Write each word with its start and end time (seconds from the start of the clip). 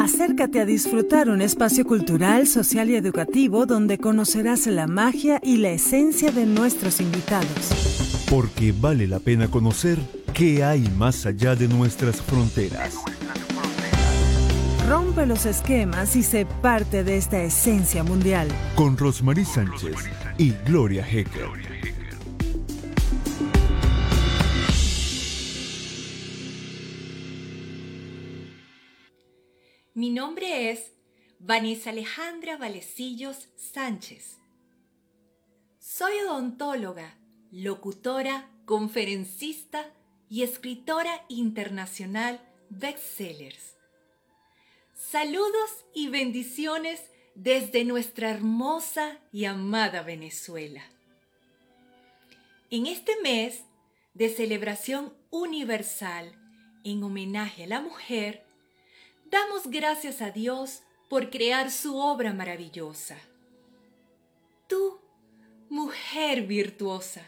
Acércate 0.00 0.60
a 0.60 0.64
disfrutar 0.64 1.28
un 1.28 1.42
espacio 1.42 1.84
cultural, 1.84 2.46
social 2.46 2.88
y 2.88 2.94
educativo 2.94 3.66
donde 3.66 3.98
conocerás 3.98 4.66
la 4.66 4.86
magia 4.86 5.40
y 5.42 5.56
la 5.56 5.70
esencia 5.70 6.30
de 6.30 6.46
nuestros 6.46 7.00
invitados. 7.00 8.24
Porque 8.30 8.72
vale 8.72 9.08
la 9.08 9.18
pena 9.18 9.48
conocer 9.48 9.98
qué 10.34 10.62
hay 10.62 10.88
más 10.96 11.26
allá 11.26 11.56
de 11.56 11.66
nuestras 11.66 12.22
fronteras. 12.22 12.96
Rompe 14.88 15.26
los 15.26 15.46
esquemas 15.46 16.14
y 16.16 16.22
sé 16.22 16.46
parte 16.62 17.02
de 17.02 17.16
esta 17.16 17.42
esencia 17.42 18.04
mundial. 18.04 18.48
Con 18.76 18.96
Rosmarie 18.96 19.44
Sánchez 19.44 19.96
y 20.38 20.52
Gloria 20.64 21.06
Hecker. 21.06 21.97
Vanessa 31.48 31.88
Alejandra 31.88 32.58
Valecillos 32.58 33.48
Sánchez. 33.56 34.36
Soy 35.78 36.12
odontóloga, 36.18 37.16
locutora, 37.50 38.50
conferencista 38.66 39.90
y 40.28 40.42
escritora 40.42 41.24
internacional 41.30 42.38
bestsellers. 42.68 43.78
Saludos 44.92 45.86
y 45.94 46.08
bendiciones 46.08 47.00
desde 47.34 47.86
nuestra 47.86 48.28
hermosa 48.28 49.18
y 49.32 49.46
amada 49.46 50.02
Venezuela. 50.02 50.82
En 52.68 52.84
este 52.84 53.12
mes 53.22 53.62
de 54.12 54.28
celebración 54.28 55.14
universal 55.30 56.30
en 56.84 57.02
homenaje 57.02 57.64
a 57.64 57.68
la 57.68 57.80
mujer, 57.80 58.44
damos 59.30 59.68
gracias 59.68 60.20
a 60.20 60.30
Dios 60.30 60.82
por 61.08 61.30
crear 61.30 61.70
su 61.70 61.96
obra 61.96 62.32
maravillosa. 62.32 63.18
Tú, 64.66 65.00
mujer 65.68 66.46
virtuosa, 66.46 67.26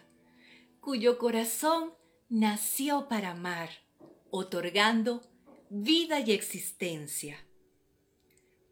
cuyo 0.80 1.18
corazón 1.18 1.92
nació 2.28 3.08
para 3.08 3.30
amar, 3.30 3.70
otorgando 4.30 5.22
vida 5.70 6.20
y 6.20 6.32
existencia. 6.32 7.36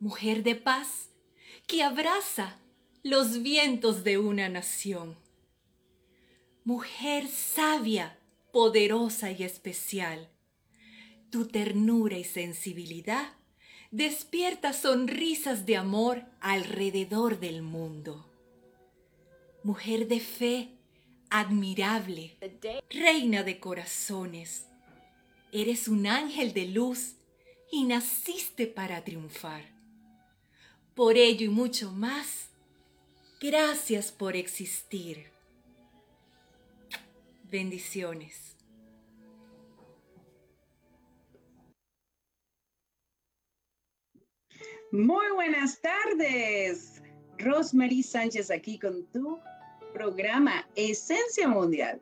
Mujer 0.01 0.43
de 0.43 0.55
paz, 0.55 1.11
que 1.67 1.83
abraza 1.83 2.59
los 3.03 3.43
vientos 3.43 4.05
de 4.05 4.19
una 4.19 4.49
nación. 4.49 5.17
Mujer 6.65 7.29
sabia, 7.29 8.19
poderosa 8.53 9.31
y 9.31 9.43
especial 9.43 10.29
tu 11.31 11.47
ternura 11.47 12.17
y 12.17 12.25
sensibilidad 12.25 13.33
despierta 13.91 14.75
sonrisas 14.75 15.65
de 15.65 15.77
amor 15.77 16.25
alrededor 16.41 17.41
del 17.41 17.63
mundo. 17.63 18.27
Mujer 19.63 20.09
de 20.09 20.21
fe, 20.21 20.69
admirable, 21.31 22.37
reina 22.91 23.43
de 23.43 23.59
corazones, 23.59 24.67
eres 25.53 25.89
un 25.89 26.07
ángel 26.07 26.53
de 26.53 26.67
luz 26.67 27.15
y 27.73 27.85
naciste 27.85 28.67
para 28.67 29.05
triunfar. 29.05 29.65
Por 30.95 31.17
ello 31.17 31.47
y 31.47 31.51
mucho 31.51 31.91
más, 31.91 32.49
gracias 33.41 34.13
por 34.13 34.37
existir. 34.37 35.31
Bendiciones. 37.45 38.48
Muy 44.91 45.27
buenas 45.35 45.83
tardes. 45.83 47.03
Rosemary 47.39 48.03
Sánchez 48.03 48.51
aquí 48.51 48.79
con 48.79 49.05
tu 49.13 49.39
programa 49.93 50.67
Esencia 50.77 51.47
Mundial. 51.47 52.01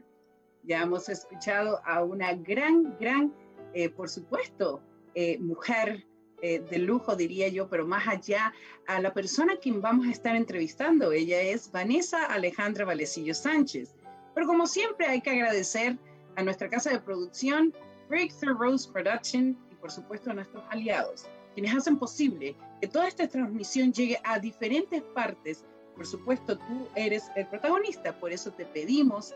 Ya 0.63 0.83
hemos 0.83 1.09
escuchado 1.09 1.81
a 1.85 2.05
una 2.05 2.35
gran, 2.35 2.97
gran, 3.01 3.35
eh, 3.75 3.89
por 3.89 4.09
supuesto, 4.09 4.81
eh, 5.17 5.37
mujer 5.41 6.07
eh, 6.43 6.61
de 6.61 6.79
lujo, 6.79 7.17
diría 7.17 7.49
yo, 7.49 7.69
pero 7.69 7.85
más 7.85 8.07
allá, 8.07 8.55
a 8.87 9.01
la 9.01 9.13
persona 9.13 9.55
a 9.55 9.59
quien 9.59 9.81
vamos 9.81 10.07
a 10.07 10.13
estar 10.13 10.37
entrevistando. 10.37 11.11
Ella 11.11 11.41
es 11.41 11.73
Vanessa 11.73 12.27
Alejandra 12.27 12.85
Valecillo 12.85 13.35
Sánchez. 13.35 13.97
Pero 14.33 14.47
como 14.47 14.69
siempre 14.69 15.09
hay 15.09 15.21
que 15.21 15.31
agradecer 15.31 15.99
a 16.37 16.43
nuestra 16.45 16.69
casa 16.69 16.91
de 16.91 17.01
producción, 17.01 17.75
Breakthrough 18.09 18.57
Rose 18.57 18.89
Production, 18.89 19.59
y 19.73 19.75
por 19.75 19.91
supuesto 19.91 20.31
a 20.31 20.35
nuestros 20.35 20.63
aliados 20.71 21.29
quienes 21.57 21.75
hacen 21.75 21.99
posible 21.99 22.55
que 22.83 22.87
toda 22.87 23.09
esta 23.09 23.27
transmisión 23.27 23.91
llegue 23.91 24.21
a 24.25 24.39
diferentes 24.39 25.03
partes. 25.03 25.65
Por 25.95 26.07
supuesto, 26.07 26.59
tú 26.59 26.87
eres 26.95 27.31
el 27.35 27.47
protagonista, 27.47 28.21
por 28.21 28.31
eso 28.31 28.53
te 28.53 28.67
pedimos 28.67 29.35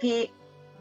que 0.00 0.32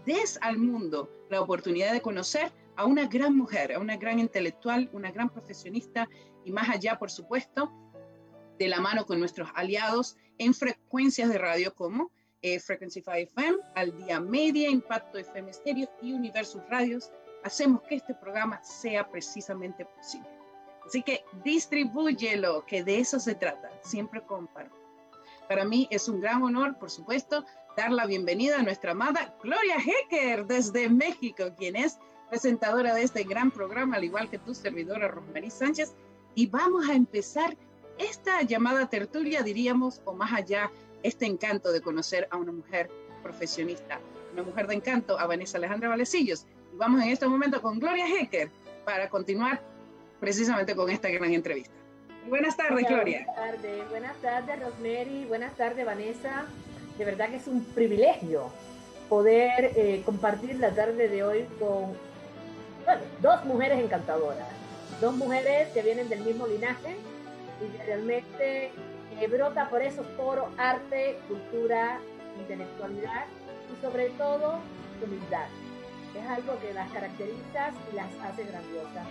des 0.08 0.40
al 0.42 0.58
mundo 0.58 1.08
la 1.30 1.40
oportunidad 1.40 1.94
de 1.94 2.02
conocer 2.02 2.52
a 2.78 2.86
una 2.86 3.06
gran 3.06 3.38
mujer, 3.38 3.74
a 3.74 3.80
una 3.80 3.96
gran 3.96 4.18
intelectual, 4.18 4.90
una 4.92 5.12
gran 5.12 5.30
profesionista 5.30 6.10
y 6.44 6.52
más 6.52 6.68
allá, 6.68 6.98
por 6.98 7.12
supuesto, 7.12 7.72
de 8.58 8.68
la 8.68 8.82
mano 8.82 9.06
con 9.06 9.20
nuestros 9.20 9.50
aliados 9.54 10.18
en 10.40 10.56
frecuencias 10.56 11.30
de 11.30 11.38
radio 11.38 11.76
como 11.76 12.10
eh, 12.42 12.60
Frequency 12.60 13.02
5 13.02 13.12
FM, 13.12 13.58
Al 13.76 13.96
Día 14.00 14.20
Media, 14.20 14.68
Impacto 14.68 15.20
FM 15.20 15.54
Stereo 15.54 15.88
y 16.02 16.14
Universus 16.14 16.64
Radios, 16.72 17.12
hacemos 17.44 17.84
que 17.84 17.98
este 17.98 18.16
programa 18.16 18.64
sea 18.64 19.08
precisamente 19.08 19.86
posible. 19.86 20.41
Así 20.86 21.04
que 21.04 21.24
distribúyelo, 21.44 22.66
que 22.66 22.84
de 22.84 23.00
eso 23.00 23.20
se 23.20 23.36
trata, 23.36 23.72
siempre 23.82 24.22
comparto. 24.22 24.76
Para 25.48 25.66
mí 25.66 25.88
es 25.92 26.08
un 26.08 26.22
gran 26.22 26.42
honor, 26.44 26.78
por 26.78 26.90
supuesto, 26.90 27.46
dar 27.76 27.92
la 27.92 28.06
bienvenida 28.06 28.60
a 28.60 28.64
nuestra 28.64 28.92
amada 28.92 29.36
Gloria 29.44 29.78
Hecker 29.78 30.46
desde 30.46 30.90
México, 30.90 31.46
quien 31.58 31.76
es 31.76 31.98
presentadora 32.30 32.94
de 32.94 33.04
este 33.04 33.24
gran 33.24 33.52
programa, 33.52 33.98
al 33.98 34.06
igual 34.06 34.30
que 34.30 34.38
tu 34.38 34.54
servidora 34.54 35.10
Rosmarie 35.10 35.52
Sánchez. 35.52 35.94
Y 36.36 36.48
vamos 36.48 36.90
a 36.90 36.94
empezar 36.94 37.58
esta 37.98 38.42
llamada 38.42 38.90
tertulia, 38.90 39.44
diríamos, 39.44 40.02
o 40.06 40.14
más 40.14 40.32
allá, 40.32 40.72
este 41.04 41.26
encanto 41.26 41.72
de 41.72 41.82
conocer 41.82 42.28
a 42.32 42.38
una 42.38 42.52
mujer 42.52 42.90
profesionista, 43.22 44.00
una 44.34 44.44
mujer 44.44 44.68
de 44.68 44.76
encanto, 44.76 45.20
a 45.20 45.26
Vanessa 45.28 45.58
Alejandra 45.58 45.90
Valecillos. 45.90 46.46
Y 46.74 46.78
vamos 46.78 47.02
en 47.02 47.10
este 47.10 47.28
momento 47.28 47.62
con 47.62 47.80
Gloria 47.80 48.08
Hecker 48.08 48.50
para 48.86 49.10
continuar 49.10 49.62
precisamente 50.22 50.76
con 50.76 50.90
esta 50.90 51.10
gran 51.10 51.34
entrevista. 51.34 51.74
Buenas 52.30 52.56
tardes, 52.56 52.88
Gloria. 52.88 53.26
Buenas 53.26 53.36
tardes, 53.36 53.90
buenas 53.90 54.16
tardes, 54.22 54.60
Rosemary, 54.62 55.26
buenas 55.26 55.58
tardes, 55.58 55.86
Vanessa. 55.86 56.46
De 56.98 57.04
verdad 57.04 57.30
que 57.30 57.38
es 57.38 57.48
un 57.48 57.66
privilegio 57.66 58.52
poder 59.10 59.72
eh, 59.76 60.04
compartir 60.06 60.56
la 60.60 60.70
tarde 60.70 61.10
de 61.10 61.24
hoy 61.24 61.46
con 61.60 61.98
dos 63.22 63.46
mujeres 63.46 63.84
encantadoras, 63.84 64.48
dos 65.02 65.16
mujeres 65.16 65.70
que 65.70 65.82
vienen 65.82 66.08
del 66.08 66.22
mismo 66.22 66.46
linaje 66.46 66.96
y 67.60 67.78
que 67.78 67.84
realmente 67.84 68.66
eh, 68.68 69.28
brota 69.28 69.70
por 69.70 69.82
esos 69.82 70.06
foros 70.16 70.48
arte, 70.58 71.18
cultura, 71.28 72.00
intelectualidad 72.40 73.26
y 73.74 73.82
sobre 73.82 74.10
todo 74.12 74.60
humildad. 75.04 75.48
Es 76.16 76.30
algo 76.30 76.60
que 76.60 76.74
las 76.74 76.92
caracteriza 76.92 77.72
y 77.92 77.96
las 77.96 78.12
hace 78.24 78.44
grandiosas. 78.44 79.08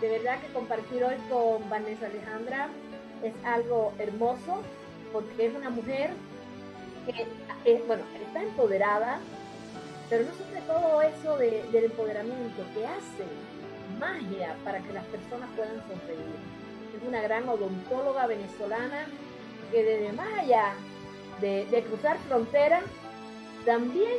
De 0.00 0.08
verdad 0.08 0.40
que 0.40 0.52
compartir 0.52 1.04
hoy 1.04 1.14
con 1.30 1.68
Vanessa 1.70 2.06
Alejandra 2.06 2.68
es 3.22 3.32
algo 3.44 3.92
hermoso 3.98 4.62
porque 5.12 5.46
es 5.46 5.54
una 5.54 5.70
mujer 5.70 6.10
que, 7.06 7.26
eh, 7.64 7.84
bueno, 7.86 8.02
está 8.26 8.42
empoderada, 8.42 9.20
pero 10.10 10.24
no 10.24 10.32
sobre 10.32 10.60
todo 10.62 11.02
eso 11.02 11.38
del 11.38 11.84
empoderamiento, 11.84 12.62
que 12.74 12.86
hace 12.86 13.24
magia 14.00 14.56
para 14.64 14.80
que 14.80 14.92
las 14.92 15.04
personas 15.04 15.48
puedan 15.56 15.76
sonreír. 15.88 16.34
Es 16.96 17.08
una 17.08 17.22
gran 17.22 17.48
odontóloga 17.48 18.26
venezolana 18.26 19.06
que 19.70 19.82
desde 19.82 20.12
más 20.12 20.28
allá 20.38 20.74
de, 21.40 21.84
cruzar 21.88 22.18
fronteras, 22.28 22.84
también 23.64 24.18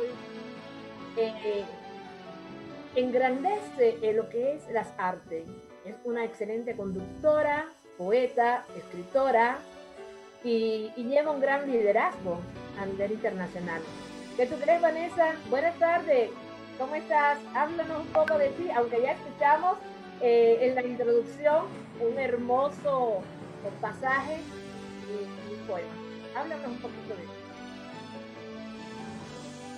eh, 1.16 1.64
engrandece 2.94 4.12
lo 4.14 4.28
que 4.28 4.54
es 4.54 4.68
las 4.70 4.88
artes 4.98 5.44
es 5.86 5.94
una 6.04 6.24
excelente 6.24 6.74
conductora, 6.76 7.66
poeta, 7.96 8.64
escritora 8.76 9.58
y, 10.42 10.90
lleva 10.96 11.30
un 11.30 11.40
gran 11.40 11.70
liderazgo 11.70 12.40
a 12.80 12.86
nivel 12.86 13.12
internacional. 13.12 13.80
¿Qué 14.36 14.46
tú 14.46 14.56
crees, 14.56 14.82
Vanessa? 14.82 15.34
Buenas 15.48 15.78
tardes. 15.78 16.30
¿Cómo 16.78 16.94
estás? 16.94 17.38
Háblanos 17.54 18.00
un 18.00 18.06
poco 18.08 18.36
de 18.36 18.48
ti, 18.50 18.68
aunque 18.70 19.00
ya 19.00 19.12
escuchamos 19.12 19.78
eh, 20.20 20.58
en 20.60 20.74
la 20.74 20.82
introducción 20.82 21.64
un 22.00 22.18
hermoso 22.18 23.22
pasaje 23.80 24.38
y 25.08 25.52
un 25.54 25.66
poema. 25.66 25.88
Háblanos 26.36 26.66
un 26.66 26.78
poquito 26.78 27.14
de 27.14 27.22
ti. 27.22 27.46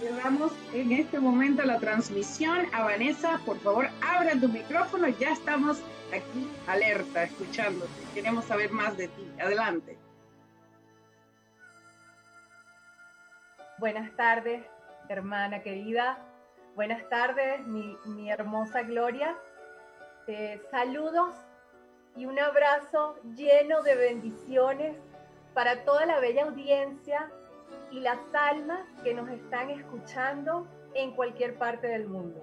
Cerramos 0.00 0.52
en 0.72 0.92
este 0.92 1.20
momento 1.20 1.62
la 1.64 1.78
transmisión. 1.78 2.66
A 2.72 2.84
Vanessa, 2.84 3.40
por 3.44 3.58
favor, 3.60 3.88
abra 4.00 4.32
tu 4.40 4.48
micrófono. 4.48 5.08
Ya 5.08 5.32
estamos 5.32 5.78
aquí 6.16 6.50
alerta, 6.66 7.22
escuchándote. 7.24 7.92
Queremos 8.14 8.44
saber 8.44 8.70
más 8.70 8.96
de 8.96 9.08
ti. 9.08 9.32
Adelante. 9.40 9.98
Buenas 13.78 14.10
tardes, 14.16 14.64
hermana 15.08 15.62
querida. 15.62 16.18
Buenas 16.74 17.08
tardes, 17.08 17.66
mi, 17.66 18.30
hermosa 18.30 18.82
Gloria. 18.82 19.36
Saludos 20.70 21.34
y 22.16 22.26
un 22.26 22.38
abrazo 22.38 23.16
lleno 23.34 23.82
de 23.82 23.94
bendiciones 23.94 24.96
para 25.54 25.84
toda 25.84 26.04
la 26.06 26.20
bella 26.20 26.44
audiencia 26.44 27.30
y 27.90 28.00
las 28.00 28.18
almas 28.34 28.80
que 29.02 29.14
nos 29.14 29.30
están 29.30 29.70
escuchando 29.70 30.66
en 30.94 31.12
cualquier 31.12 31.54
parte 31.56 31.86
del 31.86 32.06
mundo. 32.06 32.42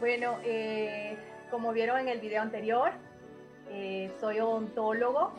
Bueno, 0.00 0.38
eh, 0.44 1.18
como 1.50 1.72
vieron 1.72 1.98
en 2.00 2.08
el 2.08 2.20
video 2.20 2.42
anterior, 2.42 2.90
eh, 3.70 4.12
soy 4.20 4.40
odontólogo, 4.40 5.32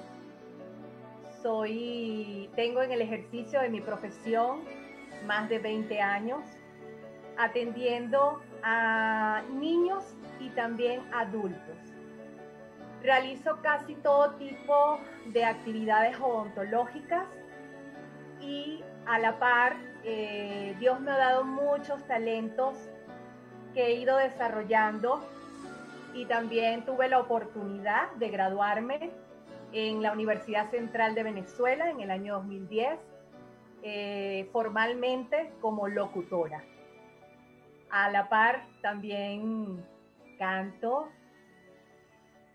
soy, 1.42 2.50
tengo 2.56 2.82
en 2.82 2.92
el 2.92 3.02
ejercicio 3.02 3.62
de 3.62 3.70
mi 3.70 3.82
profesión 3.82 4.62
más 5.26 5.50
de 5.50 5.60
20 5.60 6.02
años, 6.02 6.44
atendiendo 7.38 8.42
a 8.64 9.42
niños 9.54 10.04
y 10.40 10.50
también 10.50 11.02
adultos. 11.14 11.78
Realizo 13.02 13.60
casi 13.62 13.96
todo 13.96 14.32
tipo 14.36 15.00
de 15.28 15.46
actividades 15.46 16.20
odontológicas 16.20 17.26
y 18.42 18.84
a 19.06 19.20
la 19.20 19.40
par 19.40 19.78
eh, 20.04 20.76
Dios 20.80 21.00
me 21.00 21.12
ha 21.12 21.18
dado 21.18 21.44
muchos 21.44 22.06
talentos 22.08 22.76
que 23.74 23.88
he 23.88 23.94
ido 23.96 24.18
desarrollando 24.18 25.24
y 26.14 26.26
también 26.26 26.86
tuve 26.86 27.10
la 27.10 27.20
oportunidad 27.20 28.12
de 28.14 28.30
graduarme 28.30 29.12
en 29.72 30.02
la 30.02 30.12
Universidad 30.12 30.70
Central 30.72 31.16
de 31.16 31.24
Venezuela 31.24 31.90
en 31.90 32.02
el 32.02 32.12
año 32.12 32.36
2010, 32.36 33.00
eh, 33.84 34.50
formalmente 34.52 35.52
como 35.62 35.88
locutora. 35.88 36.64
A 37.92 38.10
la 38.10 38.30
par 38.30 38.66
también 38.82 39.84
canto, 40.38 41.10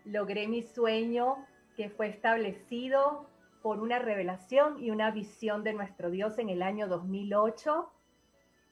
logré 0.05 0.47
mi 0.47 0.61
sueño 0.61 1.45
que 1.75 1.89
fue 1.89 2.07
establecido 2.07 3.27
por 3.61 3.79
una 3.79 3.99
revelación 3.99 4.81
y 4.83 4.91
una 4.91 5.11
visión 5.11 5.63
de 5.63 5.73
nuestro 5.73 6.09
Dios 6.09 6.37
en 6.37 6.49
el 6.49 6.61
año 6.61 6.87
2008 6.87 7.89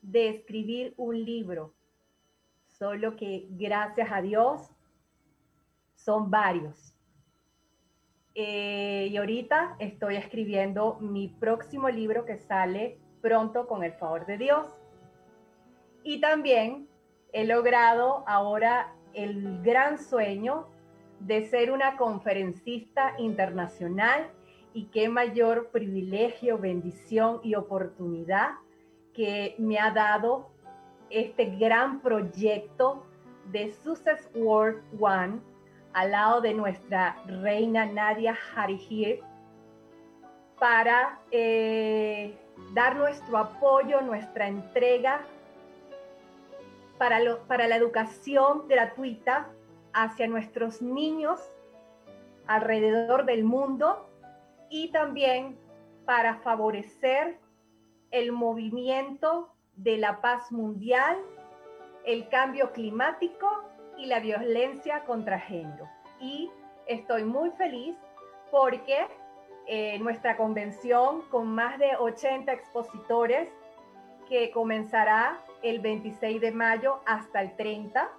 de 0.03 0.29
escribir 0.29 0.93
un 0.97 1.23
libro. 1.23 1.73
Solo 2.73 3.15
que 3.15 3.47
gracias 3.51 4.11
a 4.11 4.21
Dios 4.21 4.69
son 5.95 6.29
varios. 6.29 6.93
Eh, 8.35 9.09
y 9.11 9.17
ahorita 9.17 9.75
estoy 9.77 10.15
escribiendo 10.15 10.97
mi 10.99 11.27
próximo 11.27 11.87
libro 11.89 12.25
que 12.25 12.37
sale 12.37 12.97
pronto 13.21 13.67
con 13.67 13.83
el 13.83 13.93
favor 13.93 14.25
de 14.25 14.37
Dios. 14.37 14.67
Y 16.03 16.19
también 16.19 16.87
he 17.31 17.45
logrado 17.45 18.23
ahora 18.27 18.95
el 19.13 19.61
gran 19.61 19.99
sueño 19.99 20.67
de 21.19 21.47
ser 21.47 21.71
una 21.71 21.95
conferencista 21.95 23.13
internacional 23.19 24.31
y 24.73 24.85
qué 24.85 25.09
mayor 25.09 25.69
privilegio, 25.69 26.57
bendición 26.57 27.39
y 27.43 27.53
oportunidad 27.53 28.49
que 29.13 29.55
me 29.59 29.77
ha 29.77 29.91
dado 29.91 30.52
este 31.13 31.45
gran 31.45 31.99
proyecto 32.01 33.05
de 33.51 33.71
Success 33.71 34.29
World 34.33 34.81
One 34.99 35.39
al 35.93 36.11
lado 36.11 36.41
de 36.41 36.53
nuestra 36.53 37.17
reina 37.27 37.85
Nadia 37.85 38.35
Harihir 38.55 39.21
para 40.59 41.19
eh, 41.29 42.35
dar 42.73 42.95
nuestro 42.95 43.37
apoyo, 43.37 44.01
nuestra 44.01 44.47
entrega 44.47 45.21
para, 46.97 47.19
para 47.47 47.67
la 47.67 47.75
educación 47.75 48.67
gratuita 48.67 49.49
hacia 49.93 50.27
nuestros 50.27 50.81
niños 50.81 51.39
alrededor 52.47 53.25
del 53.25 53.43
mundo 53.43 54.09
y 54.69 54.91
también 54.91 55.57
para 56.05 56.37
favorecer 56.37 57.37
el 58.11 58.31
movimiento 58.31 59.52
de 59.75 59.97
la 59.97 60.21
paz 60.21 60.51
mundial, 60.51 61.17
el 62.05 62.27
cambio 62.29 62.71
climático 62.71 63.47
y 63.97 64.05
la 64.05 64.19
violencia 64.19 65.03
contra 65.05 65.39
género. 65.39 65.87
Y 66.19 66.51
estoy 66.87 67.23
muy 67.23 67.51
feliz 67.51 67.95
porque 68.51 69.07
eh, 69.67 69.97
nuestra 69.99 70.37
convención 70.37 71.21
con 71.29 71.47
más 71.47 71.79
de 71.79 71.95
80 71.97 72.51
expositores 72.51 73.49
que 74.27 74.51
comenzará 74.51 75.39
el 75.61 75.79
26 75.79 76.41
de 76.41 76.51
mayo 76.51 76.99
hasta 77.05 77.41
el 77.41 77.55
30 77.55 78.09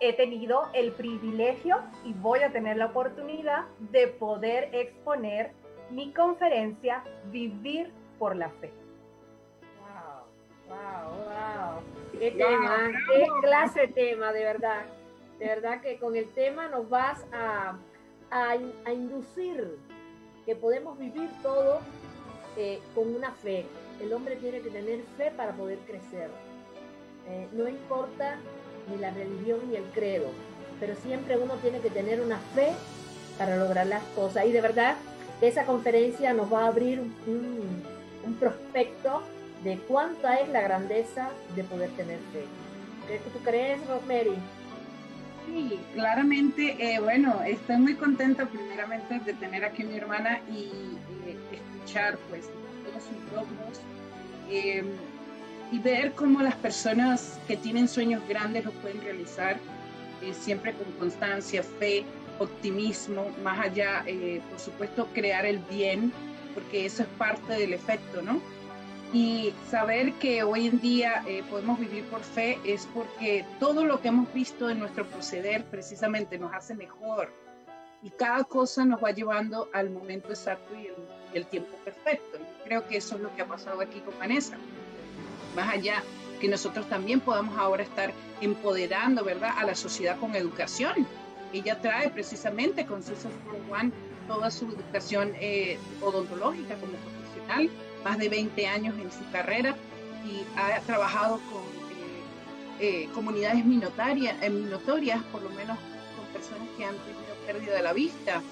he 0.00 0.12
tenido 0.12 0.68
el 0.74 0.92
privilegio 0.92 1.78
y 2.04 2.12
voy 2.14 2.40
a 2.40 2.52
tener 2.52 2.76
la 2.76 2.86
oportunidad 2.86 3.66
de 3.78 4.08
poder 4.08 4.70
exponer 4.72 5.52
mi 5.90 6.12
conferencia 6.12 7.02
Vivir 7.30 7.92
por 8.18 8.36
la 8.36 8.50
Fe. 8.50 8.72
Wow, 10.68 10.76
wow, 10.76 11.24
wow. 11.24 11.82
Qué 12.18 12.30
tema, 12.32 12.90
qué 13.12 13.26
clase 13.40 13.80
de 13.80 13.88
tema, 13.88 14.32
de 14.32 14.44
verdad. 14.44 14.84
De 15.38 15.46
verdad 15.46 15.80
que 15.80 15.98
con 15.98 16.16
el 16.16 16.28
tema 16.30 16.68
nos 16.68 16.88
vas 16.88 17.24
a, 17.32 17.76
a, 18.30 18.92
inducir 18.92 19.78
que 20.44 20.56
podemos 20.56 20.98
vivir 20.98 21.30
todo 21.42 21.80
eh, 22.56 22.80
con 22.94 23.14
una 23.14 23.30
fe. 23.32 23.66
El 24.00 24.12
hombre 24.12 24.36
tiene 24.36 24.60
que 24.60 24.70
tener 24.70 25.00
fe 25.16 25.30
para 25.36 25.52
poder 25.52 25.78
crecer. 25.86 26.30
Eh, 27.28 27.46
no 27.52 27.68
importa 27.68 28.36
ni 28.90 28.96
la 28.96 29.10
religión 29.10 29.60
ni 29.68 29.76
el 29.76 29.84
credo, 29.94 30.28
pero 30.80 30.94
siempre 30.96 31.36
uno 31.36 31.54
tiene 31.56 31.80
que 31.80 31.90
tener 31.90 32.20
una 32.20 32.38
fe 32.54 32.72
para 33.38 33.56
lograr 33.56 33.86
las 33.86 34.02
cosas. 34.14 34.46
Y 34.46 34.52
de 34.52 34.60
verdad, 34.60 34.96
esa 35.40 35.64
conferencia 35.64 36.32
nos 36.32 36.52
va 36.52 36.64
a 36.64 36.68
abrir 36.68 37.00
un, 37.00 37.98
prospecto 38.38 39.22
de 39.64 39.78
cuánta 39.88 40.36
es 40.36 40.48
la 40.48 40.60
grandeza 40.60 41.30
de 41.54 41.64
poder 41.64 41.90
tener 41.90 42.18
fe. 42.32 42.44
¿Qué 43.08 43.18
tú 43.30 43.38
crees, 43.42 43.84
Rosemary? 43.86 44.34
Sí, 45.46 45.80
claramente, 45.94 46.76
eh, 46.78 47.00
bueno, 47.00 47.40
estoy 47.42 47.78
muy 47.78 47.94
contenta 47.94 48.44
primeramente 48.46 49.18
de 49.20 49.32
tener 49.32 49.64
aquí 49.64 49.82
a 49.82 49.86
mi 49.86 49.96
hermana 49.96 50.40
y 50.50 50.70
escuchar 51.50 52.18
pues 52.28 52.50
todos 52.84 53.02
sus 53.02 53.32
logros. 53.32 53.80
Eh, 54.50 54.84
y 55.70 55.78
ver 55.78 56.12
cómo 56.12 56.40
las 56.42 56.54
personas 56.54 57.38
que 57.46 57.56
tienen 57.56 57.88
sueños 57.88 58.22
grandes 58.26 58.64
los 58.64 58.74
pueden 58.74 59.02
realizar 59.02 59.58
eh, 60.22 60.32
siempre 60.32 60.72
con 60.72 60.90
constancia, 60.92 61.62
fe, 61.62 62.04
optimismo, 62.38 63.30
más 63.42 63.58
allá, 63.58 64.04
por 64.48 64.58
supuesto, 64.60 65.08
crear 65.12 65.44
el 65.44 65.58
bien, 65.70 66.12
porque 66.54 66.86
eso 66.86 67.02
es 67.02 67.08
parte 67.18 67.54
del 67.54 67.72
efecto, 67.74 68.22
¿no? 68.22 68.40
Y 69.12 69.54
saber 69.70 70.12
que 70.14 70.42
hoy 70.42 70.66
en 70.66 70.80
día 70.80 71.24
eh, 71.26 71.42
podemos 71.48 71.78
vivir 71.80 72.04
por 72.04 72.20
fe 72.20 72.58
es 72.64 72.86
porque 72.92 73.44
todo 73.58 73.84
lo 73.84 74.02
que 74.02 74.08
hemos 74.08 74.32
visto 74.34 74.68
en 74.68 74.78
nuestro 74.80 75.06
proceder 75.06 75.64
precisamente 75.64 76.38
nos 76.38 76.52
hace 76.52 76.74
mejor 76.74 77.32
y 78.02 78.10
cada 78.10 78.44
cosa 78.44 78.84
nos 78.84 79.02
va 79.02 79.10
llevando 79.10 79.68
al 79.72 79.90
momento 79.90 80.28
exacto 80.28 80.74
y 80.76 80.86
el, 80.86 80.94
el 81.32 81.46
tiempo 81.46 81.74
perfecto. 81.84 82.38
creo 82.64 82.86
que 82.86 82.98
eso 82.98 83.16
es 83.16 83.22
lo 83.22 83.34
que 83.34 83.42
ha 83.42 83.46
pasado 83.46 83.80
aquí 83.80 83.98
con 84.00 84.16
Vanessa 84.18 84.56
más 85.56 85.74
allá 85.74 86.02
que 86.40 86.48
nosotros 86.48 86.88
también 86.88 87.20
podamos 87.20 87.58
ahora 87.58 87.82
estar 87.82 88.12
empoderando, 88.40 89.24
¿verdad?, 89.24 89.50
a 89.58 89.64
la 89.64 89.74
sociedad 89.74 90.18
con 90.20 90.36
educación. 90.36 91.06
Ella 91.52 91.80
trae 91.80 92.10
precisamente 92.10 92.86
con 92.86 93.02
Susan 93.02 93.32
One 93.68 93.90
toda 94.28 94.50
su 94.50 94.66
educación 94.66 95.32
eh, 95.40 95.78
odontológica 96.00 96.76
como 96.76 96.92
profesional, 96.92 97.70
más 98.04 98.18
de 98.18 98.28
20 98.28 98.66
años 98.66 98.94
en 98.98 99.10
su 99.10 99.30
carrera 99.30 99.76
y 100.24 100.44
ha 100.58 100.80
trabajado 100.80 101.40
con 101.50 101.62
eh, 101.92 103.04
eh, 103.04 103.08
comunidades 103.14 103.64
minotorias, 103.64 104.36
minotorias, 104.50 105.22
por 105.24 105.42
lo 105.42 105.50
menos 105.50 105.78
con 106.16 106.26
personas 106.32 106.68
que 106.76 106.84
han 106.84 106.96
tenido 106.96 107.34
pérdida 107.46 107.76
de 107.76 107.82
la 107.82 107.92
vista, 107.92 108.42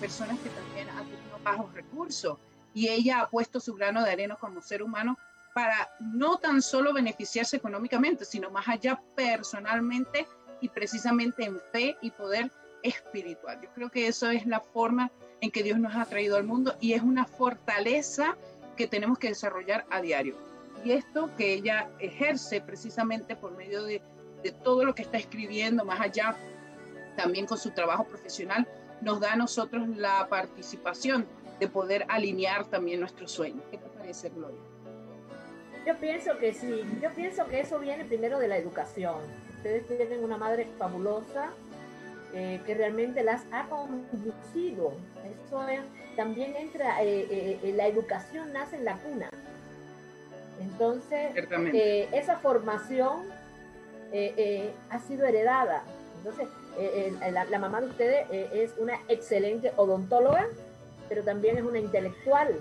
personas 0.00 0.38
que 0.40 0.50
también 0.50 0.88
han 0.90 1.04
tenido 1.04 1.38
bajos 1.42 1.72
recursos. 1.72 2.38
Y 2.72 2.88
ella 2.88 3.20
ha 3.20 3.30
puesto 3.30 3.60
su 3.60 3.74
grano 3.74 4.02
de 4.02 4.10
arena 4.10 4.36
como 4.36 4.60
ser 4.60 4.82
humano 4.82 5.16
para 5.54 5.88
no 6.00 6.36
tan 6.38 6.60
solo 6.60 6.92
beneficiarse 6.92 7.56
económicamente, 7.56 8.24
sino 8.24 8.50
más 8.50 8.68
allá 8.68 9.00
personalmente 9.14 10.26
y 10.60 10.68
precisamente 10.68 11.44
en 11.44 11.60
fe 11.72 11.96
y 12.02 12.10
poder 12.10 12.50
espiritual. 12.82 13.60
Yo 13.62 13.70
creo 13.72 13.90
que 13.90 14.08
eso 14.08 14.28
es 14.30 14.46
la 14.46 14.60
forma 14.60 15.10
en 15.40 15.50
que 15.50 15.62
Dios 15.62 15.78
nos 15.78 15.94
ha 15.94 16.04
traído 16.06 16.36
al 16.36 16.44
mundo 16.44 16.76
y 16.80 16.92
es 16.94 17.02
una 17.02 17.24
fortaleza 17.24 18.36
que 18.74 18.86
tenemos 18.86 19.18
que 19.18 19.28
desarrollar 19.28 19.86
a 19.90 20.00
diario. 20.00 20.36
y 20.84 20.92
esto 20.92 21.30
que 21.36 21.54
ella 21.54 21.88
ejerce 21.98 22.60
precisamente 22.60 23.36
por 23.36 23.56
medio 23.56 23.84
de, 23.84 24.02
de 24.42 24.52
todo 24.52 24.84
lo 24.84 24.94
que 24.94 25.02
está 25.02 25.16
escribiendo, 25.16 25.84
más 25.84 26.00
allá 26.00 26.36
también 27.16 27.46
con 27.46 27.56
su 27.56 27.70
trabajo 27.70 28.04
profesional, 28.04 28.68
nos 29.00 29.20
da 29.20 29.32
a 29.32 29.36
nosotros 29.36 29.88
la 29.88 30.26
participación 30.28 31.26
de 31.58 31.68
poder 31.68 32.04
alinear 32.08 32.66
también 32.66 33.00
nuestros 33.00 33.30
sueños. 33.32 33.62
¿Qué 33.70 33.78
te 33.78 33.88
parece, 33.88 34.28
Gloria? 34.30 34.60
Yo 35.86 35.96
pienso 35.98 36.36
que 36.38 36.52
sí, 36.52 36.82
yo 37.02 37.10
pienso 37.14 37.46
que 37.46 37.60
eso 37.60 37.78
viene 37.78 38.04
primero 38.04 38.38
de 38.38 38.48
la 38.48 38.56
educación. 38.56 39.16
Ustedes 39.56 39.86
tienen 39.86 40.24
una 40.24 40.36
madre 40.36 40.66
fabulosa 40.78 41.50
eh, 42.36 42.60
que 42.66 42.74
realmente 42.74 43.22
las 43.22 43.44
ha 43.52 43.68
conducido. 43.68 44.92
Eso 45.46 45.64
también 46.16 46.56
entra, 46.56 47.00
eh, 47.04 47.60
eh, 47.62 47.72
la 47.76 47.86
educación 47.86 48.52
nace 48.52 48.74
en 48.74 48.84
la 48.84 48.96
cuna. 48.96 49.30
Entonces, 50.60 51.32
esa 52.12 52.38
formación 52.38 53.28
ha 54.90 54.98
sido 54.98 55.26
heredada. 55.26 55.84
Entonces, 56.18 56.48
la, 57.32 57.44
la, 57.44 57.58
mamá 57.60 57.80
de 57.80 57.86
ustedes 57.86 58.26
es 58.52 58.76
una 58.78 58.98
excelente 59.08 59.72
odontóloga, 59.76 60.48
pero 61.08 61.22
también 61.22 61.56
es 61.56 61.62
una 61.62 61.78
intelectual. 61.78 62.58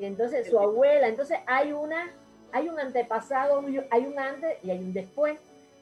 Y 0.00 0.04
entonces 0.04 0.48
su 0.48 0.58
abuela, 0.58 1.06
entonces 1.06 1.38
hay 1.46 1.72
una, 1.72 2.10
hay 2.50 2.68
un 2.68 2.80
antepasado, 2.80 3.62
hay 3.90 4.04
un 4.04 4.18
antes 4.18 4.58
y 4.64 4.70
hay 4.72 4.78
un 4.78 4.92
después. 4.92 5.38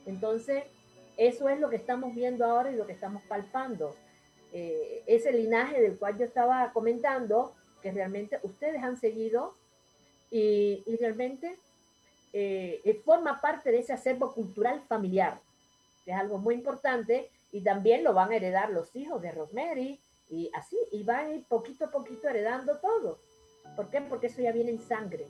Entonces, 0.07 0.65
eso 1.16 1.49
es 1.49 1.61
lo 1.61 1.71
que 1.71 1.76
estamos 1.76 2.14
viendo 2.14 2.44
ahora 2.44 2.71
y 2.71 2.76
lo 2.76 2.87
que 2.87 2.92
estamos 2.92 3.23
palpando. 3.25 3.94
Eh, 4.52 5.02
ese 5.06 5.33
linaje 5.33 5.80
del 5.80 5.99
cual 5.99 6.18
yo 6.18 6.25
estaba 6.25 6.73
comentando, 6.73 7.54
que 7.83 7.92
realmente 7.92 8.38
ustedes 8.42 8.83
han 8.83 8.97
seguido 8.97 9.54
y, 10.30 10.83
realmente 10.99 11.56
eh, 12.33 12.80
eh, 12.85 13.02
forma 13.04 13.40
parte 13.40 13.71
de 13.71 13.78
ese 13.78 13.92
acervo 13.92 14.33
cultural 14.33 14.83
familiar, 14.88 15.40
que 16.04 16.12
es 16.12 16.16
algo 16.16 16.38
muy 16.38 16.54
importante 16.54 17.30
y 17.52 17.62
también 17.62 18.02
lo 18.02 18.14
van 18.14 18.33
a 18.33 18.37
heredar 18.37 18.71
los 18.71 18.94
hijos 18.97 19.23
de 19.23 19.30
Rosemary 19.33 20.00
y 20.30 20.50
así, 20.54 20.76
y 20.90 21.02
van 21.04 21.26
a 21.26 21.30
ir 21.35 21.44
poquito 21.47 21.85
a 21.85 21.90
poquito 21.90 22.28
heredando 22.28 22.78
todo. 22.78 23.18
¿Por 23.76 23.90
qué? 23.90 24.00
Porque 24.00 24.28
eso 24.28 24.42
ya 24.42 24.52
viene 24.52 24.71
en 24.71 24.80
sangre. 24.80 25.26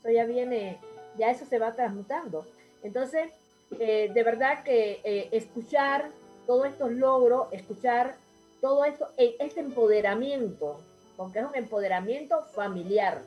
Eso 0.00 0.10
ya 0.10 0.24
viene, 0.24 0.78
ya 1.16 1.30
eso 1.30 1.46
se 1.46 1.58
va 1.58 1.74
transmutando. 1.74 2.46
Entonces, 2.82 3.30
eh, 3.78 4.10
de 4.12 4.22
verdad 4.22 4.62
que 4.64 5.00
eh, 5.04 5.28
escuchar 5.32 6.10
todos 6.46 6.66
estos 6.66 6.90
logros, 6.92 7.48
escuchar 7.52 8.16
todo 8.60 8.84
esto, 8.84 9.08
e, 9.16 9.36
este 9.38 9.60
empoderamiento, 9.60 10.80
porque 11.16 11.38
es 11.38 11.44
un 11.44 11.54
empoderamiento 11.54 12.42
familiar. 12.54 13.22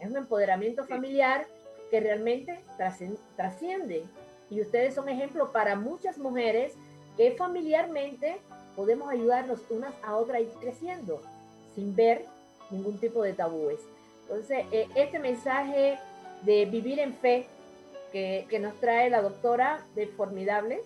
Es 0.00 0.10
un 0.10 0.16
empoderamiento 0.16 0.84
familiar 0.84 1.46
que 1.90 2.00
realmente 2.00 2.60
trasciende. 3.36 4.04
Y 4.50 4.60
ustedes 4.60 4.94
son 4.94 5.08
ejemplo 5.08 5.52
para 5.52 5.76
muchas 5.76 6.18
mujeres 6.18 6.74
que 7.16 7.32
familiarmente 7.32 8.38
podemos 8.74 9.10
ayudarnos 9.10 9.60
unas 9.70 9.92
a 10.02 10.16
otras 10.16 10.38
a 10.38 10.40
ir 10.40 10.48
creciendo 10.60 11.20
sin 11.74 11.94
ver 11.94 12.24
ningún 12.70 12.98
tipo 12.98 13.22
de 13.22 13.32
tabúes. 13.32 13.80
Entonces, 14.22 14.64
eh, 14.72 14.88
este 14.94 15.18
mensaje 15.18 15.98
de 16.42 16.64
vivir 16.64 16.98
en 17.00 17.14
fe, 17.14 17.46
que, 18.10 18.58
nos 18.60 18.78
trae 18.80 19.10
la 19.10 19.22
doctora 19.22 19.84
de 19.94 20.06
Formidable. 20.06 20.82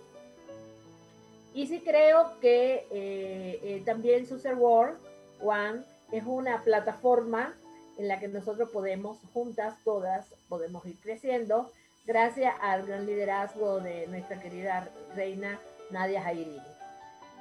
Y 1.55 1.67
sí 1.67 1.81
creo 1.81 2.39
que 2.41 2.87
eh, 2.91 3.61
eh, 3.63 3.83
también 3.85 4.27
Suser 4.27 4.55
World 4.55 4.99
One 5.41 5.83
es 6.13 6.25
una 6.27 6.63
plataforma 6.63 7.55
en 7.99 8.09
la 8.09 8.19
que 8.19 8.29
nosotros 8.29 8.71
podemos, 8.71 9.19
juntas 9.33 9.75
todas, 9.85 10.27
podemos 10.49 10.85
ir 10.87 10.99
creciendo 11.01 11.71
gracias 12.07 12.55
al 12.61 12.87
gran 12.87 13.07
liderazgo 13.07 13.81
de 13.81 14.07
nuestra 14.09 14.41
querida 14.41 14.89
reina 15.15 15.59
Nadia 15.91 16.23
Jairini. 16.23 16.61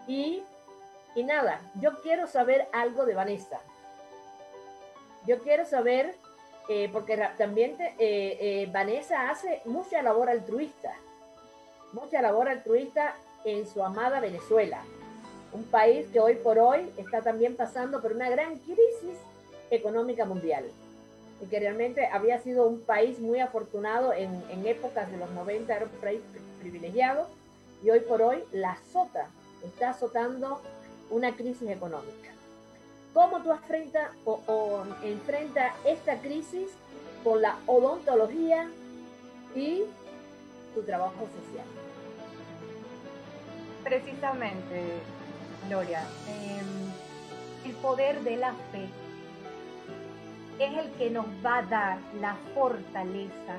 Y, 0.07 0.43
y 1.15 1.23
nada, 1.23 1.59
yo 1.81 2.01
quiero 2.01 2.27
saber 2.27 2.67
algo 2.71 3.05
de 3.05 3.15
Vanessa. 3.15 3.59
Yo 5.25 5.39
quiero 5.39 5.65
saber 5.65 6.15
eh, 6.69 6.89
porque 6.93 7.17
también 7.37 7.75
eh, 7.79 7.97
eh, 7.99 8.69
Vanessa 8.71 9.29
hace 9.29 9.61
mucha 9.65 10.01
labor 10.01 10.29
altruista, 10.29 10.93
mucha 11.91 12.21
labor 12.21 12.47
altruista 12.47 13.15
en 13.43 13.67
su 13.67 13.83
amada 13.83 14.21
Venezuela, 14.21 14.81
un 15.51 15.65
país 15.65 16.07
que 16.13 16.21
hoy 16.21 16.35
por 16.35 16.57
hoy 16.59 16.89
está 16.97 17.21
también 17.21 17.55
pasando 17.57 18.01
por 18.01 18.13
una 18.13 18.29
gran 18.29 18.57
crisis 18.59 19.19
económica 19.71 20.23
mundial 20.23 20.63
y 21.41 21.47
que 21.47 21.59
realmente 21.59 22.07
había 22.07 22.39
sido 22.39 22.65
un 22.65 22.79
país 22.81 23.19
muy 23.19 23.39
afortunado 23.39 24.13
en, 24.13 24.29
en 24.49 24.65
épocas 24.65 25.11
de 25.11 25.17
los 25.17 25.29
90, 25.31 25.75
era 25.75 25.85
un 25.85 25.91
país 25.99 26.21
privilegiado 26.61 27.27
y 27.83 27.89
hoy 27.89 27.99
por 27.99 28.21
hoy 28.21 28.41
la 28.53 28.71
azota, 28.71 29.27
está 29.65 29.89
azotando 29.89 30.61
una 31.09 31.35
crisis 31.35 31.69
económica. 31.69 32.32
¿Cómo 33.13 33.41
tú 33.41 33.51
enfrentas 33.51 34.09
o, 34.25 34.83
enfrenta 35.03 35.73
esta 35.85 36.19
crisis 36.19 36.69
con 37.23 37.41
la 37.41 37.57
odontología 37.67 38.67
y 39.55 39.83
tu 40.73 40.81
trabajo 40.81 41.27
social? 41.39 41.65
Precisamente, 43.83 44.99
Gloria, 45.67 46.01
em, 46.27 47.69
el 47.69 47.75
poder 47.77 48.21
de 48.21 48.37
la 48.37 48.53
fe 48.71 48.89
es 50.59 50.77
el 50.77 50.91
que 50.93 51.09
nos 51.09 51.25
va 51.45 51.59
a 51.59 51.63
dar 51.63 51.97
la 52.19 52.35
fortaleza, 52.55 53.55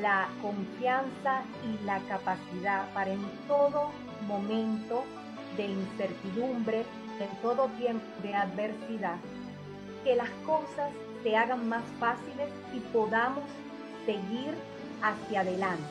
la 0.00 0.28
confianza 0.42 1.42
y 1.62 1.84
la 1.84 2.00
capacidad 2.08 2.92
para 2.94 3.12
en 3.12 3.24
todo 3.46 3.90
momento 4.26 5.04
de 5.56 5.66
incertidumbre, 5.66 6.84
en 7.20 7.28
todo 7.42 7.68
tiempo 7.78 8.04
de 8.22 8.34
adversidad, 8.34 9.16
que 10.02 10.16
las 10.16 10.30
cosas 10.46 10.90
se 11.22 11.36
hagan 11.36 11.68
más 11.68 11.84
fáciles 11.98 12.48
y 12.74 12.80
podamos 12.92 13.44
seguir 14.04 14.54
hacia 15.02 15.40
adelante, 15.40 15.84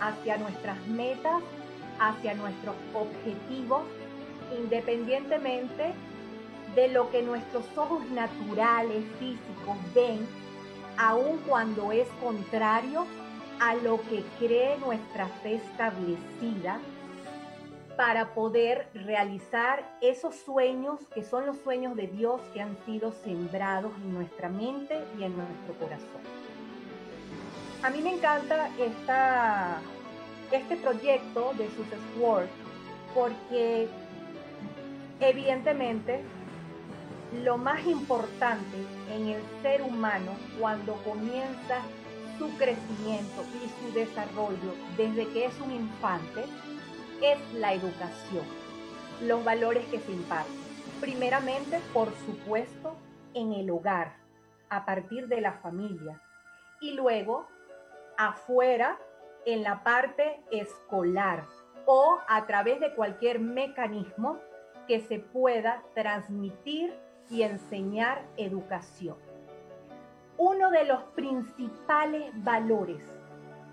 hacia 0.00 0.38
nuestras 0.38 0.86
metas, 0.86 1.42
hacia 1.98 2.34
nuestros 2.34 2.76
objetivos, 2.94 3.82
independientemente 4.56 5.94
de 6.74 6.88
lo 6.88 7.10
que 7.10 7.22
nuestros 7.22 7.64
ojos 7.76 8.04
naturales, 8.10 9.04
físicos 9.18 9.76
ven, 9.94 10.26
aun 10.98 11.38
cuando 11.46 11.90
es 11.92 12.06
contrario 12.22 13.06
a 13.60 13.74
lo 13.76 14.00
que 14.02 14.22
cree 14.38 14.76
nuestra 14.78 15.26
fe 15.42 15.54
establecida 15.54 16.78
para 17.96 18.34
poder 18.34 18.88
realizar 18.92 19.96
esos 20.02 20.34
sueños 20.34 21.00
que 21.14 21.22
son 21.22 21.46
los 21.46 21.56
sueños 21.58 21.96
de 21.96 22.06
Dios 22.08 22.40
que 22.52 22.60
han 22.60 22.76
sido 22.84 23.12
sembrados 23.24 23.92
en 24.04 24.14
nuestra 24.14 24.48
mente 24.48 25.02
y 25.18 25.24
en 25.24 25.36
nuestro 25.36 25.74
corazón. 25.80 26.20
A 27.82 27.90
mí 27.90 28.02
me 28.02 28.14
encanta 28.14 28.68
esta, 28.78 29.80
este 30.52 30.76
proyecto 30.76 31.52
de 31.56 31.68
Success 31.70 32.00
World 32.18 32.48
porque 33.14 33.88
evidentemente 35.20 36.22
lo 37.44 37.56
más 37.56 37.84
importante 37.86 38.76
en 39.10 39.28
el 39.28 39.42
ser 39.62 39.82
humano 39.82 40.32
cuando 40.60 40.94
comienza 41.02 41.80
su 42.38 42.48
crecimiento 42.58 43.42
y 43.64 43.68
su 43.80 43.94
desarrollo 43.94 44.74
desde 44.96 45.26
que 45.28 45.46
es 45.46 45.60
un 45.60 45.72
infante 45.72 46.44
es 47.22 47.38
la 47.54 47.72
educación, 47.72 48.44
los 49.22 49.44
valores 49.44 49.84
que 49.86 50.00
se 50.00 50.12
imparten. 50.12 50.54
Primeramente, 51.00 51.80
por 51.92 52.12
supuesto, 52.26 52.96
en 53.34 53.52
el 53.52 53.70
hogar, 53.70 54.16
a 54.68 54.84
partir 54.84 55.28
de 55.28 55.40
la 55.40 55.52
familia, 55.52 56.20
y 56.80 56.92
luego 56.92 57.46
afuera, 58.18 58.98
en 59.44 59.62
la 59.62 59.84
parte 59.84 60.40
escolar 60.50 61.46
o 61.86 62.18
a 62.28 62.46
través 62.46 62.80
de 62.80 62.94
cualquier 62.94 63.38
mecanismo 63.38 64.40
que 64.88 65.00
se 65.00 65.20
pueda 65.20 65.84
transmitir 65.94 66.92
y 67.30 67.42
enseñar 67.42 68.26
educación. 68.36 69.16
Uno 70.36 70.70
de 70.70 70.84
los 70.84 71.02
principales 71.14 72.30
valores 72.44 73.02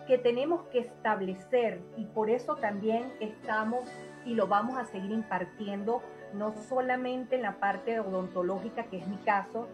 que 0.07 0.17
tenemos 0.17 0.63
que 0.67 0.79
establecer 0.79 1.81
y 1.97 2.05
por 2.05 2.29
eso 2.29 2.55
también 2.55 3.13
estamos 3.19 3.83
y 4.25 4.35
lo 4.35 4.47
vamos 4.47 4.77
a 4.77 4.85
seguir 4.85 5.11
impartiendo, 5.11 6.01
no 6.33 6.53
solamente 6.67 7.35
en 7.35 7.43
la 7.43 7.59
parte 7.59 7.99
odontológica, 7.99 8.83
que 8.85 8.97
es 8.97 9.07
mi 9.07 9.17
caso, 9.17 9.67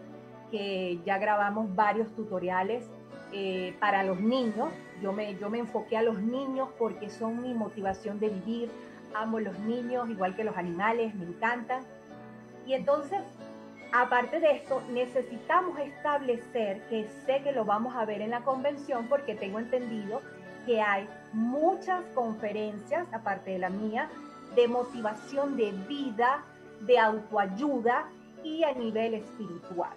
que 0.50 1.00
ya 1.04 1.18
grabamos 1.18 1.74
varios 1.74 2.14
tutoriales 2.14 2.90
eh, 3.32 3.76
para 3.78 4.02
los 4.02 4.20
niños. 4.20 4.68
Yo 5.00 5.12
me, 5.12 5.36
yo 5.36 5.48
me 5.50 5.58
enfoqué 5.58 5.96
a 5.96 6.02
los 6.02 6.20
niños 6.20 6.68
porque 6.78 7.08
son 7.10 7.42
mi 7.42 7.54
motivación 7.54 8.18
de 8.18 8.28
vivir. 8.28 8.70
Amo 9.14 9.40
los 9.40 9.58
niños, 9.60 10.08
igual 10.10 10.34
que 10.34 10.44
los 10.44 10.56
animales, 10.56 11.14
me 11.14 11.26
encantan. 11.26 11.84
Y 12.66 12.74
entonces 12.74 13.20
Aparte 13.92 14.38
de 14.38 14.52
esto, 14.52 14.82
necesitamos 14.90 15.78
establecer, 15.78 16.80
que 16.88 17.08
sé 17.26 17.42
que 17.42 17.52
lo 17.52 17.64
vamos 17.64 17.96
a 17.96 18.04
ver 18.04 18.20
en 18.20 18.30
la 18.30 18.42
convención, 18.42 19.06
porque 19.08 19.34
tengo 19.34 19.58
entendido 19.58 20.20
que 20.64 20.80
hay 20.80 21.08
muchas 21.32 22.04
conferencias, 22.14 23.06
aparte 23.12 23.52
de 23.52 23.58
la 23.58 23.70
mía, 23.70 24.08
de 24.54 24.68
motivación 24.68 25.56
de 25.56 25.72
vida, 25.88 26.44
de 26.80 26.98
autoayuda 26.98 28.08
y 28.44 28.62
a 28.62 28.72
nivel 28.72 29.14
espiritual. 29.14 29.92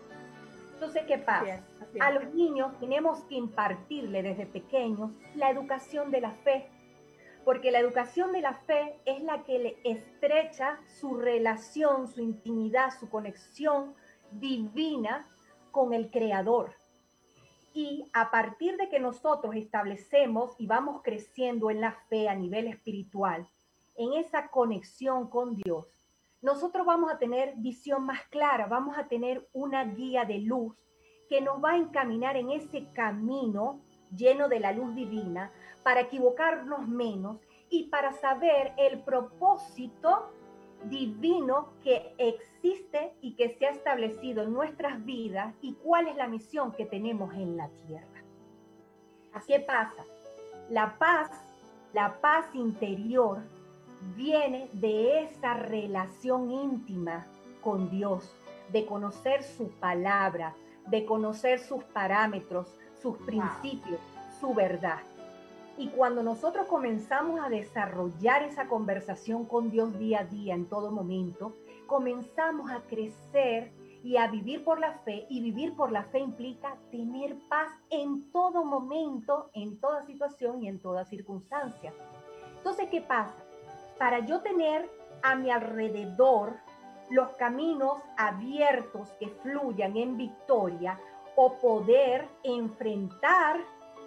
Entonces, 0.74 1.04
¿qué 1.08 1.18
pasa? 1.20 1.62
A 2.00 2.12
los 2.12 2.34
niños 2.34 2.78
tenemos 2.80 3.20
que 3.26 3.36
impartirle 3.36 4.24
desde 4.24 4.46
pequeños 4.46 5.12
la 5.36 5.50
educación 5.50 6.12
de 6.12 6.22
la 6.22 6.32
fe, 6.32 6.68
porque 7.44 7.72
la 7.72 7.80
educación 7.80 8.32
de 8.32 8.42
la 8.42 8.54
fe 8.54 9.00
es 9.06 9.22
la 9.24 9.44
que 9.44 9.60
le 9.60 9.78
estrecha 9.84 10.80
su 11.00 11.16
relación, 11.16 12.08
su 12.08 12.22
intimidad, 12.22 12.92
su 13.00 13.10
conexión 13.10 13.96
divina 14.32 15.28
con 15.72 15.94
el 15.94 16.10
Creador. 16.10 16.76
Y 17.74 18.10
a 18.14 18.30
partir 18.30 18.78
de 18.78 18.88
que 18.90 19.00
nosotros 19.00 19.56
establecemos 19.56 20.56
y 20.60 20.68
vamos 20.68 21.02
creciendo 21.04 21.72
en 21.72 21.82
la 21.82 21.94
fe 22.08 22.30
a 22.30 22.36
nivel 22.36 22.68
espiritual, 22.68 23.48
en 23.96 24.14
esa 24.14 24.50
conexión 24.50 25.30
con 25.30 25.56
Dios, 25.56 25.88
nosotros 26.42 26.86
vamos 26.86 27.12
a 27.12 27.18
tener 27.18 27.56
visión 27.58 28.06
más 28.06 28.22
clara, 28.28 28.68
vamos 28.68 28.98
a 28.98 29.08
tener 29.08 29.48
una 29.54 29.86
guía 29.86 30.26
de 30.26 30.40
luz 30.40 30.76
que 31.30 31.42
nos 31.42 31.64
va 31.64 31.72
a 31.72 31.78
encaminar 31.78 32.36
en 32.36 32.52
ese 32.52 32.92
camino 32.94 33.82
lleno 34.16 34.50
de 34.50 34.60
la 34.60 34.72
luz 34.72 34.94
divina 34.94 35.52
para 35.84 36.02
equivocarnos 36.02 36.88
menos 36.88 37.38
y 37.70 37.90
para 37.90 38.14
saber 38.14 38.74
el 38.78 39.02
propósito 39.02 40.32
divino 40.86 41.70
que 41.84 42.14
existe 42.18 43.14
y 43.22 43.36
que 43.36 43.56
se 43.58 43.68
ha 43.68 43.72
establecido 43.72 44.44
en 44.44 44.54
nuestras 44.54 45.04
vidas 45.06 45.54
y 45.62 45.74
cuál 45.76 46.08
es 46.08 46.16
la 46.16 46.28
misión 46.28 46.72
que 46.74 46.86
tenemos 46.86 47.34
en 47.34 47.58
la 47.58 47.70
tierra. 47.88 48.24
¿Qué 49.48 49.60
pasa? 49.60 50.04
La 50.70 50.98
paz, 50.98 51.30
la 51.94 52.20
paz 52.22 52.46
interior 52.54 53.40
viene 54.16 54.70
de 54.74 55.24
esa 55.24 55.54
relación 55.54 56.52
íntima 56.52 57.26
con 57.62 57.90
Dios, 57.90 58.36
de 58.72 58.86
conocer 58.86 59.44
su 59.44 59.70
palabra, 59.72 60.54
de 60.88 61.06
conocer 61.06 61.60
sus 61.60 61.84
parámetros, 61.86 62.68
sus 63.02 63.18
principios, 63.20 64.00
su 64.40 64.54
verdad. 64.54 65.00
Y 65.78 65.88
cuando 65.90 66.22
nosotros 66.22 66.68
comenzamos 66.68 67.40
a 67.40 67.50
desarrollar 67.50 68.44
esa 68.44 68.68
conversación 68.68 69.46
con 69.46 69.72
Dios 69.72 69.98
día 69.98 70.22
a 70.22 70.26
día, 70.26 70.54
en 70.54 70.68
todo 70.68 70.92
momento, 70.92 71.54
comenzamos 71.88 72.70
a 72.72 72.82
crecer 72.82 73.72
y 74.04 74.18
a 74.18 74.28
vivir 74.28 74.64
por 74.64 74.80
la 74.80 74.94
fe. 75.00 75.26
Y 75.30 75.42
vivir 75.42 75.76
por 75.76 75.92
la 75.92 76.04
fe 76.04 76.20
implica 76.20 76.78
tener 76.92 77.38
paz 77.50 77.72
en 77.90 78.32
todo 78.32 78.64
momento, 78.64 79.50
en 79.54 79.80
toda 79.80 80.06
situación 80.06 80.62
y 80.62 80.68
en 80.68 80.80
toda 80.80 81.06
circunstancia. 81.06 81.94
Entonces, 82.58 82.88
¿qué 82.92 83.02
pasa? 83.02 83.36
Para 83.98 84.20
yo 84.20 84.42
tener 84.42 84.90
a 85.24 85.36
mi 85.36 85.50
alrededor 85.50 86.58
los 87.10 87.30
caminos 87.32 87.98
abiertos 88.18 89.10
que 89.20 89.30
fluyan 89.42 89.98
en 89.98 90.18
victoria 90.18 91.00
o 91.36 91.54
poder 91.60 92.28
enfrentar 92.44 93.60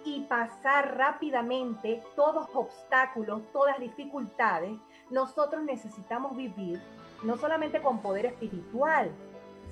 y 0.07 0.21
pasar 0.21 0.95
rápidamente 0.95 2.01
todos 2.15 2.47
obstáculos, 2.53 3.41
todas 3.51 3.77
dificultades, 3.77 4.79
nosotros 5.09 5.63
necesitamos 5.63 6.35
vivir 6.35 6.81
no 7.23 7.35
solamente 7.35 7.81
con 7.81 7.99
poder 7.99 8.27
espiritual, 8.27 9.11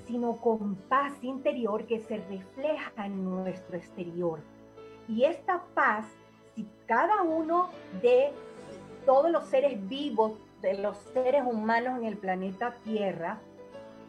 sino 0.06 0.36
con 0.36 0.74
paz 0.74 1.14
interior 1.22 1.86
que 1.86 2.00
se 2.00 2.18
refleja 2.18 3.06
en 3.06 3.24
nuestro 3.24 3.78
exterior. 3.78 4.40
Y 5.08 5.24
esta 5.24 5.62
paz, 5.74 6.06
si 6.54 6.68
cada 6.86 7.22
uno 7.22 7.70
de 8.02 8.30
todos 9.06 9.30
los 9.30 9.46
seres 9.46 9.88
vivos, 9.88 10.32
de 10.60 10.74
los 10.74 10.98
seres 11.14 11.44
humanos 11.46 11.98
en 11.98 12.04
el 12.04 12.18
planeta 12.18 12.74
Tierra, 12.84 13.40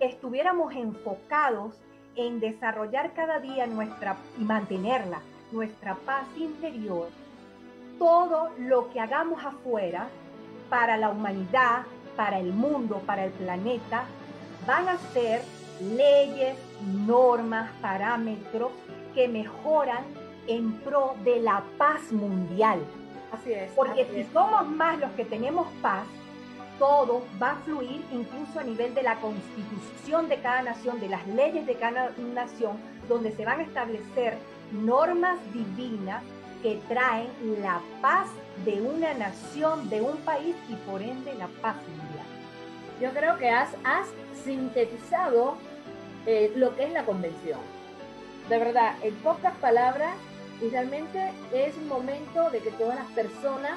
estuviéramos 0.02 0.74
enfocados 0.76 1.80
en 2.16 2.42
desarrollar 2.42 3.14
cada 3.14 3.40
día 3.40 3.66
nuestra 3.66 4.18
y 4.38 4.44
mantenerla, 4.44 5.22
nuestra 5.52 5.96
paz 5.96 6.26
interior, 6.38 7.10
todo 8.00 8.50
lo 8.60 8.90
que 8.92 9.00
hagamos 9.00 9.44
afuera 9.44 10.08
para 10.70 10.98
la 10.98 11.10
humanidad, 11.10 11.84
para 12.16 12.40
el 12.40 12.54
mundo, 12.54 13.02
para 13.06 13.26
el 13.26 13.32
planeta, 13.32 14.04
van 14.66 14.90
a 14.90 14.98
ser 15.14 15.42
leyes, 15.82 16.58
normas, 17.06 17.70
parámetros 17.82 18.72
que 19.14 19.28
mejoran 19.28 20.04
en 20.48 20.74
pro 20.80 21.16
de 21.24 21.40
la 21.40 21.64
paz 21.78 22.12
mundial. 22.12 22.80
Así 23.32 23.54
es. 23.54 23.72
Porque 23.72 24.06
si 24.14 24.24
somos 24.34 24.68
más 24.68 25.00
los 25.00 25.12
que 25.12 25.26
tenemos 25.26 25.68
paz, 25.82 26.06
todo 26.80 27.24
va 27.42 27.52
a 27.52 27.56
fluir 27.58 28.04
incluso 28.12 28.60
a 28.60 28.64
nivel 28.64 28.94
de 28.94 29.04
la 29.04 29.16
constitución 29.20 30.30
de 30.30 30.38
cada 30.38 30.62
nación, 30.62 31.00
de 31.00 31.10
las 31.10 31.26
leyes 31.28 31.66
de 31.66 31.76
cada 31.76 32.12
nación, 32.34 32.78
donde 33.10 33.32
se 33.32 33.46
van 33.46 33.60
a 33.60 33.64
establecer 33.64 34.38
normas 34.72 35.40
divinas 35.54 36.24
que 36.62 36.82
traen 36.88 37.30
la 37.62 37.82
paz 38.02 38.28
de 38.66 38.82
una 38.82 39.14
nación, 39.14 39.90
de 39.90 40.02
un 40.02 40.18
país 40.18 40.56
y 40.70 40.76
por 40.90 41.02
ende 41.02 41.34
la 41.36 41.48
paz 41.62 41.76
mundial. 41.88 42.26
Yo 43.00 43.12
creo 43.12 43.38
que 43.38 43.50
has, 43.50 43.70
has 43.84 44.08
sintetizado 44.44 45.58
eh, 46.26 46.52
lo 46.56 46.76
que 46.76 46.86
es 46.86 46.92
la 46.92 47.06
convención. 47.06 47.60
De 48.50 48.58
verdad, 48.58 48.96
en 49.04 49.14
pocas 49.16 49.56
palabras, 49.58 50.16
y 50.62 50.70
realmente 50.70 51.32
es 51.54 51.78
momento 51.84 52.50
de 52.50 52.60
que 52.60 52.72
todas 52.72 52.96
las 52.96 53.10
personas 53.12 53.74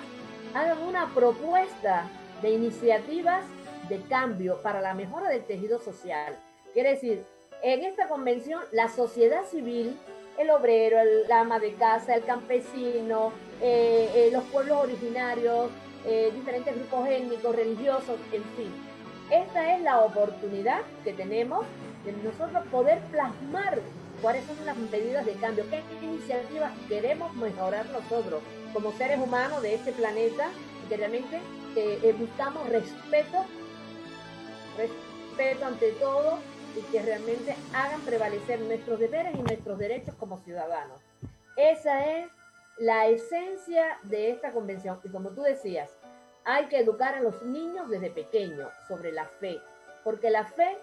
hagan 0.54 0.82
una 0.82 1.12
propuesta 1.14 2.08
de 2.40 2.50
iniciativas 2.52 3.44
de 3.88 4.00
cambio 4.02 4.62
para 4.62 4.80
la 4.80 4.94
mejora 4.94 5.28
del 5.28 5.44
tejido 5.44 5.80
social. 5.80 6.38
Quiere 6.72 6.90
decir, 6.90 7.24
en 7.62 7.84
esta 7.84 8.08
convención 8.08 8.62
la 8.72 8.88
sociedad 8.88 9.44
civil 9.44 9.98
el 10.38 10.50
obrero, 10.50 10.98
el, 11.00 11.30
ama 11.30 11.58
de 11.58 11.74
casa, 11.74 12.14
el 12.14 12.24
campesino, 12.24 13.32
eh, 13.60 14.10
eh, 14.14 14.30
los 14.32 14.44
pueblos 14.44 14.78
originarios, 14.78 15.70
eh, 16.06 16.30
diferentes 16.34 16.74
grupos 16.74 17.08
étnicos, 17.08 17.54
religiosos, 17.54 18.18
en 18.32 18.44
fin. 18.56 18.72
Esta 19.30 19.76
es 19.76 19.82
la 19.82 20.00
oportunidad 20.00 20.80
que 21.04 21.12
tenemos 21.12 21.64
de 22.04 22.12
nosotros 22.12 22.64
poder 22.70 22.98
plasmar 23.10 23.80
cuáles 24.22 24.44
son 24.44 24.64
las 24.66 24.76
medidas 24.76 25.24
de 25.24 25.32
cambio, 25.34 25.64
qué 25.70 25.82
iniciativas 26.02 26.72
queremos 26.88 27.34
mejorar 27.36 27.86
nosotros 27.90 28.42
como 28.72 28.92
seres 28.92 29.18
humanos 29.18 29.62
de 29.62 29.74
este 29.74 29.92
planeta 29.92 30.48
que 30.88 30.96
realmente 30.96 31.38
buscamos 32.18 32.68
respeto, 32.68 33.44
respeto 34.76 35.66
ante 35.66 35.92
todo 35.92 36.38
y 36.76 36.80
que 36.92 37.02
realmente 37.02 37.54
hagan 37.74 38.00
prevalecer 38.02 38.60
nuestros 38.60 38.98
deberes 38.98 39.34
y 39.34 39.42
nuestros 39.42 39.78
derechos 39.78 40.14
como 40.16 40.38
ciudadanos. 40.38 41.00
Esa 41.56 42.06
es 42.16 42.28
la 42.78 43.08
esencia 43.08 43.98
de 44.04 44.30
esta 44.30 44.52
convención. 44.52 44.98
Y 45.04 45.08
como 45.08 45.30
tú 45.30 45.42
decías, 45.42 45.90
hay 46.44 46.66
que 46.66 46.78
educar 46.78 47.14
a 47.14 47.20
los 47.20 47.42
niños 47.42 47.88
desde 47.90 48.10
pequeños 48.10 48.72
sobre 48.88 49.12
la 49.12 49.26
fe, 49.26 49.58
porque 50.04 50.30
la 50.30 50.44
fe 50.44 50.76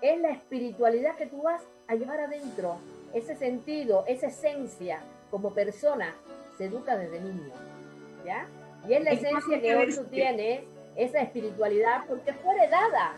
es 0.00 0.20
la 0.20 0.30
espiritualidad 0.30 1.16
que 1.16 1.26
tú 1.26 1.42
vas 1.42 1.62
a 1.88 1.94
llevar 1.94 2.20
adentro, 2.20 2.78
ese 3.12 3.34
sentido, 3.34 4.04
esa 4.06 4.28
esencia 4.28 5.02
como 5.30 5.52
persona 5.52 6.14
se 6.56 6.66
educa 6.66 6.96
desde 6.96 7.20
niño, 7.20 7.52
¿ya? 8.24 8.46
Y 8.88 8.94
es 8.94 9.04
la 9.04 9.10
esencia 9.10 9.60
que 9.60 9.76
hoy 9.76 9.94
tú 9.94 10.04
tienes, 10.04 10.62
esa 10.96 11.20
espiritualidad, 11.20 12.04
porque 12.08 12.32
fue 12.32 12.54
heredada. 12.54 13.14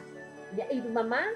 Y 0.71 0.81
tu 0.81 0.89
mamá 0.91 1.27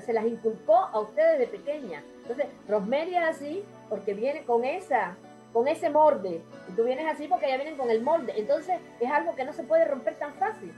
se 0.00 0.12
las 0.12 0.24
inculcó 0.24 0.76
a 0.76 0.98
ustedes 1.00 1.38
de 1.38 1.46
pequeña. 1.46 2.02
Entonces, 2.22 2.46
Rosemary 2.68 3.16
es 3.16 3.24
así 3.24 3.64
porque 3.88 4.14
viene 4.14 4.44
con 4.44 4.64
esa, 4.64 5.16
con 5.52 5.68
ese 5.68 5.90
molde. 5.90 6.42
Y 6.68 6.72
tú 6.72 6.84
vienes 6.84 7.06
así 7.06 7.28
porque 7.28 7.48
ya 7.48 7.56
vienen 7.56 7.76
con 7.76 7.90
el 7.90 8.02
molde. 8.02 8.34
Entonces, 8.36 8.76
es 9.00 9.10
algo 9.10 9.34
que 9.34 9.44
no 9.44 9.52
se 9.52 9.64
puede 9.64 9.84
romper 9.84 10.16
tan 10.16 10.34
fácil. 10.34 10.72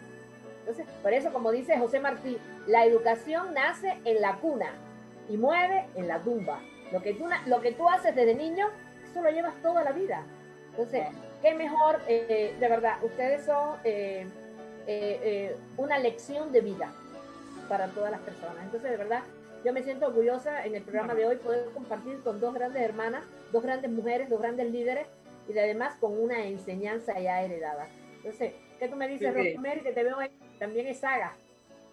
Entonces, 0.60 0.86
por 1.02 1.12
eso, 1.12 1.32
como 1.32 1.52
dice 1.52 1.78
José 1.78 2.00
Martí, 2.00 2.38
la 2.66 2.84
educación 2.84 3.54
nace 3.54 3.96
en 4.04 4.20
la 4.20 4.36
cuna 4.36 4.74
y 5.28 5.36
mueve 5.36 5.86
en 5.94 6.08
la 6.08 6.20
tumba. 6.20 6.60
Lo 6.92 7.02
que 7.02 7.14
tú, 7.14 7.26
lo 7.46 7.60
que 7.60 7.72
tú 7.72 7.88
haces 7.88 8.14
desde 8.14 8.34
niño, 8.34 8.68
eso 9.08 9.22
lo 9.22 9.30
llevas 9.30 9.54
toda 9.62 9.84
la 9.84 9.92
vida. 9.92 10.24
Entonces, 10.70 11.06
qué 11.42 11.54
mejor, 11.54 12.00
eh, 12.08 12.56
de 12.58 12.68
verdad, 12.68 12.96
ustedes 13.02 13.44
son 13.44 13.78
eh, 13.84 14.26
eh, 14.86 15.56
una 15.76 15.98
lección 15.98 16.52
de 16.52 16.60
vida 16.60 16.92
para 17.68 17.88
todas 17.88 18.10
las 18.10 18.20
personas. 18.20 18.64
Entonces, 18.64 18.90
de 18.90 18.96
verdad, 18.96 19.22
yo 19.64 19.72
me 19.72 19.82
siento 19.82 20.06
orgullosa 20.06 20.64
en 20.64 20.74
el 20.74 20.82
programa 20.82 21.14
de 21.14 21.26
hoy 21.26 21.36
poder 21.36 21.66
compartir 21.74 22.20
con 22.20 22.40
dos 22.40 22.54
grandes 22.54 22.82
hermanas, 22.82 23.24
dos 23.52 23.62
grandes 23.62 23.90
mujeres, 23.90 24.28
dos 24.28 24.40
grandes 24.40 24.70
líderes 24.70 25.06
y 25.48 25.58
además 25.58 25.94
con 26.00 26.18
una 26.18 26.44
enseñanza 26.44 27.18
ya 27.18 27.42
heredada. 27.42 27.88
Entonces, 28.16 28.54
¿qué 28.78 28.88
tú 28.88 28.96
me 28.96 29.08
dices, 29.08 29.34
sí, 29.34 29.56
Que 29.82 29.92
te 29.92 30.04
veo 30.04 30.18
ahí, 30.18 30.30
también 30.58 30.86
es 30.86 30.98
saga. 30.98 31.36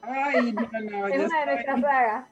Ay, 0.02 0.52
no, 0.52 0.62
no. 0.62 1.08
es 1.08 1.26
una 1.26 1.40
de 1.40 1.46
nuestras 1.46 1.82
sagas. 1.82 2.28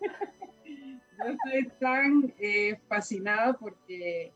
Yo 0.64 1.30
estoy 1.30 1.72
tan 1.78 2.34
eh, 2.38 2.76
fascinada 2.88 3.52
porque 3.54 4.32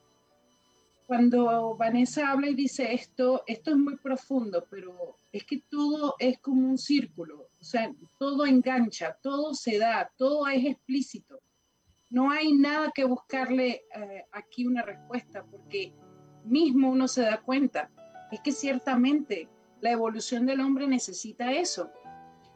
cuando 1.07 1.75
Vanessa 1.75 2.31
habla 2.31 2.49
y 2.49 2.55
dice 2.55 2.92
esto, 2.92 3.42
esto 3.47 3.71
es 3.71 3.77
muy 3.77 3.97
profundo, 3.97 4.66
pero 4.71 5.16
es 5.33 5.44
que 5.44 5.62
todo 5.68 6.14
es 6.18 6.38
como 6.38 6.68
un 6.68 6.79
círculo, 6.79 7.47
o 7.61 7.64
sea, 7.64 7.92
todo 8.18 8.47
engancha, 8.47 9.16
todo 9.23 9.55
se 9.55 9.79
da, 9.79 10.11
todo 10.16 10.47
es 10.47 10.64
explícito. 10.64 11.40
No 12.11 12.31
hay 12.31 12.53
nada 12.53 12.90
que 12.94 13.05
buscarle 13.05 13.85
eh, 13.94 14.25
aquí 14.33 14.66
una 14.66 14.83
respuesta, 14.83 15.44
porque 15.44 15.92
mismo 16.44 16.90
uno 16.90 17.09
se 17.09 17.23
da 17.23 17.40
cuenta. 17.40 17.90
Es 18.31 18.40
que 18.40 18.53
ciertamente 18.53 19.49
la 19.81 19.90
evolución 19.90 20.47
del 20.47 20.61
hombre 20.61 20.87
necesita 20.87 21.53
eso. 21.53 21.90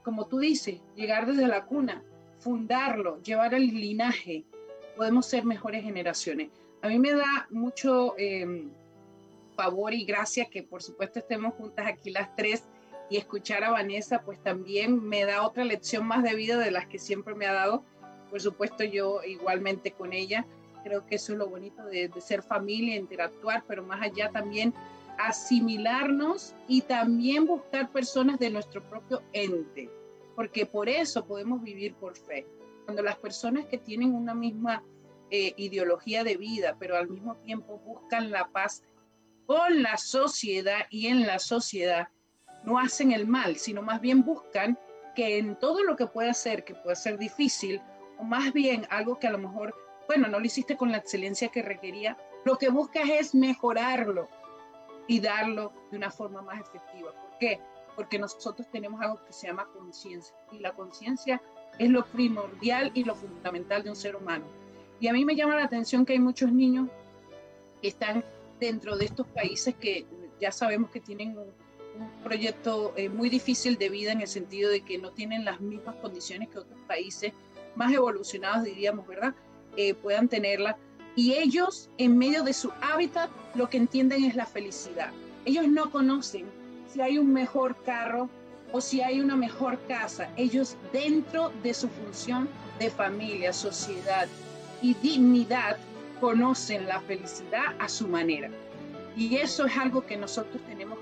Como 0.02 0.26
tú 0.26 0.38
dices, 0.38 0.80
llegar 0.94 1.26
desde 1.26 1.46
la 1.46 1.66
cuna, 1.66 2.02
fundarlo, 2.38 3.20
llevar 3.22 3.54
el 3.54 3.66
linaje, 3.66 4.44
podemos 4.96 5.26
ser 5.26 5.44
mejores 5.44 5.82
generaciones. 5.82 6.50
A 6.80 6.88
mí 6.88 6.98
me 6.98 7.12
da 7.12 7.46
mucho 7.50 8.14
em, 8.18 8.70
favor 9.54 9.92
y 9.94 10.04
gracia 10.04 10.46
que 10.46 10.62
por 10.62 10.82
supuesto 10.82 11.18
estemos 11.18 11.54
juntas 11.54 11.86
aquí 11.86 12.10
las 12.10 12.34
tres 12.34 12.64
y 13.10 13.16
escuchar 13.16 13.64
a 13.64 13.70
Vanessa, 13.70 14.22
pues 14.22 14.42
también 14.42 15.02
me 15.02 15.24
da 15.24 15.46
otra 15.46 15.64
lección 15.64 16.06
más 16.06 16.22
de 16.22 16.34
vida 16.34 16.58
de 16.58 16.70
las 16.70 16.86
que 16.86 16.98
siempre 16.98 17.34
me 17.34 17.46
ha 17.46 17.52
dado. 17.52 17.84
Por 18.30 18.40
supuesto 18.40 18.84
yo 18.84 19.22
igualmente 19.22 19.92
con 19.92 20.12
ella. 20.12 20.46
Creo 20.82 21.06
que 21.06 21.16
eso 21.16 21.32
es 21.32 21.38
lo 21.38 21.48
bonito 21.48 21.84
de, 21.84 22.10
ser 22.20 22.42
familia, 22.42 22.96
interactuar, 22.96 23.64
pero 23.68 23.84
más 23.84 24.02
allá 24.02 24.30
también 24.30 24.74
asimilarnos 25.18 26.54
y 26.66 26.80
también 26.82 27.46
buscar 27.46 27.90
personas 27.90 28.38
de 28.38 28.50
nuestro 28.50 28.82
propio 28.88 29.22
ente, 29.32 29.90
porque 30.34 30.66
por 30.66 30.88
eso 30.88 31.26
podemos 31.26 31.62
vivir 31.62 31.94
por 31.94 32.16
fe. 32.16 32.46
Cuando 32.84 33.02
las 33.02 33.16
personas 33.16 33.66
que 33.66 33.78
tienen 33.78 34.14
una 34.14 34.34
misma 34.34 34.82
eh, 35.30 35.54
ideología 35.56 36.24
de 36.24 36.36
vida, 36.36 36.76
pero 36.78 36.96
al 36.96 37.08
mismo 37.08 37.36
tiempo 37.36 37.78
buscan 37.78 38.30
la 38.30 38.48
paz 38.48 38.82
con 39.46 39.82
la 39.82 39.96
sociedad 39.96 40.86
y 40.90 41.06
en 41.06 41.26
la 41.26 41.38
sociedad, 41.38 42.08
no 42.64 42.78
hacen 42.78 43.12
el 43.12 43.26
mal, 43.26 43.56
sino 43.56 43.82
más 43.82 44.00
bien 44.00 44.24
buscan 44.24 44.78
que 45.14 45.38
en 45.38 45.56
todo 45.56 45.82
lo 45.82 45.96
que 45.96 46.06
pueda 46.06 46.32
ser, 46.34 46.64
que 46.64 46.74
pueda 46.74 46.94
ser 46.94 47.18
difícil, 47.18 47.80
o 48.18 48.24
más 48.24 48.52
bien 48.52 48.86
algo 48.90 49.18
que 49.18 49.26
a 49.26 49.32
lo 49.32 49.38
mejor, 49.38 49.74
bueno, 50.06 50.28
no 50.28 50.38
lo 50.38 50.46
hiciste 50.46 50.76
con 50.76 50.90
la 50.90 50.98
excelencia 50.98 51.48
que 51.48 51.62
requería, 51.62 52.16
lo 52.44 52.56
que 52.58 52.70
buscas 52.70 53.08
es 53.08 53.34
mejorarlo, 53.34 54.28
y 55.06 55.20
darlo 55.20 55.72
de 55.90 55.96
una 55.96 56.10
forma 56.10 56.42
más 56.42 56.60
efectiva. 56.60 57.12
¿Por 57.12 57.38
qué? 57.38 57.60
Porque 57.96 58.18
nosotros 58.18 58.66
tenemos 58.70 59.00
algo 59.00 59.22
que 59.24 59.32
se 59.32 59.46
llama 59.46 59.68
conciencia 59.76 60.34
y 60.50 60.58
la 60.58 60.72
conciencia 60.72 61.42
es 61.78 61.90
lo 61.90 62.04
primordial 62.06 62.90
y 62.94 63.04
lo 63.04 63.14
fundamental 63.14 63.82
de 63.82 63.90
un 63.90 63.96
ser 63.96 64.16
humano. 64.16 64.44
Y 65.00 65.08
a 65.08 65.12
mí 65.12 65.24
me 65.24 65.34
llama 65.34 65.56
la 65.56 65.64
atención 65.64 66.06
que 66.06 66.12
hay 66.12 66.18
muchos 66.18 66.52
niños 66.52 66.88
que 67.80 67.88
están 67.88 68.24
dentro 68.60 68.96
de 68.96 69.06
estos 69.06 69.26
países 69.26 69.74
que 69.74 70.06
ya 70.40 70.52
sabemos 70.52 70.90
que 70.90 71.00
tienen 71.00 71.36
un, 71.36 71.52
proyecto 72.22 72.92
eh, 72.96 73.08
muy 73.08 73.28
difícil 73.28 73.76
de 73.76 73.88
vida 73.88 74.12
en 74.12 74.20
el 74.20 74.28
sentido 74.28 74.70
de 74.70 74.82
que 74.82 74.98
no 74.98 75.10
tienen 75.10 75.44
las 75.44 75.60
mismas 75.60 75.96
condiciones 75.96 76.48
que 76.48 76.58
otros 76.58 76.80
países 76.86 77.32
más 77.74 77.92
evolucionados, 77.92 78.64
diríamos, 78.64 79.06
¿verdad? 79.06 79.34
Eh, 79.76 79.94
puedan 79.94 80.28
tenerla 80.28 80.76
y 81.14 81.34
ellos, 81.34 81.90
en 81.98 82.16
medio 82.16 82.42
de 82.42 82.54
su 82.54 82.72
hábitat, 82.80 83.30
lo 83.54 83.68
que 83.68 83.76
entienden 83.76 84.24
es 84.24 84.34
la 84.34 84.46
felicidad. 84.46 85.10
Ellos 85.44 85.68
no 85.68 85.90
conocen 85.90 86.46
si 86.90 87.02
hay 87.02 87.18
un 87.18 87.32
mejor 87.32 87.76
carro 87.84 88.30
o 88.72 88.80
si 88.80 89.02
hay 89.02 89.20
una 89.20 89.36
mejor 89.36 89.78
casa. 89.86 90.30
Ellos 90.36 90.76
dentro 90.92 91.52
de 91.62 91.74
su 91.74 91.88
función 91.88 92.48
de 92.78 92.90
familia, 92.90 93.52
sociedad 93.52 94.26
y 94.80 94.94
dignidad 94.94 95.76
conocen 96.18 96.86
la 96.86 97.00
felicidad 97.00 97.74
a 97.78 97.88
su 97.88 98.08
manera. 98.08 98.48
Y 99.14 99.36
eso 99.36 99.66
es 99.66 99.76
algo 99.76 100.06
que 100.06 100.16
nosotros 100.16 100.62
tenemos 100.66 100.98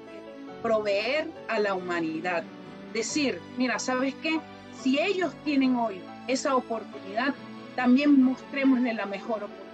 proveer 0.62 1.30
a 1.48 1.58
la 1.58 1.74
humanidad. 1.74 2.44
Decir, 2.92 3.40
mira, 3.56 3.78
¿sabes 3.78 4.14
qué? 4.22 4.40
Si 4.82 4.98
ellos 4.98 5.32
tienen 5.44 5.76
hoy 5.76 6.00
esa 6.26 6.56
oportunidad, 6.56 7.34
también 7.76 8.22
mostrémosle 8.22 8.94
la 8.94 9.06
mejor 9.06 9.44
oportunidad 9.44 9.70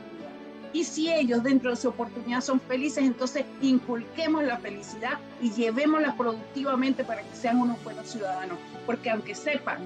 y 0.76 0.84
si 0.84 1.10
ellos 1.10 1.42
dentro 1.42 1.70
de 1.70 1.76
su 1.76 1.88
oportunidad 1.88 2.42
son 2.42 2.60
felices, 2.60 3.02
entonces 3.02 3.46
inculquemos 3.62 4.44
la 4.44 4.58
felicidad 4.58 5.18
y 5.40 5.50
llevémosla 5.50 6.14
productivamente 6.18 7.02
para 7.02 7.22
que 7.22 7.34
sean 7.34 7.58
unos 7.58 7.82
buenos 7.82 8.10
ciudadanos. 8.10 8.58
Porque 8.84 9.08
aunque 9.08 9.34
sepan 9.34 9.78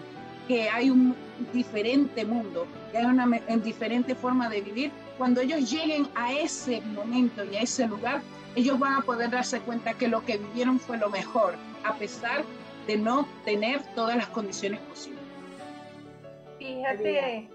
que 0.51 0.69
hay 0.69 0.91
un 0.91 1.15
diferente 1.53 2.25
mundo, 2.25 2.67
que 2.91 2.99
hay 2.99 3.05
una 3.05 3.25
diferente 3.63 4.17
forma 4.17 4.49
de 4.49 4.61
vivir, 4.61 4.91
cuando 5.17 5.41
ellos 5.41 5.71
lleguen 5.71 6.09
a 6.17 6.33
ese 6.33 6.81
momento 6.81 7.45
y 7.45 7.55
a 7.55 7.61
ese 7.61 7.87
lugar, 7.87 8.21
ellos 8.57 8.77
van 8.77 8.95
a 8.95 9.03
poder 9.03 9.31
darse 9.31 9.61
cuenta 9.61 9.95
que 9.95 10.09
lo 10.09 10.25
que 10.25 10.39
vivieron 10.39 10.81
fue 10.81 10.97
lo 10.97 11.09
mejor, 11.09 11.55
a 11.85 11.95
pesar 11.95 12.43
de 12.89 12.97
no 12.97 13.29
tener 13.45 13.81
todas 13.95 14.17
las 14.17 14.27
condiciones 14.27 14.81
posibles. 14.81 15.21
Fíjate, 16.59 17.49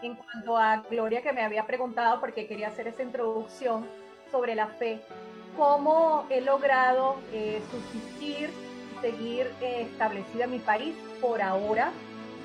en, 0.00 0.14
cuanto 0.14 0.56
a 0.56 0.78
Gloria 0.88 1.20
que 1.20 1.34
me 1.34 1.42
había 1.42 1.66
preguntado, 1.66 2.18
porque 2.18 2.46
quería 2.46 2.68
hacer 2.68 2.88
esa 2.88 3.02
introducción 3.02 3.86
sobre 4.30 4.54
la 4.54 4.68
fe, 4.68 5.02
cómo 5.54 6.24
he 6.30 6.40
logrado 6.40 7.16
eh, 7.34 7.60
subsistir 7.70 8.48
seguir 9.02 9.50
eh, 9.60 9.82
establecida 9.90 10.44
en 10.44 10.52
mi 10.52 10.58
país 10.60 10.94
por 11.20 11.42
ahora, 11.42 11.92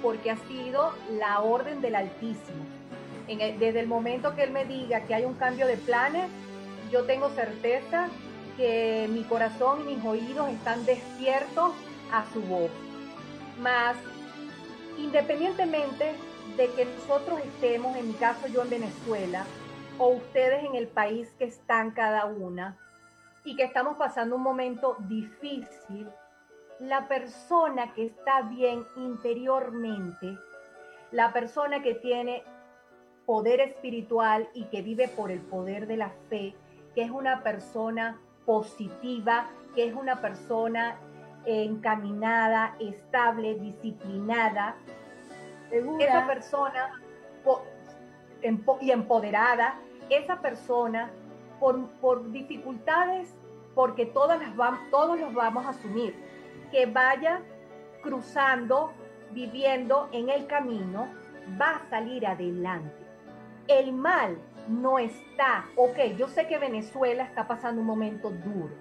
porque 0.02 0.32
ha 0.32 0.38
sido 0.38 0.94
la 1.20 1.42
orden 1.42 1.82
del 1.82 1.96
Altísimo. 1.96 2.66
desde 3.28 3.80
el 3.80 3.88
momento 3.88 4.36
que 4.36 4.44
Él 4.44 4.52
me 4.52 4.66
diga 4.66 5.02
que 5.02 5.14
hay 5.14 5.26
un 5.26 5.34
cambio 5.34 5.68
de 5.68 5.78
planes, 5.78 6.30
yo 6.92 7.04
tengo 7.04 7.30
certeza 7.30 8.08
que 8.56 9.08
mi 9.12 9.24
corazón 9.24 9.82
y 9.82 9.96
mis 9.96 10.06
oídos 10.06 10.50
están 10.50 10.86
despiertos 10.86 11.72
a 12.12 12.26
su 12.32 12.42
voz. 12.42 12.72
Más 13.62 13.96
independientemente 14.98 16.14
de 16.56 16.68
que 16.72 16.86
nosotros 16.86 17.40
estemos, 17.40 17.96
en 17.96 18.08
mi 18.08 18.14
caso 18.14 18.48
yo 18.48 18.64
en 18.64 18.70
Venezuela, 18.70 19.46
o 19.98 20.10
ustedes 20.10 20.64
en 20.64 20.76
el 20.76 20.88
país 20.88 21.30
que 21.38 21.46
están 21.46 21.92
cada 21.92 22.26
una, 22.26 22.78
y 23.44 23.56
que 23.56 23.64
estamos 23.64 23.98
pasando 23.98 24.36
un 24.36 24.44
momento 24.44 24.98
difícil, 25.08 26.08
la 26.80 27.08
persona 27.08 27.94
que 27.94 28.06
está 28.06 28.42
bien 28.44 28.86
interiormente, 28.96 30.38
la 31.12 31.34
persona 31.34 31.82
que 31.82 31.96
tiene 31.96 32.44
poder 33.26 33.60
espiritual 33.62 34.50
y 34.54 34.66
que 34.66 34.82
vive 34.82 35.08
por 35.08 35.32
el 35.32 35.42
poder 35.42 35.88
de 35.88 35.98
la 35.98 36.12
fe, 36.30 36.56
que 36.96 37.04
es 37.04 37.12
una 37.12 37.44
persona 37.44 38.20
positiva, 38.46 39.48
que 39.76 39.88
es 39.88 39.94
una 39.94 40.22
persona 40.22 40.98
encaminada, 41.46 42.76
estable, 42.80 43.56
disciplinada. 43.56 44.76
Esa 45.72 46.26
persona 46.26 46.92
y 48.82 48.92
empoderada, 48.92 49.76
esa 50.10 50.42
persona 50.42 51.12
por, 51.60 51.88
por 52.00 52.32
dificultades, 52.32 53.34
porque 53.76 54.06
todas 54.06 54.40
las 54.40 54.56
todos 54.90 55.20
los 55.20 55.34
vamos 55.34 55.66
a 55.66 55.70
asumir, 55.70 56.16
que 56.72 56.86
vaya 56.86 57.42
cruzando, 58.02 58.94
viviendo 59.32 60.10
en 60.12 60.30
el 60.30 60.48
camino, 60.48 61.08
va 61.60 61.78
a 61.78 61.90
salir 61.90 62.26
adelante. 62.26 63.06
El 63.68 63.94
mal 63.94 64.38
no 64.68 65.00
está, 65.00 65.66
ok, 65.76 66.16
yo 66.18 66.28
sé 66.28 66.48
que 66.48 66.58
Venezuela 66.58 67.24
está 67.24 67.48
pasando 67.48 67.82
un 67.82 67.88
momento 67.88 68.30
duro, 68.30 68.74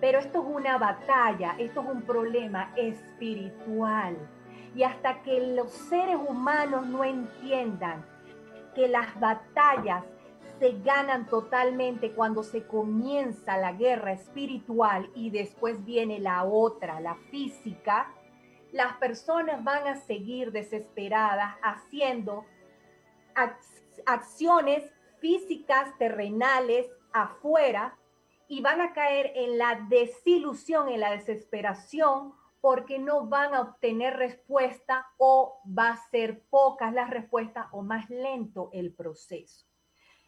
pero 0.00 0.18
esto 0.18 0.40
es 0.40 0.56
una 0.56 0.78
batalla, 0.78 1.54
esto 1.58 1.80
es 1.80 1.88
un 1.88 2.02
problema 2.02 2.72
espiritual. 2.76 4.16
Y 4.74 4.82
hasta 4.82 5.22
que 5.22 5.54
los 5.54 5.70
seres 5.70 6.16
humanos 6.16 6.86
no 6.86 7.04
entiendan 7.04 8.04
que 8.74 8.88
las 8.88 9.18
batallas 9.20 10.04
se 10.58 10.72
ganan 10.82 11.26
totalmente 11.26 12.12
cuando 12.12 12.42
se 12.42 12.66
comienza 12.66 13.56
la 13.56 13.72
guerra 13.72 14.12
espiritual 14.12 15.10
y 15.14 15.30
después 15.30 15.84
viene 15.84 16.18
la 16.20 16.44
otra, 16.44 17.00
la 17.00 17.16
física, 17.30 18.12
las 18.72 18.96
personas 18.96 19.62
van 19.62 19.86
a 19.86 19.96
seguir 19.96 20.52
desesperadas 20.52 21.54
haciendo 21.62 22.44
acciones 24.06 24.90
físicas, 25.20 25.96
terrenales, 25.98 26.86
afuera, 27.12 27.96
y 28.48 28.60
van 28.60 28.80
a 28.80 28.92
caer 28.92 29.32
en 29.34 29.58
la 29.58 29.86
desilusión, 29.88 30.88
en 30.88 31.00
la 31.00 31.12
desesperación, 31.12 32.34
porque 32.60 32.98
no 32.98 33.26
van 33.26 33.54
a 33.54 33.60
obtener 33.60 34.16
respuesta 34.16 35.06
o 35.18 35.60
va 35.66 35.90
a 35.90 36.10
ser 36.10 36.42
pocas 36.50 36.92
las 36.92 37.10
respuestas 37.10 37.66
o 37.72 37.82
más 37.82 38.08
lento 38.10 38.70
el 38.72 38.92
proceso. 38.92 39.66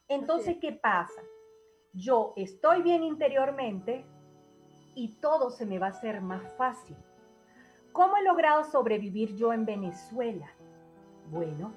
Entonces, 0.08 0.58
¿qué 0.60 0.72
pasa? 0.72 1.20
Yo 1.92 2.32
estoy 2.36 2.82
bien 2.82 3.02
interiormente 3.02 4.04
y 4.94 5.16
todo 5.16 5.50
se 5.50 5.66
me 5.66 5.78
va 5.78 5.86
a 5.86 5.90
hacer 5.90 6.20
más 6.20 6.42
fácil. 6.56 6.96
¿Cómo 7.92 8.16
he 8.16 8.22
logrado 8.22 8.64
sobrevivir 8.64 9.34
yo 9.36 9.52
en 9.52 9.64
Venezuela? 9.64 10.50
Bueno, 11.30 11.72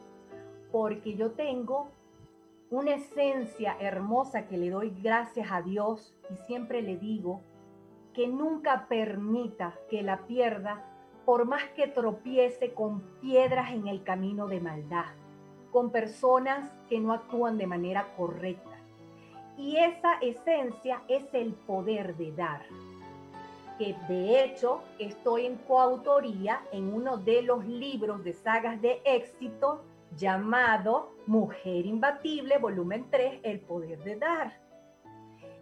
porque 0.72 1.16
yo 1.16 1.32
tengo 1.32 1.92
una 2.70 2.96
esencia 2.96 3.76
hermosa 3.80 4.48
que 4.48 4.58
le 4.58 4.70
doy 4.70 4.94
gracias 5.02 5.52
a 5.52 5.62
Dios 5.62 6.16
y 6.30 6.36
siempre 6.46 6.82
le 6.82 6.98
digo 6.98 7.42
que 8.14 8.28
nunca 8.28 8.88
permita 8.88 9.74
que 9.90 10.04
la 10.04 10.28
pierda 10.28 10.86
por 11.26 11.46
más 11.46 11.64
que 11.76 11.88
tropiece 11.88 12.74
con 12.74 13.02
piedras 13.22 13.72
en 13.72 13.88
el 13.88 14.04
camino 14.04 14.48
de 14.48 14.60
maldad, 14.60 15.14
con 15.72 15.92
personas 15.92 16.72
que 16.90 17.00
no 17.00 17.14
actúan 17.14 17.58
de 17.58 17.68
manera 17.68 18.14
correcta. 18.18 18.78
Y 19.58 19.78
esa 19.78 20.14
esencia 20.22 21.02
es 21.08 21.26
el 21.34 21.54
poder 21.54 22.16
de 22.16 22.32
dar 22.32 22.62
que 23.80 23.96
de 24.10 24.44
hecho 24.44 24.84
estoy 25.00 25.46
en 25.46 25.56
coautoría 25.56 26.62
en 26.74 26.94
uno 26.94 27.16
de 27.16 27.42
los 27.42 27.66
libros 27.66 28.22
de 28.26 28.34
sagas 28.34 28.80
de 28.82 29.02
éxito 29.06 29.82
llamado 30.18 31.14
Mujer 31.26 31.86
Imbatible, 31.86 32.58
volumen 32.58 33.08
3, 33.10 33.40
El 33.42 33.62
Poder 33.62 34.04
de 34.04 34.18
Dar. 34.18 34.60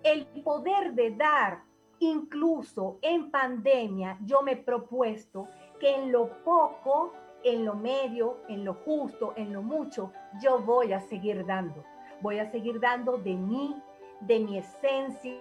El 0.04 0.26
poder 0.44 0.94
de 0.94 1.12
dar, 1.12 1.64
incluso 2.00 2.98
en 3.02 3.30
pandemia, 3.30 4.18
yo 4.26 4.42
me 4.42 4.54
he 4.54 4.58
propuesto 4.58 5.48
que 5.80 5.96
en 5.96 6.12
lo 6.12 6.44
poco, 6.44 7.14
en 7.48 7.66
lo 7.66 7.76
medio, 7.76 8.38
en 8.48 8.66
lo 8.66 8.74
justo, 8.74 9.34
en 9.36 9.54
lo 9.54 9.62
mucho, 9.62 10.12
yo 10.42 10.60
voy 10.60 10.94
a 10.94 11.00
seguir 11.00 11.46
dando. 11.46 11.84
Voy 12.22 12.40
a 12.40 12.52
seguir 12.52 12.80
dando 12.80 13.18
de 13.18 13.36
mí, 13.36 13.76
de 14.22 14.40
mi 14.40 14.58
esencia, 14.58 15.40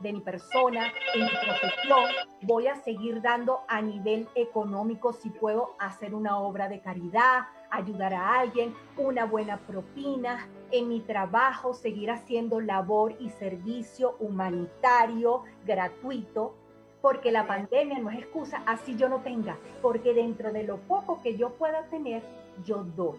de 0.00 0.12
mi 0.12 0.20
persona, 0.20 0.92
en 1.14 1.24
mi 1.24 1.30
profesión, 1.30 2.04
voy 2.42 2.68
a 2.68 2.76
seguir 2.76 3.20
dando 3.20 3.60
a 3.68 3.82
nivel 3.82 4.28
económico 4.34 5.12
si 5.12 5.30
puedo 5.30 5.74
hacer 5.78 6.14
una 6.14 6.38
obra 6.38 6.68
de 6.68 6.80
caridad, 6.80 7.46
ayudar 7.70 8.14
a 8.14 8.40
alguien, 8.40 8.74
una 8.96 9.24
buena 9.26 9.58
propina, 9.58 10.48
en 10.70 10.88
mi 10.88 11.00
trabajo 11.00 11.74
seguir 11.74 12.10
haciendo 12.10 12.60
labor 12.60 13.16
y 13.18 13.30
servicio 13.30 14.16
humanitario 14.20 15.42
gratuito, 15.66 16.54
porque 17.00 17.30
la 17.30 17.46
pandemia 17.46 17.98
no 17.98 18.10
es 18.10 18.18
excusa, 18.18 18.62
así 18.66 18.96
yo 18.96 19.08
no 19.08 19.18
tenga, 19.18 19.56
porque 19.82 20.14
dentro 20.14 20.52
de 20.52 20.64
lo 20.64 20.78
poco 20.78 21.22
que 21.22 21.36
yo 21.36 21.50
pueda 21.50 21.84
tener, 21.84 22.22
yo 22.64 22.84
doy. 22.96 23.18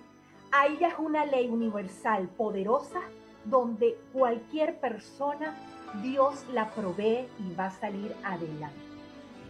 Ahí 0.52 0.78
ya 0.80 0.90
es 0.90 1.00
una 1.00 1.26
ley 1.26 1.48
universal 1.48 2.28
poderosa 2.30 3.02
donde 3.46 3.98
cualquier 4.12 4.80
persona 4.80 5.56
Dios 6.02 6.46
la 6.54 6.70
provee 6.70 7.28
y 7.40 7.54
va 7.56 7.68
a 7.68 7.72
salir 7.72 8.16
adelante. 8.24 8.78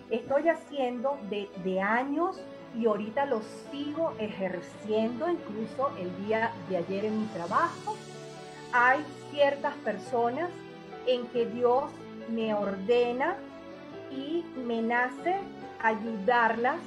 Estoy 0.10 0.50
haciendo 0.50 1.18
de, 1.30 1.82
años 1.82 2.42
y 2.78 2.86
ahorita 2.86 3.26
lo 3.26 3.42
sigo 3.72 4.14
ejerciendo, 4.20 5.30
incluso 5.30 5.90
el 6.00 6.26
día 6.26 6.52
de 6.70 6.78
ayer 6.78 7.06
en 7.06 7.22
mi 7.22 7.28
trabajo. 7.28 7.96
Hay 8.74 9.04
ciertas 9.32 9.74
personas 9.76 10.50
en 11.06 11.28
que 11.28 11.46
Dios 11.46 11.86
me 12.30 12.54
ordena 12.54 13.38
y 14.12 14.44
me 14.66 14.82
nace 14.82 15.36
ayudarlas 15.82 16.78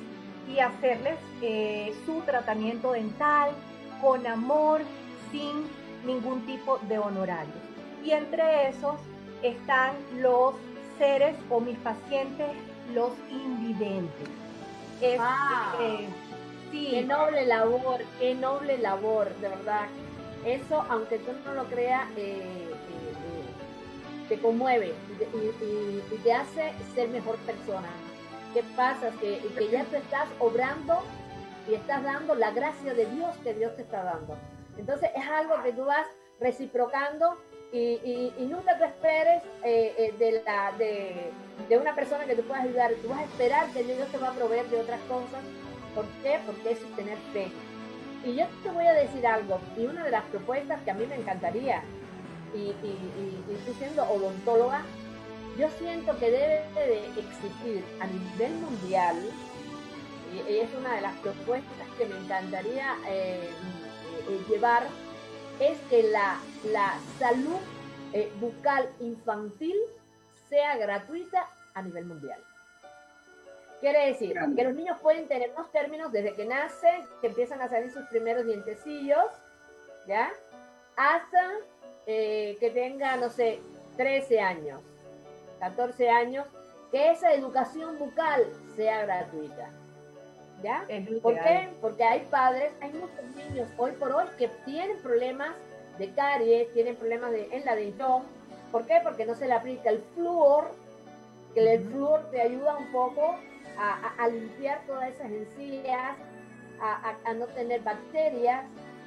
y 0.49 0.59
hacerles 0.59 1.19
eh, 1.41 1.95
su 2.05 2.21
tratamiento 2.23 2.93
dental 2.93 3.51
con 4.01 4.27
amor, 4.27 4.81
sin 5.31 5.67
ningún 6.05 6.45
tipo 6.47 6.79
de 6.89 6.99
honorario. 6.99 7.55
Y 8.05 8.11
entre 8.11 8.69
esos 8.69 8.97
están 9.43 9.95
los 10.21 10.55
seres 10.99 11.37
o 11.51 11.61
mis 11.61 11.79
pacientes, 11.79 12.51
los 12.93 13.13
invidentes. 13.31 14.29
Ah, 15.19 15.75
eh, 15.81 16.09
sí. 16.71 16.89
Qué 16.91 17.03
noble 17.03 17.47
labor, 17.47 18.01
qué 18.19 18.35
noble 18.35 18.79
labor, 18.79 19.35
de 19.37 19.49
verdad. 19.49 19.87
Eso, 20.45 20.85
aunque 20.89 21.19
tú 21.19 21.33
no 21.45 21.55
lo 21.55 21.65
creas, 21.65 22.09
eh, 22.17 22.72
te 24.33 24.41
conmueve 24.41 24.95
y, 25.35 26.17
te 26.25 26.33
hace 26.33 26.73
ser 26.95 27.09
mejor 27.11 27.37
persona. 27.41 27.89
¿Qué 28.55 28.63
pasa? 28.75 29.11
Que, 29.21 29.41
que 29.59 29.69
ya 29.69 29.85
te 29.85 29.99
estás 29.99 30.27
obrando 30.39 31.03
y 31.69 31.75
estás 31.75 32.03
dando 32.03 32.35
la 32.35 32.51
gracia 32.51 32.95
de 32.95 33.05
Dios 33.07 33.37
que 33.45 33.53
Dios 33.53 33.77
te 33.77 33.83
está 33.83 34.03
dando. 34.03 34.39
Entonces 34.79 35.11
es 35.15 35.27
algo 35.29 35.63
que 35.63 35.75
tú 35.75 35.85
vas 35.85 36.07
reciprocando 36.41 37.37
y, 37.73 38.33
nunca 38.39 38.79
te 38.79 38.87
esperes 38.87 39.43
eh, 39.65 39.95
eh, 39.99 40.15
de, 40.19 40.43
la, 40.47 40.73
de, 41.69 41.79
una 41.79 41.95
persona 41.95 42.25
que 42.25 42.35
te 42.35 42.43
pueda 42.43 42.63
ayudar. 42.63 42.91
Tú 43.03 43.09
vas 43.09 43.19
a 43.19 43.25
esperar 43.25 43.71
que 43.73 43.85
Dios 43.85 44.09
te 44.09 44.17
va 44.17 44.29
a 44.29 44.33
proveer 44.33 44.67
de 44.69 44.81
otras 44.81 45.01
cosas. 45.03 45.43
¿Por 45.95 46.07
qué? 46.23 46.39
Porque 46.47 46.73
eso 46.73 46.87
es 46.87 46.97
tener 46.97 47.19
fe. 47.35 47.49
Y 48.25 48.35
yo 48.37 48.47
te 48.63 48.71
voy 48.71 48.87
a 48.87 48.95
decir 48.95 49.27
algo, 49.27 49.61
y 49.77 49.85
una 49.85 50.05
de 50.05 50.11
las 50.11 50.23
propuestas 50.25 50.81
que 50.83 50.91
a 50.91 50.95
mí 50.95 51.05
me 51.07 51.17
encantaría, 51.17 51.83
y, 52.55 52.59
y, 52.59 53.63
tú 53.67 53.73
siendo 53.79 54.03
odontóloga, 54.05 54.83
yo 55.59 55.69
siento 55.79 56.19
que 56.19 56.31
debe 56.31 56.65
de 56.75 57.07
existir 57.09 57.85
a 58.01 58.07
nivel 58.07 58.53
mundial, 58.55 59.17
y, 60.33 60.59
es 60.59 60.69
una 60.79 60.95
de 60.95 61.01
las 61.03 61.17
propuestas 61.19 61.89
que 61.99 62.07
me 62.07 62.17
encantaría 62.19 62.97
eh, 63.09 63.51
llevar 64.49 64.85
es 65.61 65.79
que 65.91 66.03
la, 66.05 66.39
la 66.65 66.95
salud 67.19 67.61
eh, 68.13 68.31
bucal 68.41 68.89
infantil 69.01 69.77
sea 70.49 70.77
gratuita 70.77 71.49
a 71.75 71.83
nivel 71.83 72.07
mundial. 72.07 72.43
Quiere 73.81 74.07
decir 74.07 74.37
que 74.55 74.65
los 74.65 74.75
niños 74.75 74.99
pueden 75.01 75.27
tener 75.27 75.51
unos 75.57 75.73
términos 75.73 76.13
desde 76.13 76.35
que 76.35 76.45
nacen, 76.45 77.05
que 77.21 77.27
empiezan 77.29 77.61
a 77.63 77.69
salir 77.69 77.91
sus 77.91 78.07
primeros 78.07 78.47
dientecillos, 78.47 79.27
¿ya? 80.07 80.31
Hasta 80.97 81.51
eh, 82.07 82.57
que 82.61 82.71
tenga, 82.71 83.17
no 83.17 83.31
sé, 83.31 83.61
13 83.97 84.41
años, 84.41 84.81
14 85.61 86.11
años, 86.11 86.47
que 86.91 87.11
esa 87.11 87.33
educación 87.33 87.99
bucal 87.99 88.47
sea 88.77 89.03
gratuita. 89.03 89.71
¿Ya? 90.63 90.87
¿Por 91.21 91.35
qué? 91.35 91.71
Porque 91.81 92.05
hay 92.05 92.21
padres, 92.31 92.73
hay 92.81 92.93
muchos 92.93 93.25
niños 93.35 93.69
hoy 93.77 93.93
por 93.93 94.13
hoy 94.13 94.27
que 94.39 94.47
tienen 94.65 94.97
problemas 94.99 95.51
de 95.99 96.13
caries, 96.13 96.73
tienen 96.73 96.95
problemas 96.95 97.33
de, 97.33 97.49
en 97.51 97.65
la 97.65 97.75
dentición. 97.75 98.23
¿Por 98.71 98.87
qué? 98.87 99.01
Porque 99.03 99.27
no 99.27 99.35
se 99.35 99.49
le 99.49 99.55
aplica 99.55 99.91
el 99.91 100.03
flúor, 100.15 100.71
que 101.53 101.75
el 101.75 101.85
flúor 101.85 102.31
te 102.31 102.41
ayuda 102.41 102.77
un 102.77 102.93
poco 102.93 103.37
a, 103.77 104.29
limpiar 104.29 104.81
todas 104.87 105.11
esas 105.11 105.31
encías, 105.31 106.17
a, 106.81 107.35
no 107.35 107.47
tener 107.47 107.83
bacterias, 107.83 108.65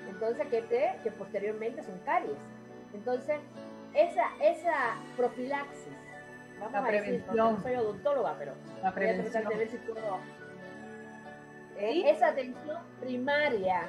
entonces 0.10 0.46
que, 0.48 0.62
te, 0.62 0.96
que 1.04 1.12
posteriormente 1.12 1.84
son 1.84 1.98
caries. 2.06 2.38
Entonces, 2.96 3.38
esa, 3.94 4.24
esa 4.42 4.96
profilaxis, 5.18 5.94
vamos 6.60 6.74
la 6.74 6.80
a 6.80 6.88
prevención. 6.88 7.18
decir, 7.18 7.36
no 7.36 7.62
soy 7.62 7.76
odontóloga, 7.76 8.36
pero 8.40 8.54
la 8.82 8.94
prevención. 8.94 9.44
voy 9.44 9.54
a 9.54 9.58
de 9.58 9.66
ver 9.66 9.70
si 9.70 9.78
puedo 9.78 10.20
esa 11.78 12.28
atención 12.28 12.78
primaria 13.02 13.82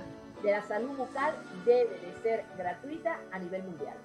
de 0.42 0.51
la 0.51 0.62
salud 0.62 0.97
bucal 0.97 1.35
debe 1.64 1.99
de 2.01 2.12
ser 2.21 2.45
gratuita 2.59 3.21
a 3.31 3.38
nivel 3.38 3.62
mundial. 3.62 3.97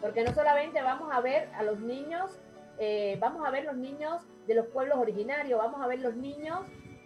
Porque 0.00 0.24
no 0.24 0.32
solamente 0.32 0.80
vamos 0.80 1.12
a 1.12 1.20
ver 1.20 1.50
a 1.54 1.62
los 1.62 1.78
niños, 1.78 2.38
eh, 2.78 3.18
vamos 3.20 3.46
a 3.46 3.50
ver 3.50 3.64
los 3.64 3.76
niños 3.76 4.22
de 4.46 4.54
los 4.54 4.66
pueblos 4.68 4.98
originarios, 4.98 5.58
vamos 5.58 5.82
a 5.82 5.86
ver 5.86 6.00
los 6.00 6.16
niños 6.16 6.60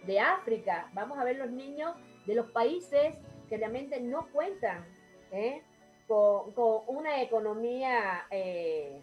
de 0.07 0.21
África, 0.21 0.89
vamos 0.93 1.17
a 1.17 1.25
ver 1.25 1.35
los 1.35 1.51
niños 1.51 1.93
de 2.25 2.35
los 2.35 2.49
países 2.51 3.15
que 3.49 3.57
realmente 3.57 3.99
no 3.99 4.27
cuentan 4.31 4.85
¿eh? 5.31 5.61
Con, 6.07 6.53
una 6.87 7.21
economía 7.21 8.27
eh, 8.29 9.01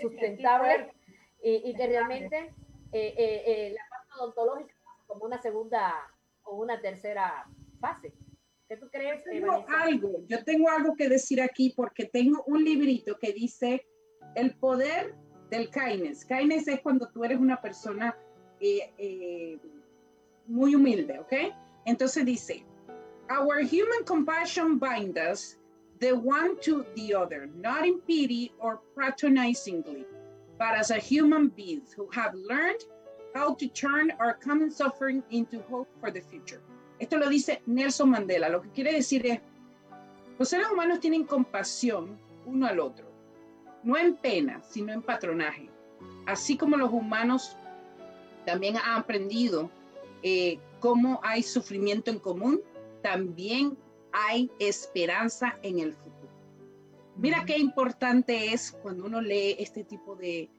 sustentable 0.00 0.92
y, 1.42 1.74
que 1.74 1.86
realmente 1.86 2.52
la 2.92 4.16
odontológica 4.18 4.74
como 5.06 5.24
una 5.24 5.40
segunda 5.40 5.94
o 6.44 6.56
una 6.56 6.80
tercera 6.80 7.46
fase. 7.80 8.12
¿Qué 8.68 8.76
tú 8.76 8.88
crees? 8.90 9.22
Yo 9.24 9.30
tengo 9.30 9.64
algo, 9.68 10.10
yo 10.26 10.44
tengo 10.44 10.70
algo 10.70 10.96
que 10.96 11.08
decir 11.08 11.40
aquí 11.40 11.72
porque 11.76 12.06
tengo 12.06 12.42
un 12.46 12.64
librito 12.64 13.16
que 13.18 13.32
dice 13.32 13.86
el 14.34 14.56
poder 14.56 15.14
del 15.50 15.70
kindness. 15.70 16.24
Kindness 16.24 16.66
es 16.66 16.80
cuando 16.80 17.08
tú 17.10 17.24
eres 17.24 17.38
una 17.38 17.60
persona 17.60 18.16
eh, 18.60 18.92
eh, 18.98 19.58
muy 20.46 20.74
humilde, 20.74 21.18
¿ok? 21.20 21.32
Entonces 21.84 22.24
dice, 22.24 22.64
our 23.30 23.60
human 23.60 24.04
compassion 24.04 24.78
binds 24.78 25.18
us 25.18 25.56
the 25.98 26.12
one 26.12 26.58
to 26.60 26.84
the 26.94 27.14
other, 27.14 27.48
not 27.56 27.86
in 27.86 28.00
pity 28.00 28.52
or 28.58 28.80
patronizingly, 28.96 30.04
but 30.58 30.74
as 30.74 30.90
a 30.90 30.98
human 30.98 31.48
beings 31.48 31.92
who 31.92 32.08
have 32.12 32.34
learned 32.34 32.80
How 33.34 33.54
to 33.54 33.68
Turn 33.68 34.12
Our 34.18 34.34
Common 34.34 34.70
Suffering 34.70 35.22
into 35.30 35.60
Hope 35.70 35.88
for 36.00 36.10
the 36.10 36.20
Future. 36.20 36.60
Esto 37.00 37.18
lo 37.18 37.28
dice 37.28 37.60
Nelson 37.66 38.10
Mandela. 38.10 38.48
Lo 38.48 38.60
que 38.60 38.70
quiere 38.70 38.92
decir 38.92 39.26
es, 39.26 39.40
los 40.38 40.48
seres 40.48 40.68
humanos 40.72 41.00
tienen 41.00 41.24
compasión 41.24 42.18
uno 42.46 42.66
al 42.66 42.80
otro, 42.80 43.06
no 43.82 43.96
en 43.96 44.16
pena, 44.16 44.62
sino 44.62 44.92
en 44.92 45.02
patronaje. 45.02 45.68
Así 46.26 46.56
como 46.56 46.76
los 46.76 46.92
humanos 46.92 47.56
también 48.44 48.76
han 48.76 49.00
aprendido 49.00 49.70
eh, 50.22 50.58
como 50.80 51.20
hay 51.22 51.42
sufrimiento 51.42 52.10
en 52.10 52.18
común, 52.18 52.60
también 53.06 53.78
hay 54.12 54.50
esperanza 54.58 55.60
en 55.62 55.78
el 55.78 55.94
futuro. 55.94 56.28
Mira 57.14 57.44
qué 57.46 57.56
importante 57.56 58.52
es 58.52 58.72
cuando 58.82 59.06
uno 59.06 59.20
lee 59.20 59.54
este 59.60 59.84
tipo 59.84 60.16
de, 60.16 60.50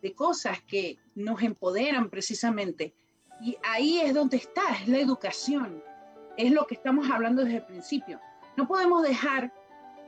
de 0.00 0.14
cosas 0.14 0.62
que 0.62 0.96
nos 1.14 1.42
empoderan 1.42 2.08
precisamente. 2.08 2.94
Y 3.42 3.58
ahí 3.62 4.00
es 4.00 4.14
donde 4.14 4.38
está, 4.38 4.62
es 4.80 4.88
la 4.88 4.98
educación. 4.98 5.84
Es 6.38 6.50
lo 6.52 6.66
que 6.66 6.76
estamos 6.76 7.10
hablando 7.10 7.44
desde 7.44 7.58
el 7.58 7.66
principio. 7.66 8.18
No 8.56 8.66
podemos 8.66 9.02
dejar 9.02 9.52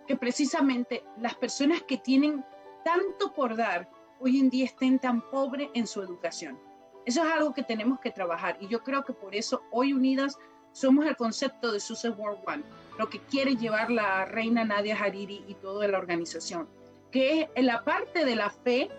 que 0.07 0.17
precisamente 0.17 1.05
las 1.19 1.35
personas 1.35 1.83
que 1.83 1.99
tienen 1.99 2.43
tanto 2.87 3.35
por 3.35 3.55
dar 3.55 3.91
hoy 4.19 4.41
en 4.41 4.49
día 4.49 4.65
estén 4.65 4.99
tan 4.99 5.21
pobres 5.29 5.69
en 5.75 5.87
su 5.87 6.01
educación. 6.01 6.59
Eso 7.05 7.23
es 7.23 7.31
algo 7.31 7.53
que 7.53 7.65
tenemos 7.65 8.01
que 8.01 8.13
trabajar 8.13 8.57
y 8.61 8.69
yo 8.69 8.83
creo 8.83 9.05
que 9.05 9.13
por 9.13 9.35
eso 9.35 9.63
hoy 9.71 9.93
unidas 9.93 10.39
somos 10.73 11.07
el 11.07 11.17
concepto 11.17 11.71
de 11.73 11.81
Success 11.81 12.15
World 12.17 12.41
One, 12.47 12.63
lo 12.99 13.09
que 13.09 13.21
quiere 13.21 13.57
llevar 13.57 13.91
la 13.91 14.25
reina 14.25 14.65
Nadia 14.65 14.97
Hariri 14.97 15.45
y 15.47 15.55
toda 15.55 15.87
la 15.89 15.99
organización, 15.99 16.69
que 17.11 17.51
es 17.55 17.65
la 17.65 17.85
parte 17.85 18.25
de 18.25 18.37
la 18.37 18.51
fe 18.51 18.91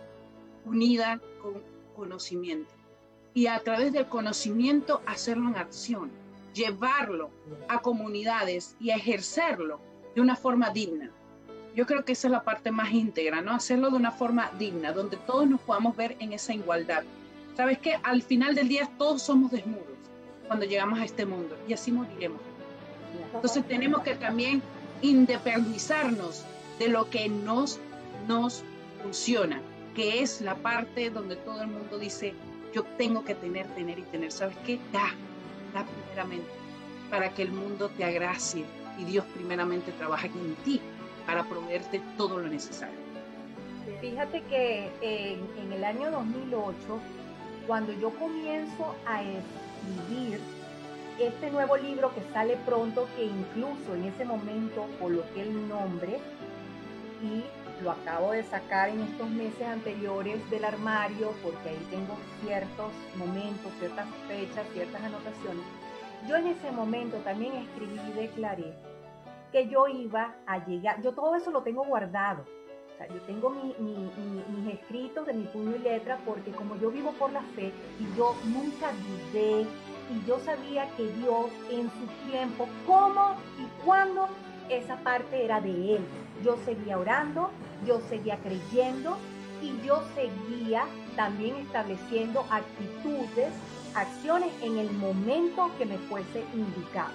unida 0.65 1.19
con 1.41 1.61
conocimiento 1.95 2.73
y 3.33 3.47
a 3.47 3.59
través 3.59 3.91
del 3.91 4.07
conocimiento 4.07 5.01
hacerlo 5.05 5.49
en 5.49 5.57
acción, 5.57 6.11
llevarlo 6.53 7.31
a 7.67 7.81
comunidades 7.81 8.75
y 8.79 8.91
ejercerlo 8.91 9.79
de 10.15 10.21
una 10.21 10.35
forma 10.35 10.69
digna. 10.69 11.11
Yo 11.75 11.87
creo 11.87 12.05
que 12.05 12.11
esa 12.11 12.27
es 12.27 12.31
la 12.31 12.43
parte 12.43 12.69
más 12.69 12.91
íntegra, 12.91 13.41
¿no? 13.41 13.51
Hacerlo 13.51 13.89
de 13.89 13.95
una 13.95 14.11
forma 14.11 14.51
digna, 14.59 14.91
donde 14.91 15.17
todos 15.17 15.49
nos 15.49 15.59
podamos 15.61 15.95
ver 15.97 16.15
en 16.19 16.33
esa 16.33 16.53
igualdad. 16.53 17.03
¿Sabes 17.57 17.79
qué? 17.79 17.95
Al 18.03 18.21
final 18.21 18.53
del 18.53 18.67
día 18.67 18.89
todos 18.97 19.23
somos 19.23 19.51
desnudos 19.51 19.92
cuando 20.47 20.65
llegamos 20.65 20.99
a 20.99 21.05
este 21.05 21.25
mundo 21.25 21.57
y 21.67 21.73
así 21.73 21.91
moriremos. 21.91 22.41
Entonces 23.33 23.67
tenemos 23.67 24.01
que 24.01 24.15
también 24.15 24.61
independizarnos 25.01 26.43
de 26.79 26.87
lo 26.87 27.09
que 27.09 27.29
nos, 27.29 27.79
nos 28.27 28.63
funciona, 29.01 29.61
que 29.95 30.21
es 30.21 30.41
la 30.41 30.55
parte 30.55 31.09
donde 31.09 31.35
todo 31.35 31.61
el 31.61 31.67
mundo 31.67 31.99
dice, 31.99 32.33
yo 32.73 32.83
tengo 32.97 33.23
que 33.23 33.35
tener, 33.35 33.67
tener 33.67 33.99
y 33.99 34.03
tener. 34.03 34.31
¿Sabes 34.31 34.57
qué? 34.65 34.79
Da, 34.91 35.13
da 35.73 35.85
primeramente 35.85 36.47
para 37.09 37.29
que 37.29 37.43
el 37.43 37.51
mundo 37.51 37.89
te 37.89 38.03
agracie 38.03 38.65
y 38.97 39.03
Dios 39.05 39.25
primeramente 39.35 39.91
trabaja 39.91 40.25
en 40.25 40.55
ti 40.63 40.81
para 41.27 41.43
proveerte 41.43 42.01
todo 42.17 42.39
lo 42.39 42.47
necesario. 42.47 42.95
Fíjate 44.01 44.41
que 44.43 44.89
en, 45.01 45.39
en 45.63 45.73
el 45.73 45.83
año 45.83 46.09
2008, 46.09 46.73
cuando 47.67 47.93
yo 47.93 48.09
comienzo 48.11 48.95
a 49.05 49.21
escribir 49.83 50.39
este 51.19 51.51
nuevo 51.51 51.77
libro 51.77 52.13
que 52.13 52.21
sale 52.33 52.57
pronto, 52.65 53.07
que 53.15 53.25
incluso 53.25 53.93
en 53.95 54.05
ese 54.05 54.25
momento 54.25 54.87
coloqué 54.99 55.41
el 55.41 55.67
nombre 55.67 56.19
y 57.21 57.43
lo 57.83 57.91
acabo 57.91 58.31
de 58.31 58.43
sacar 58.43 58.89
en 58.89 59.01
estos 59.01 59.29
meses 59.29 59.67
anteriores 59.67 60.49
del 60.49 60.65
armario 60.65 61.33
porque 61.43 61.69
ahí 61.69 61.87
tengo 61.89 62.15
ciertos 62.41 62.91
momentos, 63.15 63.71
ciertas 63.79 64.07
fechas, 64.27 64.65
ciertas 64.73 65.01
anotaciones. 65.01 65.65
Yo 66.27 66.37
en 66.37 66.47
ese 66.47 66.71
momento 66.71 67.17
también 67.17 67.53
escribí 67.53 67.99
y 68.09 68.13
declaré 68.13 68.73
que 69.51 69.67
yo 69.67 69.87
iba 69.87 70.33
a 70.47 70.65
llegar, 70.65 71.01
yo 71.01 71.11
todo 71.11 71.35
eso 71.35 71.51
lo 71.51 71.61
tengo 71.61 71.83
guardado. 71.85 72.45
Yo 73.11 73.19
tengo 73.21 73.49
mis 73.49 74.73
escritos 74.73 75.25
de 75.25 75.33
mi 75.33 75.43
puño 75.45 75.75
y 75.75 75.79
letra 75.79 76.19
porque 76.25 76.51
como 76.51 76.75
yo 76.77 76.91
vivo 76.91 77.11
por 77.13 77.31
la 77.31 77.41
fe 77.55 77.71
y 77.99 78.17
yo 78.17 78.35
nunca 78.45 78.91
dudé 78.91 79.61
y 79.61 80.27
yo 80.27 80.39
sabía 80.39 80.89
que 80.95 81.07
Dios 81.13 81.47
en 81.71 81.89
su 81.89 82.29
tiempo, 82.29 82.67
cómo 82.85 83.35
y 83.59 83.85
cuándo, 83.85 84.27
esa 84.69 84.97
parte 84.97 85.43
era 85.43 85.59
de 85.59 85.95
Él. 85.95 86.05
Yo 86.43 86.57
seguía 86.65 86.97
orando, 86.97 87.49
yo 87.85 87.99
seguía 88.09 88.37
creyendo 88.37 89.17
y 89.61 89.73
yo 89.85 90.03
seguía 90.15 90.85
también 91.15 91.55
estableciendo 91.57 92.45
actitudes, 92.49 93.53
acciones 93.95 94.51
en 94.61 94.77
el 94.77 94.91
momento 94.91 95.71
que 95.77 95.85
me 95.85 95.97
fuese 95.97 96.43
indicado. 96.53 97.13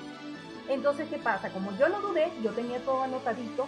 Entonces, 0.68 1.09
¿qué 1.09 1.18
pasa? 1.18 1.51
Como 1.51 1.72
yo 1.79 1.88
no 1.88 2.01
dudé, 2.01 2.31
yo 2.42 2.53
tenía 2.53 2.79
todo 2.81 3.03
anotadito 3.03 3.66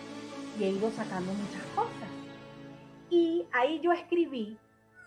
y 0.58 0.64
he 0.64 0.70
ido 0.70 0.90
sacando 0.90 1.32
muchas 1.32 1.62
cosas. 1.74 2.08
Y 3.10 3.46
ahí 3.52 3.80
yo 3.80 3.92
escribí 3.92 4.58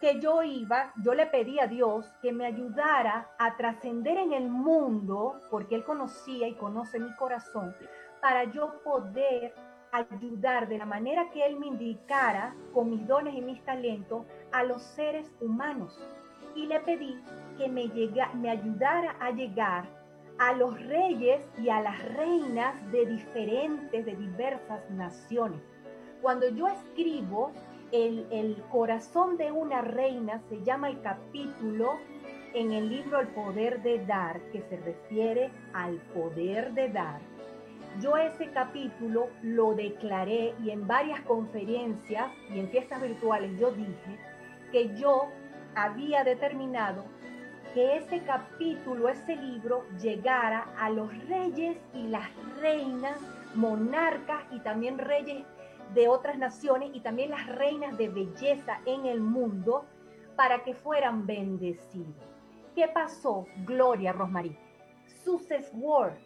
que 0.01 0.19
yo 0.19 0.43
iba, 0.43 0.91
yo 1.01 1.13
le 1.13 1.25
pedí 1.27 1.59
a 1.59 1.67
Dios 1.67 2.05
que 2.21 2.33
me 2.33 2.45
ayudara 2.45 3.29
a 3.39 3.55
trascender 3.55 4.17
en 4.17 4.33
el 4.33 4.49
mundo, 4.49 5.39
porque 5.49 5.75
Él 5.75 5.85
conocía 5.85 6.47
y 6.47 6.55
conoce 6.55 6.99
mi 6.99 7.13
corazón, 7.15 7.73
para 8.21 8.43
yo 8.43 8.81
poder 8.83 9.55
ayudar 9.93 10.67
de 10.67 10.79
la 10.79 10.85
manera 10.85 11.29
que 11.31 11.45
Él 11.45 11.57
me 11.57 11.67
indicara, 11.67 12.53
con 12.73 12.89
mis 12.89 13.07
dones 13.07 13.33
y 13.35 13.41
mis 13.41 13.63
talentos, 13.63 14.25
a 14.51 14.63
los 14.63 14.81
seres 14.81 15.31
humanos. 15.39 15.97
Y 16.55 16.65
le 16.65 16.81
pedí 16.81 17.17
que 17.57 17.69
me, 17.69 17.87
llega, 17.87 18.33
me 18.33 18.49
ayudara 18.49 19.15
a 19.21 19.31
llegar 19.31 19.87
a 20.39 20.53
los 20.53 20.79
reyes 20.87 21.41
y 21.57 21.69
a 21.69 21.81
las 21.81 22.03
reinas 22.13 22.75
de 22.91 23.05
diferentes, 23.05 24.05
de 24.05 24.15
diversas 24.15 24.89
naciones. 24.91 25.61
Cuando 26.21 26.49
yo 26.49 26.67
escribo 26.67 27.51
el, 27.91 28.25
el, 28.31 28.61
corazón 28.71 29.37
de 29.37 29.51
una 29.51 29.81
reina, 29.81 30.41
se 30.49 30.63
llama 30.63 30.89
el 30.89 31.01
capítulo 31.01 31.99
en 32.53 32.71
el 32.71 32.89
libro 32.89 33.19
El 33.19 33.27
poder 33.29 33.81
de 33.83 34.05
dar, 34.05 34.39
que 34.51 34.61
se 34.61 34.77
refiere 34.77 35.51
al 35.73 35.97
poder 36.13 36.73
de 36.73 36.89
dar. 36.89 37.19
Yo 38.01 38.17
ese 38.17 38.49
capítulo 38.51 39.29
lo 39.43 39.75
declaré 39.75 40.55
y 40.63 40.71
en 40.71 40.87
varias 40.87 41.21
conferencias 41.21 42.31
y 42.49 42.59
en 42.59 42.69
fiestas 42.69 43.01
virtuales 43.01 43.59
yo 43.59 43.71
dije 43.71 44.17
que 44.71 44.95
yo 44.95 45.27
había 45.75 46.23
determinado 46.23 47.05
que 47.73 47.97
ese 47.97 48.21
capítulo, 48.23 49.09
ese 49.09 49.35
libro 49.35 49.83
llegara 49.99 50.67
a 50.77 50.89
los 50.89 51.09
reyes 51.27 51.77
y 51.93 52.07
las 52.07 52.29
reinas, 52.59 53.19
monarcas 53.55 54.43
y 54.51 54.59
también 54.59 54.99
reyes 54.99 55.43
de 55.93 56.07
otras 56.07 56.37
naciones 56.37 56.91
y 56.93 57.01
también 57.01 57.31
las 57.31 57.47
reinas 57.47 57.97
de 57.97 58.09
belleza 58.09 58.79
en 58.85 59.05
el 59.05 59.21
mundo 59.21 59.85
para 60.35 60.63
que 60.63 60.75
fueran 60.75 61.25
bendecidos. 61.25 62.15
¿Qué 62.75 62.87
pasó, 62.87 63.47
Gloria 63.65 64.13
Rosmarie? 64.13 64.57
Success 65.23 65.71
World 65.73 66.17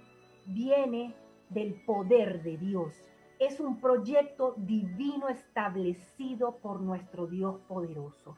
viene 0.45 1.15
del 1.49 1.75
poder 1.85 2.43
de 2.43 2.57
Dios. 2.57 2.93
Es 3.39 3.59
un 3.59 3.79
proyecto 3.79 4.53
divino 4.57 5.29
establecido 5.29 6.57
por 6.57 6.81
nuestro 6.81 7.27
Dios 7.27 7.59
poderoso. 7.67 8.37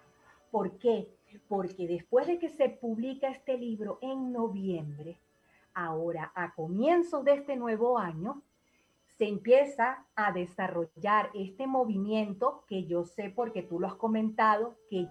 ¿Por 0.52 0.78
qué? 0.78 1.19
Porque 1.48 1.88
después 1.88 2.28
de 2.28 2.40
que 2.40 2.50
se 2.50 2.70
publica 2.70 3.30
este 3.30 3.58
libro 3.58 4.00
en 4.02 4.32
noviembre, 4.32 5.20
ahora 5.74 6.32
a 6.36 6.54
comienzos 6.54 7.24
de 7.24 7.34
este 7.34 7.56
nuevo 7.56 7.98
año, 7.98 8.42
se 9.18 9.28
empieza 9.28 10.06
a 10.16 10.32
desarrollar 10.32 11.30
este 11.34 11.68
movimiento 11.68 12.64
que 12.68 12.86
yo 12.86 13.04
sé 13.04 13.30
porque 13.30 13.62
tú 13.62 13.80
lo 13.80 13.88
has 13.88 13.96
comentado, 13.96 14.76
que 14.90 15.08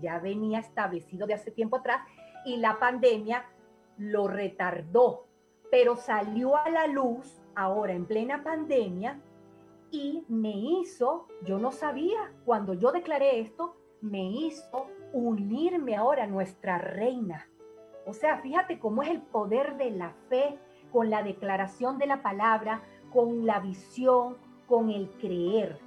ya 0.00 0.18
venía 0.18 0.58
establecido 0.58 1.26
de 1.26 1.34
hace 1.34 1.50
tiempo 1.50 1.76
atrás 1.76 2.00
y 2.44 2.56
la 2.56 2.78
pandemia 2.78 3.44
lo 3.98 4.26
retardó, 4.26 5.26
pero 5.70 5.94
salió 5.94 6.56
a 6.56 6.68
la 6.70 6.86
luz 6.86 7.40
ahora 7.54 7.92
en 7.92 8.06
plena 8.06 8.42
pandemia 8.42 9.20
y 9.90 10.24
me 10.28 10.52
hizo, 10.52 11.28
yo 11.44 11.58
no 11.58 11.70
sabía, 11.72 12.32
cuando 12.44 12.74
yo 12.74 12.92
declaré 12.92 13.40
esto, 13.40 13.76
me 14.00 14.24
hizo 14.24 14.88
unirme 15.12 15.96
ahora 15.96 16.24
a 16.24 16.26
nuestra 16.26 16.78
reina. 16.78 17.48
O 18.06 18.12
sea, 18.12 18.38
fíjate 18.38 18.78
cómo 18.78 19.02
es 19.02 19.10
el 19.10 19.22
poder 19.22 19.76
de 19.76 19.90
la 19.90 20.12
fe 20.28 20.58
con 20.92 21.10
la 21.10 21.22
declaración 21.22 21.98
de 21.98 22.06
la 22.06 22.22
palabra, 22.22 22.82
con 23.12 23.46
la 23.46 23.60
visión, 23.60 24.36
con 24.66 24.90
el 24.90 25.08
creer. 25.20 25.78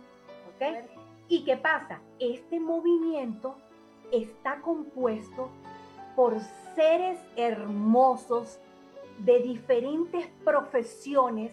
¿Ok? 0.55 0.89
¿Y 1.27 1.43
qué 1.43 1.57
pasa? 1.57 2.01
Este 2.19 2.59
movimiento 2.59 3.57
está 4.11 4.61
compuesto 4.61 5.49
por 6.15 6.39
seres 6.75 7.19
hermosos 7.35 8.59
de 9.19 9.39
diferentes 9.39 10.27
profesiones, 10.43 11.51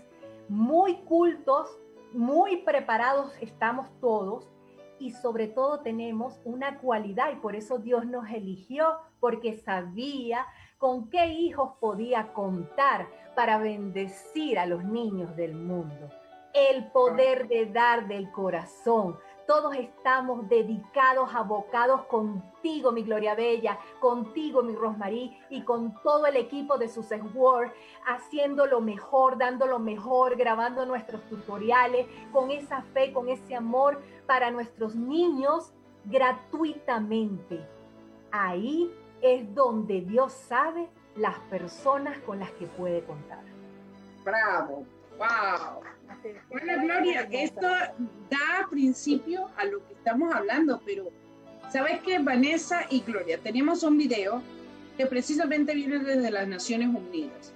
muy 0.49 0.97
cultos, 1.03 1.79
muy 2.13 2.59
preparados 2.59 3.33
estamos 3.41 3.89
todos, 4.01 4.49
y 5.01 5.11
sobre 5.11 5.49
todo 5.49 5.81
tenemos 5.81 6.41
una 6.45 6.79
cualidad 6.79 7.33
y 7.33 7.37
por 7.37 7.57
eso 7.57 7.79
Dios 7.79 8.07
nos 8.07 8.31
eligió, 8.31 8.99
porque 9.19 9.55
sabía 9.55 10.47
con 10.79 11.09
qué 11.09 11.27
hijos 11.27 11.73
podía 11.81 12.33
contar 12.33 13.09
para 13.35 13.59
bendecir 13.59 14.59
a 14.59 14.67
los 14.67 14.85
niños 14.85 15.35
del 15.37 15.55
mundo. 15.55 16.11
El 16.53 16.91
poder 16.91 17.49
de 17.49 17.67
dar 17.67 18.09
del 18.09 18.31
corazón. 18.31 19.19
Todos 19.51 19.75
estamos 19.75 20.49
dedicados, 20.49 21.35
abocados 21.35 22.05
contigo, 22.05 22.93
mi 22.93 23.03
Gloria 23.03 23.35
Bella, 23.35 23.81
contigo, 23.99 24.63
mi 24.63 24.77
Rosmarie, 24.77 25.37
y 25.51 25.63
con 25.65 26.01
todo 26.05 26.27
el 26.27 26.37
equipo 26.37 26.79
de 26.79 26.89
Success 26.89 27.21
World, 27.35 27.73
haciendo 28.07 28.67
lo 28.67 28.81
mejor, 28.81 29.39
dando 29.39 29.67
lo 29.67 29.81
mejor, 29.81 30.37
grabando 30.37 30.87
nuestros 30.87 31.21
tutoriales, 31.29 32.07
con 32.31 32.53
esa 32.53 32.83
fe, 32.95 33.13
con 33.13 33.29
ese 33.29 33.57
amor 33.57 34.01
para 34.25 34.53
nuestros 34.53 34.95
niños 34.95 35.73
gratuitamente. 36.05 37.67
Ahí 38.31 38.95
es 39.21 39.53
donde 39.53 40.03
Dios 40.03 40.33
sabe 40.33 40.89
las 41.17 41.37
personas 41.51 42.17
con 42.19 42.39
las 42.39 42.53
que 42.53 42.69
puede 42.69 43.03
contar. 43.03 43.43
Bravo, 44.25 44.85
wow. 45.21 45.83
Bueno, 46.49 46.83
Gloria, 46.83 47.29
esto 47.31 47.67
da 48.31 48.67
principio 48.71 49.49
a 49.57 49.65
lo 49.67 49.87
que 49.87 49.93
estamos 49.93 50.35
hablando, 50.35 50.81
pero 50.85 51.11
¿sabes 51.71 52.01
qué, 52.01 52.19
Vanessa 52.19 52.87
y 52.91 53.01
Gloria? 53.01 53.39
Tenemos 53.39 53.83
un 53.83 53.99
video 53.99 54.43
que 54.97 55.07
precisamente 55.07 55.75
viene 55.75 55.99
desde 55.99 56.31
las 56.31 56.49
Naciones 56.49 56.89
Unidas 56.89 57.53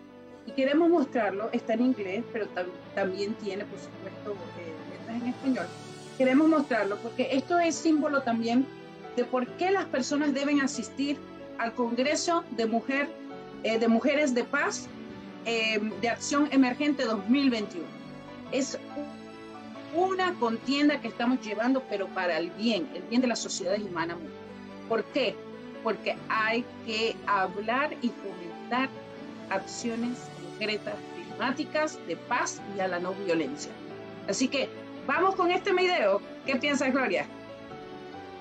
y 0.47 0.53
queremos 0.53 0.91
mostrarlo, 0.91 1.49
está 1.53 1.73
en 1.73 1.87
inglés, 1.87 2.23
pero 2.33 2.47
también 2.95 3.35
tiene, 3.35 3.65
por 3.65 3.79
supuesto, 3.79 4.33
eh, 4.61 4.73
letras 4.91 5.23
en 5.23 5.29
español. 5.29 5.67
Queremos 6.19 6.49
mostrarlo 6.49 6.97
porque 6.99 7.29
esto 7.33 7.59
es 7.59 7.75
símbolo 7.75 8.23
también 8.23 8.67
de 9.17 9.25
por 9.25 9.47
qué 9.57 9.71
las 9.71 9.87
personas 9.87 10.35
deben 10.35 10.61
asistir 10.61 11.17
al 11.59 11.73
Congreso 11.73 12.45
de, 12.51 12.67
Mujer, 12.67 13.09
eh, 13.63 13.79
de 13.79 13.89
Mujeres 13.89 14.35
de 14.35 14.45
Paz 14.45 14.89
eh, 15.45 15.79
de 16.01 16.09
Acción 16.09 16.49
Emergente 16.53 17.05
2021. 17.05 17.85
Es 18.53 18.79
una 19.95 20.35
contienda 20.35 21.01
que 21.01 21.09
estamos 21.09 21.41
llevando, 21.41 21.83
pero 21.89 22.09
para 22.09 22.39
el 22.39 22.51
bien, 22.51 22.89
el 22.95 23.03
bien 23.03 23.23
de 23.23 23.29
la 23.29 23.37
sociedad 23.37 23.81
humana. 23.81 24.17
¿Por 24.89 25.05
qué? 25.05 25.37
Porque 25.83 26.17
hay 26.29 26.65
que 26.87 27.17
hablar 27.27 27.95
y 28.03 28.11
fomentar 28.11 28.89
acciones 29.51 30.19
concretas, 30.43 30.95
climáticas, 31.15 31.99
de 32.07 32.17
paz 32.17 32.61
y 32.77 32.81
a 32.81 32.89
la 32.89 32.99
no 32.99 33.13
violencia. 33.13 33.71
Así 34.29 34.49
que 34.49 34.69
vamos 35.07 35.35
con 35.35 35.51
este 35.51 35.73
video. 35.73 36.21
¿Qué 36.47 36.57
piensas, 36.57 36.93
Gloria? 36.93 37.27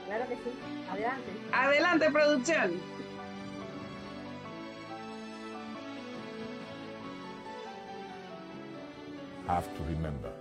Claro 0.07 0.27
que 0.27 0.35
sí. 0.35 0.41
Adelante. 0.89 1.31
Adelante, 1.51 2.11
producción. 2.11 2.92
Have 9.47 9.67
to 9.75 9.83
remember 9.83 10.31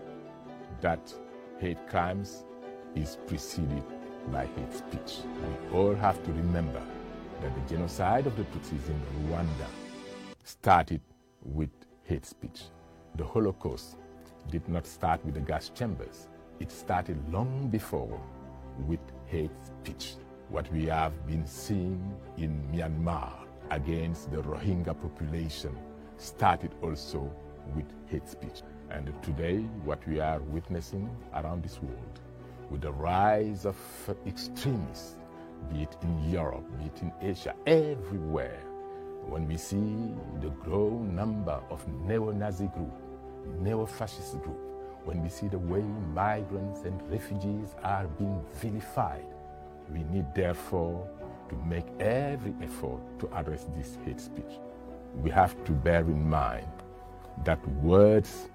that 0.81 1.13
hate 1.59 1.87
crimes 1.89 2.45
is 2.95 3.19
preceded 3.27 3.85
by 4.31 4.47
hate 4.47 4.73
speech. 4.73 5.19
We 5.73 5.79
all 5.79 5.95
have 5.95 6.23
to 6.25 6.33
remember 6.33 6.83
that 7.41 7.55
the 7.55 7.75
genocide 7.75 8.27
of 8.27 8.37
the 8.37 8.45
Tutsis 8.45 8.89
in 8.89 9.01
Rwanda 9.29 9.67
started 10.45 11.01
with 11.45 11.71
hate 12.05 12.27
speech. 12.27 12.63
The 13.17 13.25
Holocaust 13.25 13.97
did 14.51 14.69
not 14.69 14.87
start 14.87 15.25
with 15.25 15.35
the 15.35 15.41
gas 15.41 15.71
chambers. 15.71 16.29
It 16.61 16.71
started 16.71 17.19
long 17.33 17.69
before 17.69 18.21
with 18.87 19.01
hate 19.27 19.51
speech. 19.65 20.15
What 20.49 20.71
we 20.73 20.87
have 20.87 21.27
been 21.27 21.47
seeing 21.47 22.15
in 22.37 22.63
Myanmar 22.73 23.33
against 23.71 24.31
the 24.31 24.39
Rohingya 24.39 25.01
population 25.01 25.77
started 26.19 26.73
also 26.83 27.31
with 27.75 27.87
hate 28.07 28.29
speech. 28.29 28.63
And 28.93 29.11
today, 29.23 29.61
what 29.85 30.07
we 30.07 30.21
are 30.21 30.39
witnessing 30.41 31.09
around 31.35 31.63
this 31.65 31.81
world, 31.81 32.21
with 32.69 32.83
the 32.83 32.93
rise 32.93 33.65
of 33.65 33.77
extremists, 34.27 35.17
be 35.73 35.85
it 35.85 35.97
in 36.03 36.31
Europe, 36.31 36.65
be 36.79 36.85
it 36.85 37.01
in 37.01 37.11
Asia, 37.23 37.55
everywhere, 37.67 38.61
when 39.27 39.49
we 39.49 39.57
see 39.57 40.13
the 40.43 40.51
growing 40.63 41.17
number 41.17 41.59
of 41.71 41.89
neo-Nazi 42.05 42.67
group, 42.67 42.93
neo-fascist 43.61 44.43
group, 44.43 44.61
when 45.05 45.23
we 45.23 45.31
see 45.31 45.49
the 45.49 45.59
way 45.59 45.81
migrants 46.13 46.83
and 46.83 47.01
refugees 47.11 47.75
are 47.83 48.07
being 48.19 48.45
vilified, 48.57 49.25
we 49.91 50.03
need 50.05 50.27
therefore 50.35 51.09
to 51.49 51.57
make 51.65 51.87
every 51.99 52.55
effort 52.63 53.01
to 53.21 53.29
address 53.35 53.67
this 53.75 53.97
hate 54.05 54.21
speech. 54.21 54.61
We 55.17 55.31
have 55.31 55.65
to 55.65 55.73
bear 55.73 56.01
in 56.01 56.29
mind 56.29 56.69
that 57.45 57.67
words 57.79 58.51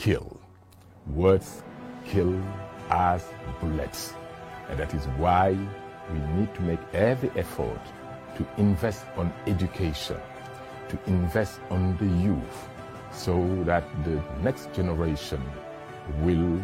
kill. 0.00 0.40
Words 1.14 1.62
kill 2.06 2.34
as 2.88 3.22
bullets. 3.60 4.14
And 4.70 4.78
that 4.78 4.94
is 4.94 5.04
why 5.18 5.50
we 6.10 6.18
need 6.36 6.54
to 6.54 6.62
make 6.62 6.80
every 6.94 7.30
effort 7.36 7.80
to 8.36 8.46
invest 8.56 9.04
on 9.16 9.30
education, 9.46 10.16
to 10.88 10.98
invest 11.06 11.60
on 11.68 11.98
the 11.98 12.06
youth, 12.24 12.68
so 13.12 13.34
that 13.64 13.84
the 14.04 14.22
next 14.42 14.72
generation 14.72 15.42
will 16.22 16.58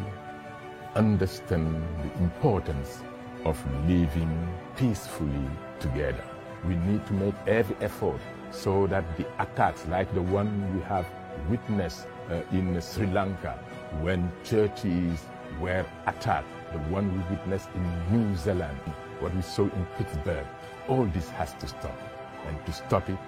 understand 0.94 1.82
the 2.02 2.22
importance 2.22 3.02
of 3.44 3.62
living 3.86 4.48
peacefully 4.78 5.50
together. 5.78 6.24
We 6.66 6.76
need 6.76 7.06
to 7.08 7.12
make 7.12 7.34
every 7.46 7.76
effort 7.82 8.20
so 8.50 8.86
that 8.86 9.04
the 9.18 9.26
attacks 9.42 9.86
like 9.88 10.12
the 10.14 10.22
one 10.22 10.74
we 10.74 10.80
have 10.84 11.06
witnessed 11.48 12.06
uh, 12.30 12.42
in 12.52 12.80
Sri 12.80 13.06
Lanka 13.06 13.58
when 14.00 14.30
churches 14.44 15.20
were 15.60 15.84
attacked, 16.06 16.48
the 16.72 16.78
one 16.90 17.12
we 17.12 17.36
witnessed 17.36 17.68
in 17.74 18.12
New 18.12 18.36
Zealand, 18.36 18.78
what 19.20 19.34
we 19.34 19.42
saw 19.42 19.62
in 19.62 19.86
Pittsburgh. 19.96 20.46
All 20.88 21.04
this 21.06 21.28
has 21.30 21.52
to 21.54 21.66
stop. 21.66 21.98
And 22.46 22.66
to 22.66 22.72
stop 22.72 23.08
it, 23.08 23.18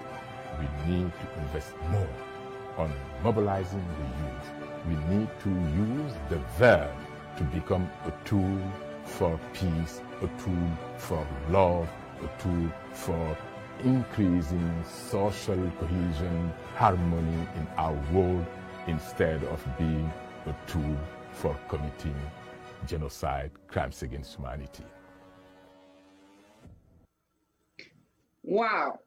we 0.59 0.91
need 0.91 1.11
to 1.11 1.41
invest 1.41 1.73
more 1.89 2.07
on 2.77 2.93
mobilizing 3.23 3.85
the 3.97 4.05
youth. 4.23 4.49
We 4.87 5.15
need 5.15 5.29
to 5.43 5.49
use 5.49 6.13
the 6.29 6.37
verb 6.57 6.91
to 7.37 7.43
become 7.43 7.89
a 8.05 8.11
tool 8.25 8.59
for 9.05 9.39
peace, 9.53 10.01
a 10.21 10.27
tool 10.41 10.69
for 10.97 11.25
love, 11.49 11.89
a 12.23 12.41
tool 12.41 12.71
for 12.93 13.37
increasing 13.83 14.83
social 14.83 15.71
cohesion, 15.79 16.53
harmony 16.75 17.47
in 17.55 17.67
our 17.77 17.97
world, 18.11 18.45
instead 18.87 19.43
of 19.45 19.65
being 19.77 20.11
a 20.45 20.55
tool 20.67 20.97
for 21.31 21.55
committing 21.67 22.15
genocide, 22.85 23.51
crimes 23.67 24.01
against 24.01 24.35
humanity. 24.35 24.83
Wow. 28.43 28.99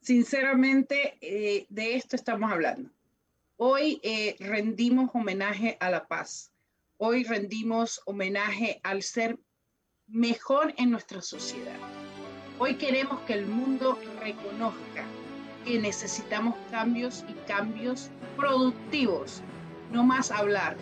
Sinceramente, 0.00 1.18
eh, 1.20 1.66
de 1.68 1.96
esto 1.96 2.16
estamos 2.16 2.50
hablando. 2.50 2.90
Hoy 3.58 4.00
eh, 4.02 4.36
rendimos 4.40 5.10
homenaje 5.12 5.76
a 5.80 5.90
la 5.90 6.06
paz. 6.06 6.52
Hoy 6.96 7.24
rendimos 7.24 8.00
homenaje 8.06 8.80
al 8.82 9.02
ser 9.02 9.38
mejor 10.06 10.72
en 10.78 10.90
nuestra 10.90 11.20
sociedad. 11.20 11.76
Hoy 12.60 12.74
queremos 12.74 13.20
que 13.20 13.34
el 13.34 13.46
mundo 13.46 13.96
reconozca 14.20 15.04
que 15.64 15.78
necesitamos 15.78 16.56
cambios 16.72 17.24
y 17.28 17.32
cambios 17.46 18.10
productivos, 18.36 19.42
no 19.92 20.02
más 20.02 20.32
hablar, 20.32 20.76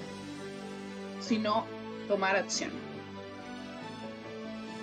sino 1.21 1.67
tomar 2.09 2.35
acción. 2.35 2.71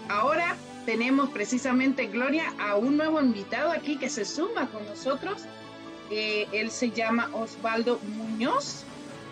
Ahora 0.08 0.56
tenemos 0.86 1.30
precisamente, 1.30 2.08
Gloria, 2.08 2.54
a 2.60 2.76
un 2.76 2.98
nuevo 2.98 3.20
invitado 3.20 3.72
aquí 3.72 3.98
que 3.98 4.10
se 4.10 4.24
suma 4.24 4.68
con 4.68 4.86
nosotros. 4.86 5.46
Eh, 6.12 6.48
él 6.52 6.70
se 6.70 6.92
llama 6.92 7.32
Osvaldo 7.34 8.00
Muñoz, 8.04 8.84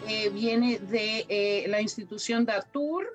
eh, 0.07 0.29
viene 0.29 0.79
de 0.79 1.25
eh, 1.29 1.65
la 1.67 1.79
institución 1.79 2.45
DATUR. 2.45 3.05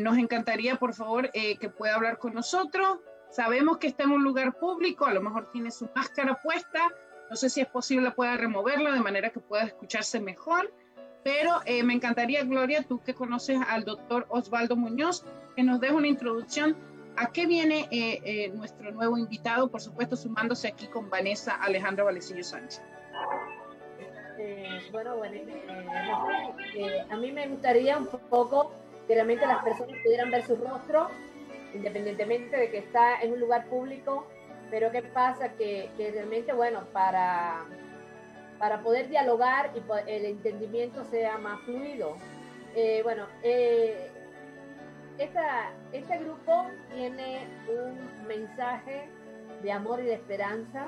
nos 0.00 0.18
encantaría, 0.18 0.76
por 0.76 0.92
favor, 0.92 1.30
que 1.32 1.68
pueda 1.68 1.94
hablar 1.94 2.18
con 2.18 2.34
nosotros. 2.34 2.98
Sabemos 3.34 3.78
que 3.78 3.88
está 3.88 4.04
en 4.04 4.12
un 4.12 4.22
lugar 4.22 4.56
público, 4.58 5.06
a 5.06 5.12
lo 5.12 5.20
mejor 5.20 5.50
tiene 5.50 5.72
su 5.72 5.88
máscara 5.92 6.40
puesta, 6.40 6.88
no 7.28 7.34
sé 7.34 7.50
si 7.50 7.60
es 7.60 7.66
posible 7.66 8.12
pueda 8.12 8.36
removerla 8.36 8.92
de 8.92 9.00
manera 9.00 9.30
que 9.30 9.40
pueda 9.40 9.64
escucharse 9.64 10.20
mejor, 10.20 10.72
pero 11.24 11.60
eh, 11.66 11.82
me 11.82 11.94
encantaría, 11.94 12.44
Gloria, 12.44 12.84
tú 12.84 13.02
que 13.02 13.12
conoces 13.12 13.58
al 13.66 13.82
doctor 13.82 14.26
Osvaldo 14.28 14.76
Muñoz, 14.76 15.26
que 15.56 15.64
nos 15.64 15.80
des 15.80 15.90
una 15.90 16.06
introducción 16.06 16.76
a 17.16 17.32
qué 17.32 17.46
viene 17.46 17.88
eh, 17.90 18.20
eh, 18.22 18.52
nuestro 18.54 18.92
nuevo 18.92 19.18
invitado, 19.18 19.68
por 19.68 19.80
supuesto 19.80 20.14
sumándose 20.14 20.68
aquí 20.68 20.86
con 20.86 21.10
Vanessa 21.10 21.56
Alejandra 21.56 22.04
Valecillo 22.04 22.44
Sánchez. 22.44 22.84
bueno, 24.92 25.16
bueno 25.16 25.40
a 27.10 27.16
mí 27.16 27.32
me 27.32 27.48
gustaría 27.48 27.98
un 27.98 28.06
poco 28.06 28.70
que 29.08 29.14
realmente 29.14 29.44
las 29.44 29.64
personas 29.64 29.96
pudieran 30.04 30.30
ver 30.30 30.46
su 30.46 30.54
rostro 30.54 31.10
independientemente 31.74 32.56
de 32.56 32.70
que 32.70 32.78
está 32.78 33.20
en 33.20 33.32
un 33.32 33.40
lugar 33.40 33.66
público, 33.66 34.26
pero 34.70 34.90
¿qué 34.90 35.02
pasa? 35.02 35.50
Que, 35.52 35.90
realmente, 35.96 36.52
bueno, 36.52 36.84
para, 36.92 37.64
para 38.58 38.80
poder 38.82 39.08
dialogar 39.08 39.70
y 39.74 40.10
el 40.10 40.24
entendimiento 40.24 41.04
sea 41.04 41.38
más 41.38 41.60
fluido. 41.62 42.16
Eh, 42.74 43.02
bueno, 43.02 43.26
eh, 43.42 44.10
este 45.92 46.18
grupo 46.18 46.66
tiene 46.92 47.46
un 47.68 48.26
mensaje 48.26 49.08
de 49.62 49.72
amor 49.72 50.00
y 50.00 50.04
de 50.04 50.14
esperanza 50.14 50.86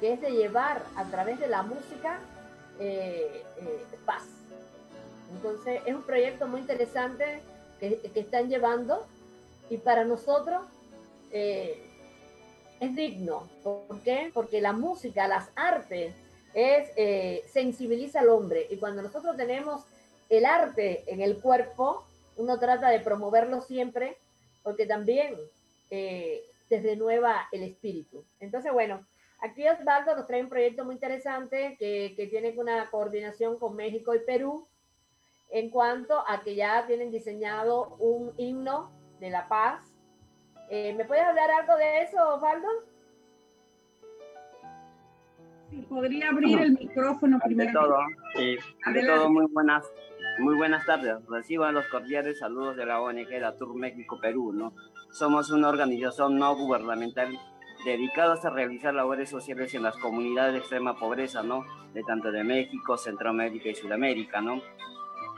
que 0.00 0.12
es 0.12 0.20
de 0.20 0.30
llevar 0.30 0.82
a 0.96 1.04
través 1.04 1.40
de 1.40 1.48
la 1.48 1.62
música 1.62 2.20
eh, 2.78 3.42
eh, 3.58 3.84
paz. 4.04 4.24
Entonces 5.32 5.82
es 5.86 5.94
un 5.94 6.02
proyecto 6.02 6.46
muy 6.46 6.60
interesante 6.60 7.40
que, 7.80 7.98
que 7.98 8.20
están 8.20 8.48
llevando 8.48 9.06
y 9.70 9.78
para 9.78 10.04
nosotros 10.04 10.62
eh, 11.32 11.82
es 12.80 12.94
digno. 12.94 13.48
¿Por 13.62 14.00
qué? 14.02 14.30
Porque 14.32 14.60
la 14.60 14.72
música, 14.72 15.26
las 15.28 15.48
artes, 15.56 16.14
es, 16.54 16.90
eh, 16.96 17.44
sensibiliza 17.48 18.20
al 18.20 18.28
hombre. 18.28 18.66
Y 18.70 18.76
cuando 18.76 19.02
nosotros 19.02 19.36
tenemos 19.36 19.84
el 20.28 20.44
arte 20.44 21.04
en 21.06 21.20
el 21.20 21.38
cuerpo, 21.40 22.04
uno 22.36 22.58
trata 22.58 22.88
de 22.90 23.00
promoverlo 23.00 23.60
siempre, 23.60 24.16
porque 24.62 24.86
también 24.86 25.34
eh, 25.90 26.42
te 26.68 26.80
renueva 26.80 27.48
el 27.52 27.62
espíritu. 27.62 28.24
Entonces, 28.40 28.72
bueno, 28.72 29.04
aquí 29.40 29.66
Osvaldo 29.68 30.16
nos 30.16 30.26
trae 30.26 30.42
un 30.42 30.48
proyecto 30.48 30.84
muy 30.84 30.94
interesante 30.94 31.76
que, 31.78 32.14
que 32.16 32.26
tiene 32.26 32.54
una 32.56 32.90
coordinación 32.90 33.58
con 33.58 33.76
México 33.76 34.14
y 34.14 34.20
Perú 34.20 34.66
en 35.50 35.70
cuanto 35.70 36.24
a 36.26 36.42
que 36.42 36.54
ya 36.54 36.86
tienen 36.86 37.10
diseñado 37.10 37.96
un 37.98 38.32
himno 38.38 38.90
de 39.24 39.30
la 39.30 39.48
paz. 39.48 39.80
Eh, 40.68 40.92
¿Me 40.94 41.06
puedes 41.06 41.24
hablar 41.24 41.50
algo 41.50 41.76
de 41.76 42.02
eso, 42.02 42.34
Osvaldo? 42.34 42.68
podría 45.88 46.28
abrir 46.28 46.60
el 46.60 46.72
micrófono 46.78 47.40
primero. 47.40 47.68
Ante 47.68 47.80
todo, 47.80 47.98
sí, 48.36 48.56
ante 48.84 49.04
todo, 49.04 49.28
muy 49.28 49.46
buenas, 49.46 49.84
muy 50.38 50.54
buenas 50.54 50.86
tardes. 50.86 51.16
Reciban 51.28 51.74
los 51.74 51.88
cordiales 51.88 52.38
saludos 52.38 52.76
de 52.76 52.86
la 52.86 53.00
ONG 53.00 53.28
La 53.40 53.56
Tour 53.56 53.74
México 53.74 54.20
Perú, 54.20 54.52
¿no? 54.52 54.72
Somos 55.10 55.50
una 55.50 55.68
organización 55.68 56.38
no 56.38 56.54
gubernamental 56.54 57.36
dedicada 57.84 58.34
a 58.40 58.50
realizar 58.50 58.94
labores 58.94 59.30
sociales 59.30 59.74
en 59.74 59.82
las 59.82 59.96
comunidades 59.96 60.52
de 60.52 60.58
extrema 60.60 60.96
pobreza, 60.96 61.42
¿no? 61.42 61.64
De 61.92 62.02
tanto 62.04 62.30
de 62.30 62.44
México, 62.44 62.96
Centroamérica 62.96 63.68
y 63.68 63.74
Sudamérica, 63.74 64.40
¿no? 64.40 64.62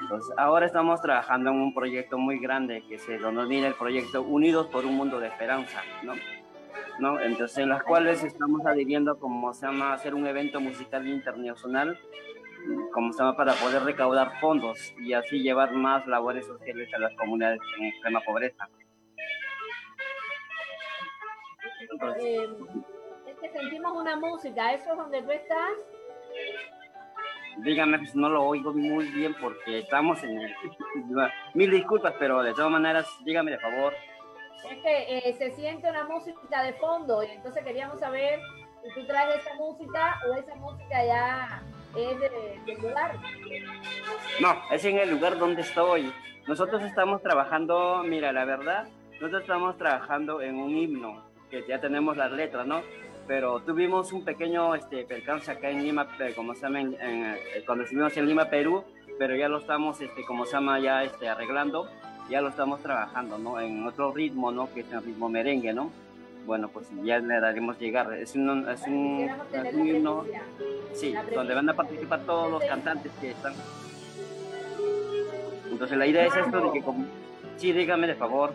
Entonces, 0.00 0.34
ahora 0.36 0.66
estamos 0.66 1.00
trabajando 1.00 1.50
en 1.50 1.56
un 1.56 1.74
proyecto 1.74 2.18
muy 2.18 2.38
grande 2.38 2.84
que 2.88 2.98
se 2.98 3.18
denomina 3.18 3.66
el 3.66 3.74
proyecto 3.74 4.22
Unidos 4.22 4.66
por 4.68 4.84
un 4.84 4.94
Mundo 4.94 5.18
de 5.18 5.28
Esperanza, 5.28 5.82
¿no? 6.02 6.14
¿no? 6.98 7.20
Entonces, 7.20 7.58
en 7.58 7.68
las 7.68 7.82
cuales 7.82 8.22
estamos 8.22 8.64
adhiriendo, 8.66 9.18
como 9.18 9.52
se 9.52 9.66
llama, 9.66 9.92
hacer 9.92 10.14
un 10.14 10.26
evento 10.26 10.60
musical 10.60 11.06
internacional, 11.06 11.98
como 12.92 13.12
se 13.12 13.18
llama, 13.18 13.36
para 13.36 13.54
poder 13.54 13.82
recaudar 13.84 14.38
fondos 14.40 14.94
y 14.98 15.12
así 15.12 15.40
llevar 15.40 15.72
más 15.72 16.06
labores 16.06 16.46
sociales 16.46 16.92
a 16.94 16.98
las 16.98 17.14
comunidades 17.16 17.60
en 17.78 17.86
extrema 17.86 18.20
pobreza. 18.20 18.68
Eh, 22.20 22.48
es 23.26 23.38
que 23.38 23.48
sentimos 23.50 23.92
una 23.92 24.16
música, 24.16 24.72
¿eso 24.72 24.90
es 24.92 24.96
donde 24.96 25.22
tú 25.22 25.30
estás? 25.30 25.95
Dígame, 27.58 27.98
pues 27.98 28.14
no 28.14 28.28
lo 28.28 28.44
oigo 28.44 28.72
muy 28.72 29.06
bien 29.06 29.34
porque 29.40 29.80
estamos 29.80 30.22
en 30.22 30.40
el... 30.40 30.54
Mil 31.54 31.70
disculpas, 31.70 32.14
pero 32.18 32.42
de 32.42 32.52
todas 32.52 32.70
maneras, 32.70 33.06
dígame 33.24 33.52
de 33.52 33.58
favor. 33.58 33.94
Es 34.70 34.78
que 34.82 35.18
eh, 35.18 35.34
se 35.38 35.52
siente 35.52 35.88
una 35.88 36.04
música 36.04 36.62
de 36.62 36.72
fondo 36.74 37.22
y 37.22 37.30
entonces 37.30 37.64
queríamos 37.64 38.00
saber 38.00 38.40
si 38.82 39.00
tú 39.00 39.06
traes 39.06 39.40
esa 39.40 39.54
música 39.54 40.20
o 40.28 40.34
esa 40.34 40.54
música 40.56 41.04
ya 41.04 41.62
es 41.96 42.20
de, 42.20 42.60
del 42.66 42.82
lugar. 42.82 43.16
No, 44.40 44.54
es 44.70 44.84
en 44.84 44.98
el 44.98 45.10
lugar 45.10 45.38
donde 45.38 45.62
estoy. 45.62 46.12
Nosotros 46.46 46.82
estamos 46.82 47.22
trabajando, 47.22 48.02
mira, 48.04 48.32
la 48.32 48.44
verdad, 48.44 48.86
nosotros 49.14 49.42
estamos 49.42 49.76
trabajando 49.78 50.42
en 50.42 50.56
un 50.56 50.76
himno, 50.76 51.24
que 51.50 51.64
ya 51.66 51.80
tenemos 51.80 52.16
las 52.16 52.30
letras, 52.32 52.66
¿no? 52.66 52.82
Pero 53.26 53.60
tuvimos 53.60 54.12
un 54.12 54.24
pequeño 54.24 54.74
este, 54.74 55.04
percance 55.04 55.50
acá 55.50 55.70
en 55.70 55.82
Lima, 55.82 56.06
eh, 56.20 56.32
como 56.34 56.54
se 56.54 56.62
llama, 56.62 56.80
eh, 56.82 57.62
cuando 57.66 57.84
estuvimos 57.84 58.16
en 58.16 58.26
Lima, 58.26 58.44
Perú, 58.44 58.84
pero 59.18 59.34
ya 59.34 59.48
lo 59.48 59.58
estamos, 59.58 60.00
este, 60.00 60.24
como 60.24 60.46
se 60.46 60.52
llama, 60.52 60.78
ya 60.78 61.02
este, 61.02 61.28
arreglando 61.28 61.88
ya 62.28 62.40
lo 62.40 62.48
estamos 62.48 62.80
trabajando, 62.80 63.38
¿no? 63.38 63.60
En 63.60 63.86
otro 63.86 64.12
ritmo, 64.12 64.50
¿no? 64.50 64.72
Que 64.72 64.80
es 64.80 64.92
el 64.92 65.02
ritmo 65.02 65.28
merengue, 65.28 65.72
¿no? 65.72 65.90
Bueno, 66.44 66.68
pues 66.68 66.88
ya 67.02 67.18
le 67.18 67.40
daremos 67.40 67.78
llegar. 67.78 68.12
Es 68.14 68.34
un, 68.34 68.68
es 68.68 68.82
un, 68.86 69.28
es 69.52 69.74
un 69.74 69.86
himno, 69.86 70.24
sí, 70.94 71.14
donde 71.34 71.54
van 71.54 71.68
a 71.68 71.74
participar 71.74 72.20
todos 72.20 72.50
los 72.50 72.64
cantantes 72.64 73.12
que 73.20 73.30
están. 73.30 73.54
Entonces 75.70 75.98
la 75.98 76.06
idea 76.06 76.26
es 76.26 76.36
esto 76.36 76.60
de 76.60 76.72
que, 76.72 76.84
sí, 77.56 77.72
dígame 77.72 78.06
de 78.06 78.14
favor. 78.14 78.54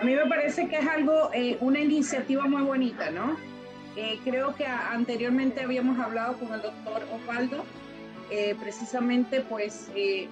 A 0.00 0.04
mí 0.04 0.14
me 0.14 0.26
parece 0.26 0.68
que 0.68 0.76
es 0.78 0.86
algo, 0.86 1.30
eh, 1.32 1.58
una 1.60 1.80
iniciativa 1.80 2.46
muy 2.46 2.62
bonita, 2.62 3.10
¿no? 3.10 3.36
Eh, 3.96 4.18
creo 4.24 4.54
que 4.54 4.64
anteriormente 4.66 5.60
habíamos 5.62 5.98
hablado 5.98 6.38
con 6.38 6.52
el 6.52 6.62
doctor 6.62 7.02
Osvaldo, 7.14 7.64
eh, 8.30 8.56
precisamente 8.58 9.42
pues 9.42 9.90
es 9.94 10.28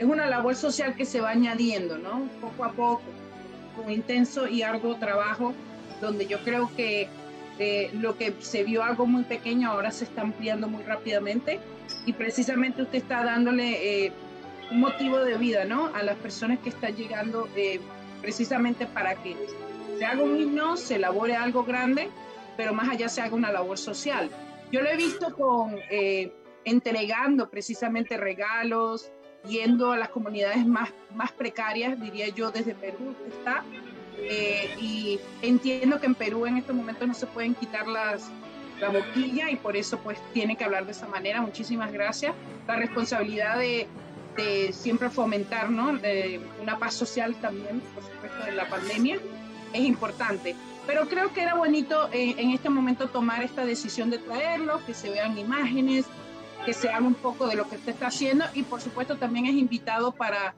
una 0.00 0.26
labor 0.26 0.54
social 0.54 0.94
que 0.94 1.04
se 1.04 1.20
va 1.20 1.30
añadiendo, 1.30 1.98
¿no? 1.98 2.28
Poco 2.40 2.64
a 2.64 2.72
poco, 2.72 3.02
con 3.76 3.90
intenso 3.90 4.46
y 4.46 4.62
arduo 4.62 4.94
trabajo, 4.96 5.54
donde 6.00 6.26
yo 6.26 6.38
creo 6.44 6.70
que 6.76 7.08
lo 7.92 8.16
que 8.16 8.34
se 8.38 8.64
vio 8.64 8.82
algo 8.82 9.04
muy 9.04 9.24
pequeño 9.24 9.70
ahora 9.70 9.90
se 9.90 10.04
está 10.04 10.22
ampliando 10.22 10.66
muy 10.66 10.82
rápidamente 10.84 11.60
y 12.06 12.14
precisamente 12.14 12.80
usted 12.80 12.98
está 12.98 13.22
dándole 13.22 14.12
un 14.70 14.80
motivo 14.80 15.18
de 15.18 15.36
vida, 15.36 15.66
¿no? 15.66 15.90
A 15.94 16.02
las 16.02 16.16
personas 16.16 16.60
que 16.60 16.70
están 16.70 16.96
llegando 16.96 17.48
precisamente 18.20 18.86
para 18.86 19.14
que 19.14 19.36
se 19.98 20.04
haga 20.04 20.22
un 20.22 20.38
himno, 20.38 20.76
se 20.76 20.96
elabore 20.96 21.36
algo 21.36 21.64
grande, 21.64 22.08
pero 22.56 22.72
más 22.74 22.88
allá 22.88 23.08
se 23.08 23.20
haga 23.20 23.34
una 23.34 23.52
labor 23.52 23.78
social. 23.78 24.30
Yo 24.70 24.80
lo 24.82 24.88
he 24.88 24.96
visto 24.96 25.34
con 25.34 25.76
entregando 26.64 27.50
precisamente 27.50 28.16
regalos, 28.16 29.10
yendo 29.48 29.92
a 29.92 29.96
las 29.96 30.10
comunidades 30.10 30.66
más, 30.66 30.90
más 31.14 31.32
precarias, 31.32 32.00
diría 32.00 32.28
yo, 32.28 32.50
desde 32.50 32.74
Perú 32.74 33.14
está. 33.28 33.64
Eh, 34.18 34.70
y 34.78 35.20
entiendo 35.42 35.98
que 35.98 36.06
en 36.06 36.14
Perú 36.14 36.46
en 36.46 36.58
estos 36.58 36.76
momentos 36.76 37.08
no 37.08 37.14
se 37.14 37.26
pueden 37.26 37.54
quitar 37.54 37.86
las, 37.86 38.30
la 38.80 38.90
boquilla 38.90 39.50
y 39.50 39.56
por 39.56 39.76
eso 39.76 39.98
pues 39.98 40.18
tiene 40.34 40.56
que 40.56 40.64
hablar 40.64 40.84
de 40.84 40.92
esa 40.92 41.08
manera. 41.08 41.40
Muchísimas 41.40 41.92
gracias. 41.92 42.34
La 42.66 42.76
responsabilidad 42.76 43.58
de, 43.58 43.88
de 44.36 44.72
siempre 44.72 45.10
fomentar 45.10 45.70
¿no? 45.70 45.96
de 45.96 46.40
una 46.60 46.78
paz 46.78 46.94
social 46.94 47.34
también, 47.36 47.80
por 47.94 48.04
supuesto, 48.04 48.44
de 48.44 48.52
la 48.52 48.68
pandemia, 48.68 49.18
es 49.72 49.80
importante. 49.80 50.56
Pero 50.86 51.08
creo 51.08 51.32
que 51.32 51.42
era 51.42 51.54
bonito 51.54 52.08
eh, 52.12 52.34
en 52.38 52.50
este 52.50 52.68
momento 52.68 53.08
tomar 53.08 53.42
esta 53.42 53.64
decisión 53.64 54.10
de 54.10 54.18
traerlo, 54.18 54.84
que 54.86 54.94
se 54.94 55.10
vean 55.10 55.38
imágenes, 55.38 56.06
que 56.64 56.72
se 56.72 56.88
haga 56.88 57.06
un 57.06 57.14
poco 57.14 57.46
de 57.46 57.56
lo 57.56 57.68
que 57.68 57.76
usted 57.76 57.92
está 57.92 58.08
haciendo 58.08 58.44
y 58.54 58.62
por 58.62 58.80
supuesto 58.80 59.16
también 59.16 59.46
es 59.46 59.54
invitado 59.54 60.12
para, 60.12 60.54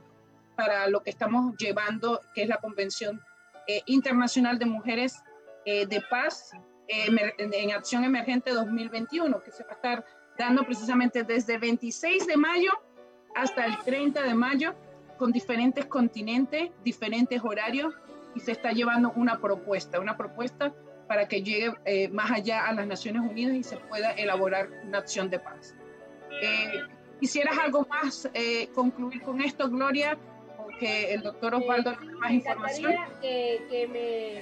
para 0.56 0.88
lo 0.88 1.02
que 1.02 1.10
estamos 1.10 1.56
llevando, 1.56 2.20
que 2.34 2.42
es 2.42 2.48
la 2.48 2.56
Convención 2.56 3.20
eh, 3.66 3.82
Internacional 3.86 4.58
de 4.58 4.66
Mujeres 4.66 5.22
eh, 5.64 5.86
de 5.86 6.00
Paz 6.00 6.50
eh, 6.88 7.08
en 7.38 7.70
Acción 7.72 8.04
Emergente 8.04 8.50
2021, 8.50 9.42
que 9.42 9.52
se 9.52 9.62
va 9.64 9.70
a 9.70 9.74
estar 9.74 10.04
dando 10.36 10.64
precisamente 10.64 11.22
desde 11.22 11.54
el 11.54 11.60
26 11.60 12.26
de 12.26 12.36
mayo 12.36 12.72
hasta 13.34 13.66
el 13.66 13.78
30 13.78 14.22
de 14.22 14.34
mayo 14.34 14.74
con 15.18 15.32
diferentes 15.32 15.86
continentes, 15.86 16.70
diferentes 16.84 17.42
horarios 17.42 17.94
y 18.34 18.40
se 18.40 18.52
está 18.52 18.72
llevando 18.72 19.12
una 19.16 19.40
propuesta, 19.40 20.00
una 20.00 20.16
propuesta 20.16 20.72
para 21.06 21.28
que 21.28 21.42
llegue 21.42 21.72
más 22.10 22.30
allá 22.30 22.66
a 22.66 22.72
las 22.72 22.86
Naciones 22.86 23.22
Unidas 23.22 23.54
y 23.54 23.62
se 23.62 23.76
pueda 23.76 24.12
elaborar 24.12 24.70
una 24.84 24.98
acción 24.98 25.28
de 25.28 25.38
paz. 25.38 25.74
Eh, 26.40 26.80
¿Quisieras 27.20 27.56
algo 27.58 27.86
más 27.88 28.28
eh, 28.34 28.68
concluir 28.74 29.22
con 29.22 29.40
esto, 29.40 29.68
Gloria? 29.68 30.18
O 30.58 30.66
que 30.78 31.14
el 31.14 31.22
doctor 31.22 31.54
Osvaldo 31.54 31.96
tenga 31.96 32.18
más 32.18 32.32
información. 32.32 32.94
Que, 33.20 33.64
que, 33.70 33.86
me, 33.86 34.38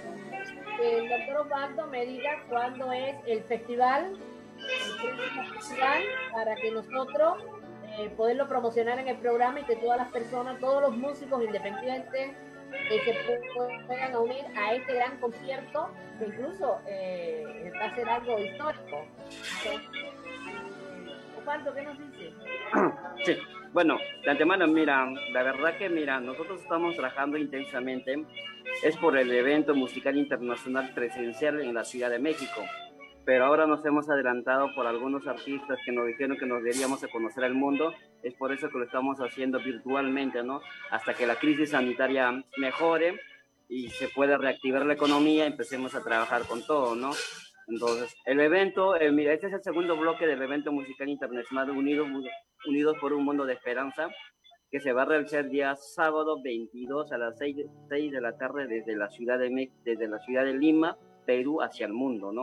el 0.82 1.08
doctor 1.08 1.46
Osvaldo 1.46 1.86
me 1.88 2.06
diga 2.06 2.42
cuándo 2.48 2.90
es 2.92 3.16
el 3.26 3.42
festival, 3.44 4.18
el 4.56 5.52
festival 5.52 6.02
para 6.32 6.54
que 6.56 6.70
nosotros 6.70 7.44
eh, 7.98 8.10
poderlo 8.16 8.48
promocionar 8.48 8.98
en 8.98 9.08
el 9.08 9.16
programa 9.16 9.60
y 9.60 9.64
que 9.64 9.76
todas 9.76 9.98
las 9.98 10.08
personas, 10.10 10.58
todos 10.60 10.82
los 10.82 10.96
músicos 10.96 11.42
independientes 11.42 12.30
eh, 12.90 13.00
se 13.04 13.40
puedan 13.86 14.16
unir 14.16 14.44
a 14.56 14.74
este 14.74 14.94
gran 14.94 15.18
concierto 15.18 15.90
que 16.18 16.26
incluso 16.26 16.78
va 17.80 17.84
a 17.84 17.94
ser 17.94 18.08
algo 18.08 18.38
histórico. 18.38 19.06
¿qué 21.74 21.82
nos 21.82 21.98
dice? 21.98 22.32
Sí, 23.24 23.36
bueno, 23.72 23.98
de 24.24 24.30
antemano, 24.30 24.66
mira, 24.66 25.06
la 25.32 25.42
verdad 25.42 25.76
que, 25.76 25.88
mira, 25.88 26.20
nosotros 26.20 26.60
estamos 26.62 26.96
trabajando 26.96 27.36
intensamente, 27.36 28.24
es 28.82 28.96
por 28.96 29.16
el 29.18 29.30
evento 29.30 29.74
musical 29.74 30.16
internacional 30.16 30.90
presencial 30.94 31.60
en 31.60 31.74
la 31.74 31.84
Ciudad 31.84 32.10
de 32.10 32.18
México. 32.18 32.62
Pero 33.24 33.44
ahora 33.44 33.66
nos 33.66 33.84
hemos 33.84 34.08
adelantado 34.08 34.74
por 34.74 34.86
algunos 34.86 35.26
artistas 35.26 35.78
que 35.84 35.92
nos 35.92 36.06
dijeron 36.06 36.36
que 36.38 36.46
nos 36.46 36.62
deberíamos 36.62 37.04
conocer 37.12 37.44
al 37.44 37.54
mundo, 37.54 37.92
es 38.22 38.34
por 38.34 38.52
eso 38.52 38.68
que 38.70 38.78
lo 38.78 38.84
estamos 38.84 39.18
haciendo 39.18 39.58
virtualmente, 39.60 40.42
¿no? 40.42 40.60
Hasta 40.90 41.14
que 41.14 41.26
la 41.26 41.36
crisis 41.36 41.70
sanitaria 41.70 42.44
mejore 42.56 43.20
y 43.68 43.88
se 43.90 44.08
pueda 44.08 44.36
reactivar 44.36 44.84
la 44.84 44.94
economía, 44.94 45.46
empecemos 45.46 45.94
a 45.94 46.02
trabajar 46.02 46.42
con 46.42 46.64
todo, 46.66 46.94
¿no? 46.94 47.12
Entonces, 47.68 48.12
el 48.24 48.40
evento, 48.40 48.96
eh, 48.96 49.12
mira, 49.12 49.32
este 49.32 49.46
es 49.46 49.52
el 49.52 49.62
segundo 49.62 49.96
bloque 49.96 50.26
del 50.26 50.42
evento 50.42 50.72
musical 50.72 51.08
internacional 51.08 51.70
Unidos, 51.70 52.08
Unidos 52.66 52.96
por 53.00 53.12
un 53.12 53.24
Mundo 53.24 53.46
de 53.46 53.52
Esperanza, 53.52 54.08
que 54.70 54.80
se 54.80 54.92
va 54.92 55.02
a 55.02 55.04
realizar 55.04 55.48
día 55.48 55.76
sábado 55.76 56.40
22 56.42 57.12
a 57.12 57.18
las 57.18 57.38
6, 57.38 57.56
6 57.88 58.12
de 58.12 58.20
la 58.20 58.36
tarde 58.36 58.66
desde 58.66 58.96
la 58.96 59.08
ciudad 59.10 59.38
de, 59.38 59.70
desde 59.84 60.08
la 60.08 60.18
ciudad 60.20 60.44
de 60.44 60.54
Lima 60.54 60.96
Perú 61.24 61.62
hacia 61.62 61.86
el 61.86 61.92
mundo, 61.92 62.32
¿no? 62.32 62.42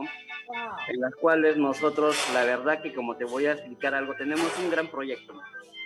En 0.88 1.00
las 1.00 1.14
cuales 1.16 1.56
nosotros, 1.56 2.16
la 2.32 2.44
verdad 2.44 2.80
que 2.80 2.94
como 2.94 3.16
te 3.16 3.24
voy 3.24 3.46
a 3.46 3.52
explicar 3.52 3.94
algo, 3.94 4.14
tenemos 4.14 4.58
un 4.58 4.70
gran 4.70 4.88
proyecto, 4.88 5.34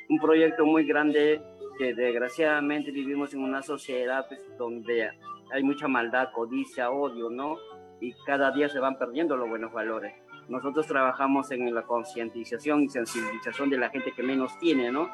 un 0.08 0.18
proyecto 0.18 0.64
muy 0.64 0.84
grande 0.84 1.40
que 1.78 1.94
desgraciadamente 1.94 2.90
vivimos 2.90 3.34
en 3.34 3.42
una 3.42 3.62
sociedad 3.62 4.26
pues, 4.28 4.40
donde 4.56 5.10
hay 5.52 5.62
mucha 5.62 5.88
maldad, 5.88 6.30
codicia, 6.32 6.90
odio, 6.90 7.30
¿no? 7.30 7.58
Y 8.00 8.12
cada 8.26 8.50
día 8.50 8.68
se 8.68 8.78
van 8.78 8.98
perdiendo 8.98 9.36
los 9.36 9.48
buenos 9.48 9.72
valores. 9.72 10.14
Nosotros 10.48 10.86
trabajamos 10.86 11.50
en 11.50 11.72
la 11.74 11.82
concientización 11.82 12.82
y 12.82 12.88
sensibilización 12.88 13.70
de 13.70 13.78
la 13.78 13.90
gente 13.90 14.12
que 14.12 14.22
menos 14.22 14.58
tiene, 14.58 14.90
¿no? 14.90 15.10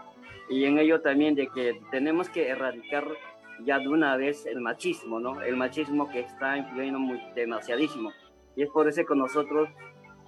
Y 0.48 0.64
en 0.64 0.78
ello 0.78 1.00
también 1.00 1.34
de 1.34 1.48
que 1.48 1.80
tenemos 1.90 2.28
que 2.30 2.48
erradicar 2.48 3.06
ya 3.64 3.78
de 3.78 3.88
una 3.88 4.16
vez 4.16 4.46
el 4.46 4.60
machismo, 4.60 5.20
¿no? 5.20 5.40
El 5.42 5.56
machismo 5.56 6.08
que 6.10 6.20
está 6.20 6.56
influyendo 6.56 6.98
muy, 6.98 7.20
demasiadísimo. 7.34 8.12
Y 8.56 8.62
es 8.62 8.70
por 8.70 8.88
eso 8.88 9.04
que 9.04 9.14
nosotros 9.14 9.68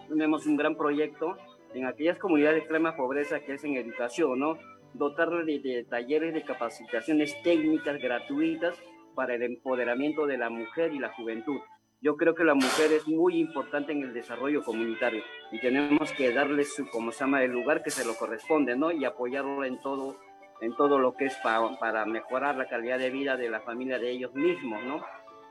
tenemos 0.08 0.46
un 0.46 0.56
gran 0.56 0.76
proyecto 0.76 1.36
en 1.74 1.86
aquellas 1.86 2.18
comunidades 2.18 2.56
de 2.56 2.60
extrema 2.60 2.96
pobreza 2.96 3.40
que 3.40 3.54
es 3.54 3.64
en 3.64 3.76
educación, 3.76 4.38
¿no? 4.38 4.58
Dotarle 4.94 5.60
de, 5.60 5.84
talleres 5.88 6.34
de 6.34 6.42
capacitaciones 6.42 7.40
técnicas 7.42 7.98
gratuitas 8.00 8.76
para 9.14 9.34
el 9.34 9.42
empoderamiento 9.42 10.26
de 10.26 10.38
la 10.38 10.50
mujer 10.50 10.92
y 10.92 10.98
la 10.98 11.12
juventud. 11.12 11.60
Yo 12.02 12.16
creo 12.16 12.34
que 12.34 12.44
la 12.44 12.54
mujer 12.54 12.92
es 12.92 13.06
muy 13.06 13.38
importante 13.38 13.92
en 13.92 14.02
el 14.02 14.14
desarrollo 14.14 14.64
comunitario 14.64 15.22
y 15.52 15.60
tenemos 15.60 16.10
que 16.12 16.32
darle 16.32 16.64
su, 16.64 16.88
como 16.88 17.12
se 17.12 17.20
llama, 17.20 17.44
el 17.44 17.52
lugar 17.52 17.82
que 17.82 17.90
se 17.90 18.06
lo 18.06 18.14
corresponde, 18.14 18.74
¿no? 18.74 18.90
Y 18.90 19.04
apoyarlo 19.04 19.64
en 19.64 19.78
todo 19.80 20.16
en 20.60 20.74
todo 20.76 20.98
lo 20.98 21.14
que 21.14 21.26
es 21.26 21.36
para 21.80 22.04
mejorar 22.06 22.56
la 22.56 22.68
calidad 22.68 22.98
de 22.98 23.10
vida 23.10 23.36
de 23.36 23.48
la 23.48 23.60
familia 23.60 23.98
de 23.98 24.10
ellos 24.10 24.34
mismos, 24.34 24.82
¿no? 24.84 25.02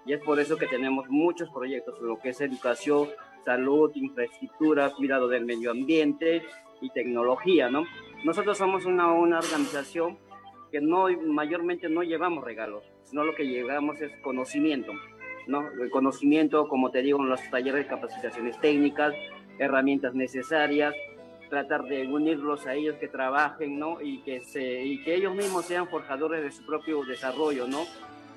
Y 0.06 0.14
es 0.14 0.22
por 0.24 0.40
eso 0.40 0.58
que 0.58 0.68
tenemos 0.68 1.08
muchos 1.10 1.50
proyectos, 1.50 2.00
lo 2.02 2.20
que 2.20 2.30
es 2.30 2.42
educación, 2.42 3.10
salud, 3.44 3.92
infraestructura, 3.96 4.92
cuidado 4.92 5.28
del 5.28 5.46
medio 5.46 5.72
ambiente 5.72 6.44
y 6.82 6.90
tecnología, 6.92 7.70
¿no? 7.70 7.86
Nosotros 8.24 8.58
somos 8.58 8.86
una, 8.86 9.12
una 9.12 9.40
organización 9.40 10.18
que 10.72 10.82
no, 10.82 11.08
mayormente 11.26 11.90
no 11.90 12.04
llevamos 12.04 12.44
regalos, 12.44 12.84
sino 13.04 13.24
lo 13.24 13.34
que 13.36 13.48
llevamos 13.48 14.00
es 14.02 14.12
conocimiento, 14.22 14.94
¿no? 15.48 15.68
El 15.82 15.90
conocimiento, 15.90 16.68
como 16.68 16.92
te 16.92 17.02
digo, 17.02 17.20
en 17.20 17.30
los 17.30 17.42
talleres 17.50 17.84
de 17.84 17.88
capacitaciones 17.88 18.60
técnicas, 18.60 19.14
herramientas 19.58 20.14
necesarias, 20.14 20.96
tratar 21.50 21.84
de 21.84 22.08
unirlos 22.08 22.66
a 22.68 22.76
ellos 22.76 22.96
que 22.98 23.08
trabajen, 23.08 23.80
¿no? 23.80 24.02
Y 24.02 24.20
que, 24.20 24.42
se, 24.42 24.84
y 24.84 25.04
que 25.04 25.16
ellos 25.16 25.36
mismos 25.36 25.66
sean 25.66 25.88
forjadores 25.88 26.44
de 26.44 26.52
su 26.52 26.66
propio 26.66 27.04
desarrollo, 27.04 27.68
¿no? 27.68 27.86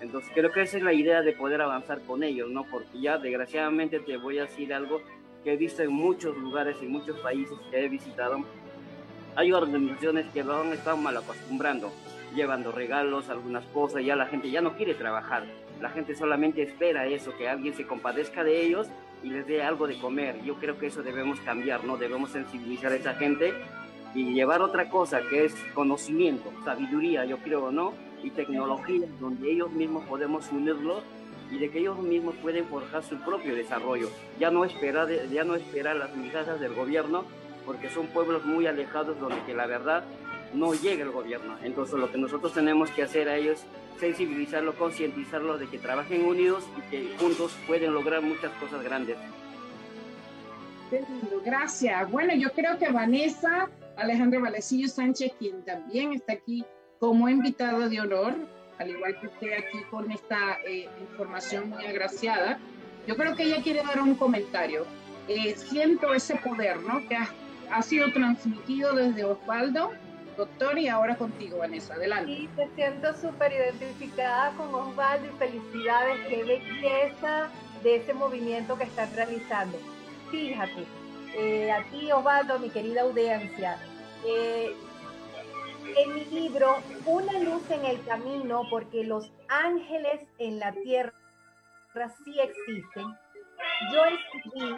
Entonces 0.00 0.30
creo 0.34 0.50
que 0.50 0.62
esa 0.62 0.78
es 0.78 0.82
la 0.82 0.92
idea 0.92 1.22
de 1.22 1.32
poder 1.32 1.60
avanzar 1.60 2.00
con 2.02 2.22
ellos, 2.22 2.50
¿no? 2.50 2.64
Porque 2.64 3.00
ya 3.00 3.18
desgraciadamente 3.18 4.00
te 4.00 4.16
voy 4.16 4.38
a 4.38 4.42
decir 4.42 4.74
algo 4.74 5.00
que 5.44 5.52
he 5.52 5.56
visto 5.56 5.82
en 5.82 5.92
muchos 5.92 6.36
lugares, 6.36 6.76
en 6.82 6.90
muchos 6.90 7.18
países 7.20 7.56
que 7.70 7.84
he 7.84 7.88
visitado. 7.88 8.38
Hay 9.36 9.52
organizaciones 9.52 10.26
que 10.32 10.42
lo 10.42 10.60
han 10.60 10.72
estado 10.72 10.96
mal 10.96 11.16
acostumbrando, 11.16 11.92
llevando 12.34 12.72
regalos, 12.72 13.28
algunas 13.28 13.64
cosas, 13.66 14.04
ya 14.04 14.16
la 14.16 14.26
gente 14.26 14.50
ya 14.50 14.60
no 14.60 14.76
quiere 14.76 14.94
trabajar. 14.94 15.44
La 15.80 15.90
gente 15.90 16.14
solamente 16.14 16.62
espera 16.62 17.06
eso, 17.06 17.36
que 17.36 17.48
alguien 17.48 17.74
se 17.74 17.86
compadezca 17.86 18.44
de 18.44 18.62
ellos 18.62 18.88
y 19.22 19.30
les 19.30 19.46
dé 19.46 19.62
algo 19.62 19.86
de 19.86 19.98
comer. 19.98 20.42
Yo 20.44 20.56
creo 20.56 20.78
que 20.78 20.86
eso 20.86 21.02
debemos 21.02 21.40
cambiar, 21.40 21.84
¿no? 21.84 21.96
Debemos 21.96 22.30
sensibilizar 22.30 22.92
a 22.92 22.96
esa 22.96 23.14
gente 23.14 23.54
y 24.14 24.34
llevar 24.34 24.60
otra 24.62 24.90
cosa 24.90 25.20
que 25.22 25.44
es 25.44 25.54
conocimiento, 25.74 26.52
sabiduría, 26.64 27.24
yo 27.24 27.38
creo, 27.38 27.70
¿no? 27.70 27.94
Y 28.22 28.30
tecnología, 28.30 29.06
donde 29.20 29.50
ellos 29.50 29.70
mismos 29.72 30.04
podemos 30.04 30.50
unirlos 30.52 31.02
y 31.50 31.58
de 31.58 31.70
que 31.70 31.80
ellos 31.80 31.98
mismos 31.98 32.34
pueden 32.36 32.64
forjar 32.66 33.02
su 33.02 33.16
propio 33.16 33.54
desarrollo. 33.54 34.08
Ya 34.38 34.50
no 34.50 34.64
esperar, 34.64 35.08
ya 35.30 35.44
no 35.44 35.54
esperar 35.54 35.96
las 35.96 36.14
migajas 36.16 36.60
del 36.60 36.74
gobierno, 36.74 37.24
porque 37.66 37.90
son 37.90 38.06
pueblos 38.08 38.44
muy 38.44 38.66
alejados 38.66 39.18
donde 39.20 39.42
que 39.44 39.54
la 39.54 39.66
verdad 39.66 40.04
no 40.54 40.74
llega 40.74 41.04
el 41.04 41.10
gobierno. 41.10 41.56
Entonces 41.62 41.98
lo 41.98 42.10
que 42.10 42.18
nosotros 42.18 42.52
tenemos 42.52 42.90
que 42.90 43.02
hacer 43.02 43.28
a 43.28 43.36
ellos 43.36 43.64
sensibilizarlo, 43.98 44.74
concientizarlo 44.74 45.58
de 45.58 45.68
que 45.68 45.78
trabajen 45.78 46.24
unidos 46.24 46.64
y 46.76 46.90
que 46.90 47.16
juntos 47.18 47.52
pueden 47.66 47.94
lograr 47.94 48.20
muchas 48.20 48.50
cosas 48.52 48.82
grandes. 48.82 49.16
Gracias. 51.44 52.10
Bueno, 52.10 52.34
yo 52.34 52.50
creo 52.52 52.78
que 52.78 52.90
Vanessa 52.90 53.70
Alejandro 53.96 54.40
Valecillo 54.40 54.88
Sánchez, 54.88 55.32
quien 55.38 55.62
también 55.62 56.12
está 56.12 56.34
aquí 56.34 56.64
como 56.98 57.28
invitado 57.28 57.88
de 57.88 58.00
honor, 58.00 58.34
al 58.78 58.90
igual 58.90 59.18
que 59.20 59.26
usted 59.28 59.52
aquí 59.52 59.78
con 59.90 60.10
esta 60.10 60.58
eh, 60.66 60.88
información 61.00 61.70
muy 61.70 61.84
agraciada, 61.86 62.58
yo 63.06 63.16
creo 63.16 63.34
que 63.34 63.44
ella 63.44 63.62
quiere 63.62 63.82
dar 63.82 64.00
un 64.02 64.14
comentario. 64.14 64.84
Eh, 65.28 65.54
siento 65.56 66.12
ese 66.12 66.34
poder, 66.36 66.80
¿no? 66.82 67.06
Que 67.08 67.16
ha, 67.16 67.28
ha 67.70 67.82
sido 67.82 68.12
transmitido 68.12 68.94
desde 68.94 69.24
Osvaldo 69.24 69.92
doctor, 70.36 70.78
y 70.78 70.88
ahora 70.88 71.16
contigo, 71.16 71.58
Vanessa. 71.58 71.94
Adelante. 71.94 72.32
Sí, 72.32 72.48
te 72.56 72.68
siento 72.74 73.14
súper 73.14 73.52
identificada 73.52 74.52
con 74.52 74.74
Osvaldo 74.74 75.26
y 75.26 75.38
felicidades, 75.38 76.26
qué 76.28 76.44
belleza 76.44 77.48
de 77.82 77.96
ese 77.96 78.14
movimiento 78.14 78.76
que 78.76 78.84
estás 78.84 79.14
realizando. 79.14 79.78
Fíjate, 80.30 80.86
eh, 81.36 81.72
a 81.72 81.82
ti, 81.84 82.10
Osvaldo, 82.12 82.58
mi 82.58 82.70
querida 82.70 83.02
audiencia, 83.02 83.78
eh, 84.26 84.74
en 85.96 86.14
mi 86.14 86.24
libro, 86.26 86.76
Una 87.06 87.38
luz 87.40 87.68
en 87.70 87.84
el 87.84 88.02
camino, 88.04 88.62
porque 88.70 89.04
los 89.04 89.30
ángeles 89.48 90.20
en 90.38 90.58
la 90.58 90.72
tierra 90.72 91.12
sí 92.24 92.40
existen, 92.40 93.04
yo 93.92 94.04
escribí 94.04 94.76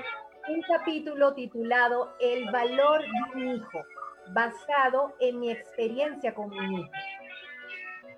un 0.49 0.63
capítulo 0.63 1.35
titulado 1.35 2.15
El 2.21 2.51
valor 2.51 3.03
de 3.03 3.35
un 3.35 3.57
hijo 3.57 3.85
basado 4.29 5.15
en 5.21 5.41
mi 5.41 5.51
experiencia 5.51 6.35
con 6.35 6.51
mi 6.51 6.81
hijo. 6.81 6.91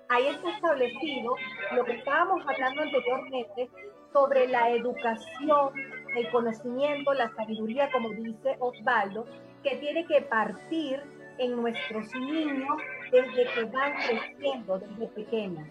Ahí 0.09 0.27
está 0.27 0.49
establecido 0.51 1.35
lo 1.75 1.83
que 1.83 1.93
estábamos 1.93 2.41
hablando 2.47 2.81
anteriormente 2.81 3.69
sobre 4.13 4.47
la 4.47 4.69
educación, 4.69 5.71
el 6.15 6.29
conocimiento, 6.31 7.13
la 7.13 7.29
sabiduría, 7.35 7.91
como 7.91 8.09
dice 8.11 8.55
Osvaldo, 8.59 9.25
que 9.63 9.75
tiene 9.77 10.05
que 10.05 10.21
partir 10.21 11.01
en 11.39 11.55
nuestros 11.55 12.13
niños 12.15 12.77
desde 13.11 13.47
que 13.53 13.63
van 13.65 13.93
creciendo, 13.95 14.79
desde 14.79 15.07
pequeños. 15.07 15.67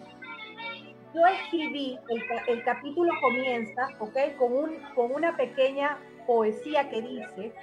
Yo 1.13 1.25
escribí, 1.25 1.97
el, 2.09 2.23
el 2.47 2.63
capítulo 2.63 3.11
comienza, 3.21 3.87
¿ok? 3.99 4.37
Con, 4.37 4.53
un, 4.53 4.75
con 4.93 5.11
una 5.11 5.35
pequeña 5.35 5.97
poesía 6.27 6.89
que 6.89 7.01
dice, 7.01 7.53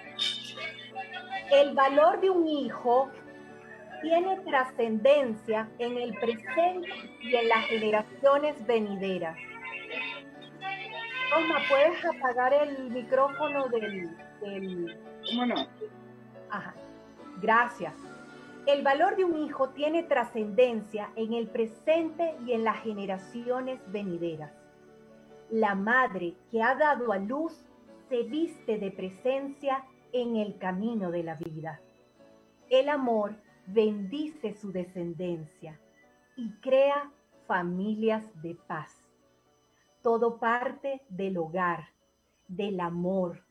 el 1.60 1.74
valor 1.74 2.20
de 2.20 2.30
un 2.30 2.46
hijo 2.48 3.08
tiene 4.02 4.38
trascendencia 4.40 5.68
en 5.78 5.96
el 5.96 6.12
presente 6.18 6.88
y 7.22 7.34
en 7.34 7.48
las 7.48 7.64
generaciones 7.66 8.66
venideras. 8.66 9.36
Rosma, 11.32 11.58
¿puedes 11.68 12.04
apagar 12.04 12.52
el 12.52 12.90
micrófono 12.90 13.68
del... 13.68 14.16
del... 14.40 14.98
¿Cómo 15.30 15.46
no? 15.46 15.54
Ajá. 16.50 16.74
Gracias. 17.40 17.94
El 18.66 18.82
valor 18.82 19.16
de 19.16 19.24
un 19.24 19.36
hijo 19.38 19.70
tiene 19.70 20.02
trascendencia 20.02 21.10
en 21.16 21.34
el 21.34 21.48
presente 21.48 22.34
y 22.46 22.52
en 22.52 22.64
las 22.64 22.78
generaciones 22.82 23.80
venideras. 23.92 24.52
La 25.50 25.74
madre 25.74 26.34
que 26.50 26.62
ha 26.62 26.74
dado 26.74 27.12
a 27.12 27.18
luz 27.18 27.64
se 28.08 28.22
viste 28.24 28.78
de 28.78 28.90
presencia 28.90 29.84
en 30.14 30.36
el 30.36 30.58
camino 30.58 31.10
de 31.10 31.24
la 31.24 31.34
vida. 31.34 31.80
El 32.70 32.88
amor 32.88 33.36
bendice 33.66 34.54
su 34.54 34.70
descendencia 34.70 35.80
y 36.36 36.52
crea 36.60 37.10
familias 37.48 38.24
de 38.40 38.54
paz. 38.54 39.04
Todo 40.02 40.38
parte 40.38 41.02
del 41.08 41.36
hogar, 41.36 41.88
del 42.46 42.78
amor, 42.78 43.42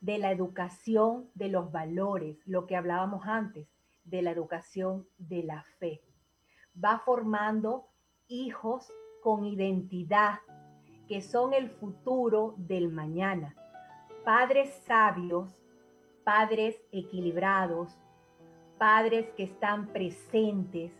de 0.00 0.16
la 0.16 0.32
educación, 0.32 1.28
de 1.34 1.48
los 1.48 1.70
valores, 1.70 2.38
lo 2.46 2.66
que 2.66 2.76
hablábamos 2.76 3.26
antes, 3.26 3.68
de 4.04 4.22
la 4.22 4.30
educación 4.30 5.06
de 5.18 5.42
la 5.42 5.64
fe. 5.78 6.02
Va 6.82 6.98
formando 6.98 7.88
hijos 8.26 8.90
con 9.22 9.44
identidad, 9.44 10.38
que 11.08 11.20
son 11.20 11.52
el 11.52 11.68
futuro 11.68 12.54
del 12.56 12.88
mañana 12.90 13.54
padres 14.26 14.82
sabios, 14.84 15.56
padres 16.26 16.74
equilibrados, 16.90 17.96
padres 18.78 19.30
que 19.36 19.44
están 19.44 19.86
presentes, 19.92 20.90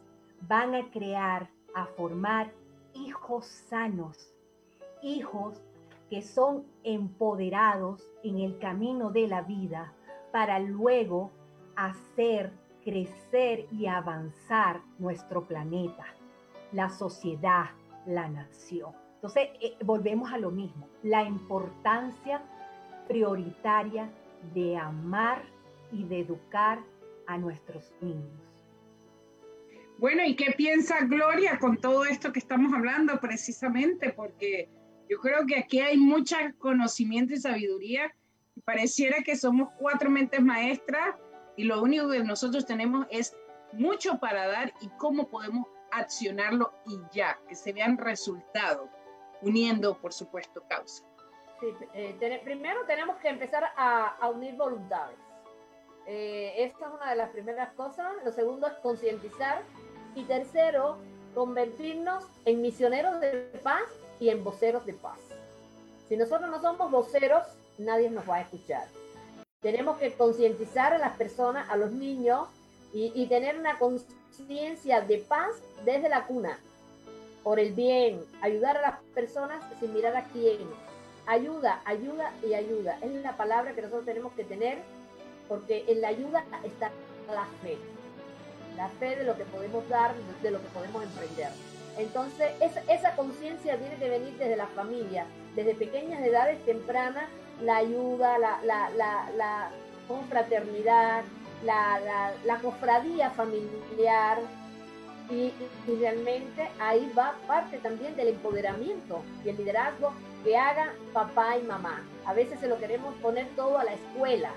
van 0.42 0.76
a 0.76 0.88
crear, 0.92 1.50
a 1.74 1.86
formar 1.86 2.52
hijos 2.94 3.44
sanos, 3.44 4.32
hijos 5.02 5.60
que 6.08 6.22
son 6.22 6.64
empoderados 6.84 8.08
en 8.22 8.38
el 8.38 8.56
camino 8.60 9.10
de 9.10 9.26
la 9.26 9.42
vida 9.42 9.92
para 10.30 10.60
luego 10.60 11.32
hacer 11.74 12.52
crecer 12.84 13.66
y 13.72 13.88
avanzar 13.88 14.80
nuestro 15.00 15.42
planeta, 15.42 16.04
la 16.70 16.88
sociedad, 16.88 17.70
la 18.06 18.28
nación. 18.28 18.92
Entonces, 19.16 19.48
eh, 19.60 19.76
volvemos 19.84 20.32
a 20.32 20.38
lo 20.38 20.52
mismo, 20.52 20.86
la 21.02 21.24
importancia 21.24 22.42
prioritaria 23.08 24.08
de 24.54 24.76
amar 24.76 25.42
y 25.92 26.04
de 26.04 26.20
educar 26.20 26.80
a 27.26 27.38
nuestros 27.38 27.92
niños. 28.00 28.56
Bueno, 29.98 30.24
¿y 30.24 30.36
qué 30.36 30.52
piensa 30.56 31.04
Gloria 31.04 31.58
con 31.58 31.78
todo 31.78 32.04
esto 32.04 32.32
que 32.32 32.38
estamos 32.38 32.72
hablando 32.74 33.18
precisamente? 33.18 34.12
Porque 34.12 34.68
yo 35.08 35.18
creo 35.20 35.46
que 35.46 35.56
aquí 35.56 35.80
hay 35.80 35.96
mucho 35.96 36.36
conocimiento 36.58 37.32
y 37.32 37.38
sabiduría. 37.38 38.14
Pareciera 38.64 39.22
que 39.22 39.36
somos 39.36 39.70
cuatro 39.78 40.10
mentes 40.10 40.42
maestras 40.42 41.16
y 41.56 41.64
lo 41.64 41.82
único 41.82 42.10
que 42.10 42.22
nosotros 42.22 42.66
tenemos 42.66 43.06
es 43.10 43.34
mucho 43.72 44.18
para 44.18 44.46
dar 44.46 44.74
y 44.80 44.88
cómo 44.98 45.28
podemos 45.28 45.66
accionarlo 45.92 46.72
y 46.86 46.98
ya, 47.16 47.38
que 47.48 47.54
se 47.54 47.72
vean 47.72 47.96
resultados, 47.96 48.90
uniendo, 49.40 49.98
por 49.98 50.12
supuesto, 50.12 50.62
causas. 50.68 51.06
Eh, 51.62 52.40
primero 52.44 52.84
tenemos 52.86 53.16
que 53.16 53.28
empezar 53.28 53.64
a, 53.76 54.28
unir 54.30 54.54
voluntades. 54.56 55.18
Eh, 56.06 56.54
esta 56.58 56.86
es 56.86 56.92
una 56.92 57.10
de 57.10 57.16
las 57.16 57.30
primeras 57.30 57.72
cosas. 57.74 58.12
Lo 58.24 58.32
segundo 58.32 58.66
es 58.66 58.74
concientizar. 58.74 59.62
Y 60.14 60.24
tercero, 60.24 60.96
convertirnos 61.34 62.24
en 62.46 62.62
misioneros 62.62 63.20
de 63.20 63.60
paz 63.62 63.84
y 64.18 64.30
en 64.30 64.42
voceros 64.42 64.86
de 64.86 64.94
paz. 64.94 65.18
Si 66.08 66.16
nosotros 66.16 66.48
no 66.48 66.60
somos 66.60 66.90
voceros, 66.90 67.42
nadie 67.78 68.10
nos 68.10 68.28
va 68.28 68.36
a 68.36 68.40
escuchar. 68.42 68.86
Tenemos 69.60 69.98
que 69.98 70.12
concientizar 70.12 70.94
a 70.94 70.98
las 70.98 71.16
personas, 71.16 71.68
a 71.68 71.76
los 71.76 71.90
niños, 71.92 72.48
y 72.92 73.26
tener 73.26 73.58
una 73.58 73.78
conciencia 73.78 75.02
de 75.02 75.18
paz 75.18 75.50
desde 75.84 76.08
la 76.08 76.26
cuna, 76.26 76.58
por 77.42 77.60
el 77.60 77.74
bien, 77.74 78.24
ayudar 78.40 78.78
a 78.78 78.80
las 78.80 79.00
personas 79.14 79.62
sin 79.78 79.92
mirar 79.92 80.16
a 80.16 80.24
quién, 80.24 80.66
Ayuda, 81.26 81.80
ayuda 81.84 82.32
y 82.42 82.54
ayuda. 82.54 82.98
Es 83.02 83.12
la 83.22 83.36
palabra 83.36 83.72
que 83.72 83.82
nosotros 83.82 84.04
tenemos 84.04 84.32
que 84.34 84.44
tener 84.44 84.78
porque 85.48 85.84
en 85.88 86.00
la 86.00 86.08
ayuda 86.08 86.44
está 86.64 86.90
la 87.32 87.46
fe. 87.62 87.76
La 88.76 88.88
fe 88.88 89.16
de 89.16 89.24
lo 89.24 89.36
que 89.36 89.44
podemos 89.44 89.88
dar, 89.88 90.14
de 90.42 90.50
lo 90.50 90.60
que 90.60 90.68
podemos 90.68 91.02
emprender. 91.02 91.50
Entonces, 91.98 92.50
esa, 92.88 93.16
conciencia 93.16 93.78
tiene 93.78 93.96
que 93.96 94.10
venir 94.10 94.36
desde 94.36 94.56
la 94.56 94.66
familia, 94.66 95.24
desde 95.54 95.74
pequeñas 95.74 96.22
edades 96.22 96.62
tempranas, 96.66 97.24
la 97.62 97.78
ayuda, 97.78 98.38
la, 98.38 98.60
la, 98.62 98.90
la, 98.90 99.30
la 99.34 99.70
confraternidad, 100.06 101.24
la, 101.64 102.58
cofradía 102.60 103.30
familiar, 103.30 104.38
y, 105.30 105.52
realmente 105.98 106.68
ahí 106.78 107.10
va 107.18 107.34
parte 107.46 107.78
también 107.78 108.14
del 108.14 108.28
empoderamiento 108.28 109.22
y 109.44 109.48
el 109.48 109.56
liderazgo 109.56 110.12
que 110.44 110.56
haga 110.56 110.92
papá 111.12 111.56
y 111.58 111.62
mamá. 111.62 112.02
A 112.24 112.32
veces 112.32 112.60
se 112.60 112.68
lo 112.68 112.78
queremos 112.78 113.14
poner 113.16 113.46
todo 113.56 113.78
a 113.78 113.84
la 113.84 113.94
escuela 113.94 114.50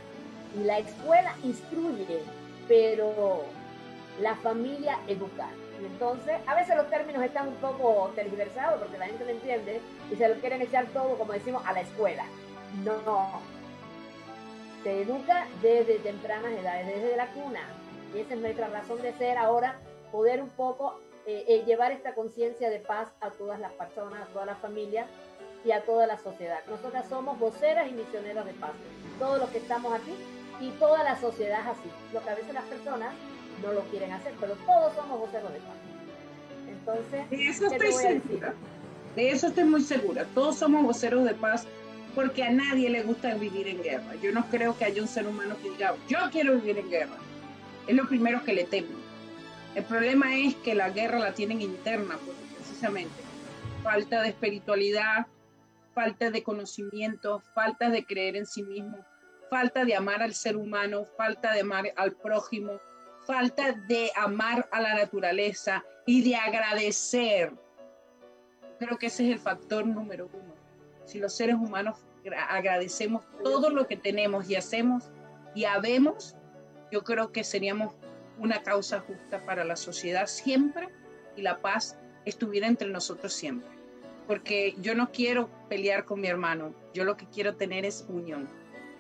y 0.60 0.64
la 0.64 0.80
escuela 0.80 1.36
instruye, 1.44 2.22
pero 2.68 3.44
la 4.22 4.36
familia 4.36 5.00
educa. 5.08 5.48
Entonces, 5.80 6.38
a 6.46 6.56
veces 6.56 6.76
los 6.76 6.90
términos 6.90 7.24
están 7.24 7.48
un 7.48 7.56
poco 7.56 8.12
tergiversados 8.16 8.80
porque 8.80 8.98
la 8.98 9.06
gente 9.06 9.24
no 9.24 9.32
entiende 9.32 9.82
y 10.12 10.16
se 10.16 10.28
lo 10.28 10.36
quieren 10.36 10.62
echar 10.62 10.88
todo, 10.88 11.18
como 11.18 11.34
decimos, 11.34 11.64
a 11.66 11.74
la 11.74 11.82
escuela. 11.82 12.26
No, 12.84 13.42
se 14.84 15.02
educa 15.02 15.48
desde 15.62 16.00
tempranas 16.00 16.52
edades, 16.52 16.88
desde 16.88 17.16
la 17.16 17.28
cuna. 17.28 17.62
Y 18.14 18.20
esa 18.20 18.34
es 18.34 18.40
nuestra 18.40 18.68
razón 18.68 19.02
de 19.02 19.14
ser 19.14 19.38
ahora, 19.38 19.80
poder 20.12 20.42
un 20.42 20.50
poco 20.50 21.00
eh, 21.26 21.46
eh, 21.48 21.64
llevar 21.66 21.92
esta 21.92 22.14
conciencia 22.16 22.70
de 22.70 22.80
paz 22.80 23.10
a 23.22 23.30
todas 23.30 23.60
las 23.60 23.72
personas, 23.74 24.22
a 24.22 24.32
todas 24.32 24.48
las 24.48 24.58
familias 24.60 25.08
y 25.66 25.72
a 25.72 25.84
toda 25.84 26.08
la 26.08 26.18
sociedad. 26.18 26.60
Nosotras 26.70 27.08
somos 27.10 27.38
voceras 27.40 27.90
y 27.90 27.94
misioneras 27.94 28.46
de 28.46 28.54
paz. 28.54 28.72
Todos 29.20 29.40
los 29.40 29.50
que 29.50 29.58
estamos 29.58 29.94
aquí 29.94 30.14
y 30.62 30.70
toda 30.72 31.04
la 31.04 31.20
sociedad 31.20 31.62
es 31.62 31.68
así. 31.68 31.90
Lo 32.14 32.24
que 32.24 32.30
a 32.30 32.36
veces 32.36 32.54
las 32.54 32.66
personas 32.66 33.14
no 33.62 33.74
lo 33.74 33.82
quieren 33.90 34.12
hacer, 34.12 34.34
pero 34.40 34.56
todos 34.66 34.94
somos 34.96 35.20
voceros 35.20 35.52
de 35.54 35.60
paz. 35.60 35.76
Entonces, 36.68 37.30
de 37.30 37.48
eso 37.48 37.66
estoy 37.68 37.92
segura. 37.92 38.54
De 39.16 39.30
eso 39.32 39.48
estoy 39.48 39.64
muy 39.64 39.82
segura. 39.82 40.26
Todos 40.34 40.58
somos 40.58 40.84
voceros 40.84 41.26
de 41.26 41.34
paz 41.34 41.66
porque 42.16 42.44
a 42.44 42.52
nadie 42.52 42.90
le 42.90 43.04
gusta 43.04 43.34
vivir 43.36 43.68
en 43.68 43.82
guerra. 43.82 44.16
Yo 44.22 44.32
no 44.32 44.46
creo 44.50 44.78
que 44.78 44.86
haya 44.86 45.02
un 45.02 45.08
ser 45.08 45.28
humano 45.28 45.56
que 45.62 45.70
diga, 45.70 45.96
yo 46.08 46.18
quiero 46.32 46.56
vivir 46.56 46.78
en 46.78 46.90
guerra. 46.90 47.18
Es 47.88 47.96
lo 47.96 48.08
primero 48.08 48.44
que 48.44 48.54
le 48.54 48.64
temo. 48.66 48.90
El 49.76 49.84
problema 49.84 50.36
es 50.36 50.56
que 50.56 50.76
la 50.76 50.90
guerra 50.90 51.20
la 51.20 51.34
tienen 51.34 51.62
interna, 51.62 52.18
precisamente. 52.56 53.22
Falta 53.84 54.22
de 54.22 54.30
espiritualidad, 54.30 55.28
falta 55.94 56.30
de 56.30 56.44
conocimiento, 56.44 57.42
falta 57.54 57.90
de 57.90 58.06
creer 58.06 58.36
en 58.36 58.46
sí 58.46 58.64
mismo, 58.64 59.06
falta 59.50 59.86
de 59.86 59.96
amar 59.96 60.22
al 60.22 60.34
ser 60.34 60.56
humano, 60.56 61.06
falta 61.18 61.54
de 61.54 61.62
amar 61.62 61.92
al 61.96 62.14
prójimo, 62.14 62.80
falta 63.26 63.74
de 63.88 64.12
amar 64.16 64.68
a 64.72 64.82
la 64.82 64.96
naturaleza 64.96 65.84
y 66.06 66.24
de 66.24 66.36
agradecer. 66.36 67.54
Creo 68.80 68.98
que 68.98 69.08
ese 69.08 69.26
es 69.26 69.34
el 69.34 69.40
factor 69.40 69.86
número 69.86 70.30
uno. 70.32 70.54
Si 71.06 71.20
los 71.20 71.36
seres 71.36 71.56
humanos 71.56 71.98
agradecemos 72.50 73.24
todo 73.44 73.70
lo 73.70 73.88
que 73.88 73.98
tenemos 73.98 74.50
y 74.50 74.56
hacemos 74.56 75.12
y 75.56 75.66
habemos, 75.66 76.36
yo 76.92 77.04
creo 77.04 77.32
que 77.32 77.44
seríamos 77.44 77.96
una 78.38 78.64
causa 78.64 79.00
justa 79.02 79.44
para 79.46 79.64
la 79.66 79.76
sociedad 79.76 80.28
siempre 80.28 80.90
y 81.36 81.42
la 81.42 81.62
paz 81.62 81.98
estuviera 82.26 82.68
entre 82.68 82.90
nosotros 82.90 83.34
siempre 83.34 83.79
porque 84.30 84.76
yo 84.80 84.94
no 84.94 85.12
quiero 85.12 85.50
pelear 85.70 86.06
con 86.06 86.22
mi 86.22 86.28
hermano, 86.28 86.72
yo 86.94 87.04
lo 87.04 87.18
que 87.18 87.26
quiero 87.26 87.56
tener 87.56 87.84
es 87.84 88.06
unión. 88.08 88.48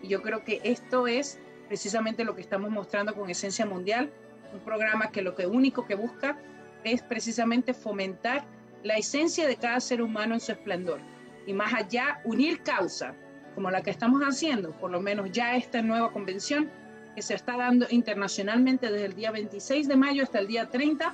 Y 0.01 0.07
yo 0.07 0.23
creo 0.23 0.43
que 0.43 0.59
esto 0.63 1.05
es 1.05 1.39
precisamente 1.67 2.23
lo 2.23 2.33
que 2.33 2.41
estamos 2.41 2.71
mostrando 2.71 3.13
con 3.13 3.29
Esencia 3.29 3.63
Mundial, 3.63 4.11
un 4.51 4.59
programa 4.61 5.11
que 5.11 5.21
lo 5.21 5.35
único 5.51 5.85
que 5.85 5.93
busca 5.93 6.35
es 6.83 7.03
precisamente 7.03 7.75
fomentar 7.75 8.43
la 8.81 8.95
esencia 8.95 9.47
de 9.47 9.55
cada 9.55 9.79
ser 9.81 10.01
humano 10.01 10.33
en 10.33 10.39
su 10.39 10.51
esplendor. 10.51 10.99
Y 11.45 11.53
más 11.53 11.75
allá, 11.75 12.21
unir 12.25 12.63
causa, 12.63 13.13
como 13.53 13.69
la 13.69 13.83
que 13.83 13.91
estamos 13.91 14.23
haciendo, 14.23 14.71
por 14.79 14.89
lo 14.89 14.99
menos 14.99 15.31
ya 15.31 15.55
esta 15.55 15.83
nueva 15.83 16.11
convención 16.11 16.71
que 17.13 17.21
se 17.21 17.35
está 17.35 17.55
dando 17.55 17.85
internacionalmente 17.91 18.91
desde 18.91 19.05
el 19.05 19.13
día 19.13 19.29
26 19.29 19.89
de 19.89 19.95
mayo 19.95 20.23
hasta 20.23 20.39
el 20.39 20.47
día 20.47 20.71
30, 20.71 21.13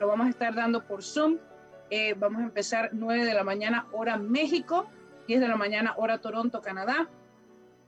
lo 0.00 0.08
vamos 0.08 0.28
a 0.28 0.30
estar 0.30 0.54
dando 0.54 0.86
por 0.86 1.02
Zoom 1.02 1.36
eh, 1.94 2.14
vamos 2.16 2.40
a 2.40 2.44
empezar 2.44 2.88
9 2.94 3.26
de 3.26 3.34
la 3.34 3.44
mañana 3.44 3.86
hora 3.92 4.16
México, 4.16 4.86
10 5.28 5.42
de 5.42 5.46
la 5.46 5.56
mañana 5.56 5.92
hora 5.98 6.22
Toronto, 6.22 6.62
Canadá, 6.62 7.10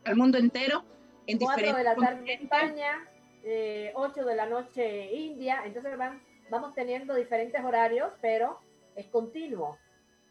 al 0.04 0.14
mundo 0.14 0.36
entero. 0.36 0.84
En 1.26 1.38
4 1.38 1.74
de 1.74 1.82
la 1.82 1.96
tarde 1.96 2.34
España, 2.34 3.08
eh, 3.44 3.92
8 3.94 4.26
de 4.26 4.36
la 4.36 4.44
noche 4.44 5.10
India, 5.10 5.62
entonces 5.64 5.96
van, 5.96 6.22
vamos 6.50 6.74
teniendo 6.74 7.14
diferentes 7.14 7.64
horarios, 7.64 8.12
pero 8.20 8.60
es 8.94 9.06
continuo. 9.06 9.78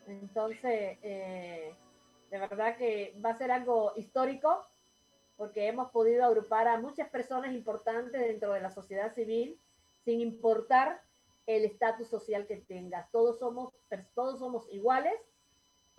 Entonces, 0.05 0.99
eh, 1.01 1.73
de 2.29 2.37
verdad 2.37 2.77
que 2.77 3.15
va 3.25 3.31
a 3.31 3.37
ser 3.39 3.51
algo 3.51 3.93
histórico 3.95 4.67
porque 5.35 5.65
hemos 5.65 5.89
podido 5.89 6.25
agrupar 6.25 6.67
a 6.67 6.77
muchas 6.77 7.09
personas 7.09 7.51
importantes 7.55 8.21
dentro 8.21 8.53
de 8.53 8.61
la 8.61 8.69
sociedad 8.69 9.11
civil 9.15 9.59
sin 10.05 10.21
importar 10.21 11.01
el 11.45 11.65
estatus 11.65 12.07
social 12.07 12.47
que 12.47 12.57
tengas. 12.57 13.09
Todos 13.11 13.39
somos, 13.39 13.73
todos 14.13 14.39
somos 14.39 14.67
iguales, 14.71 15.13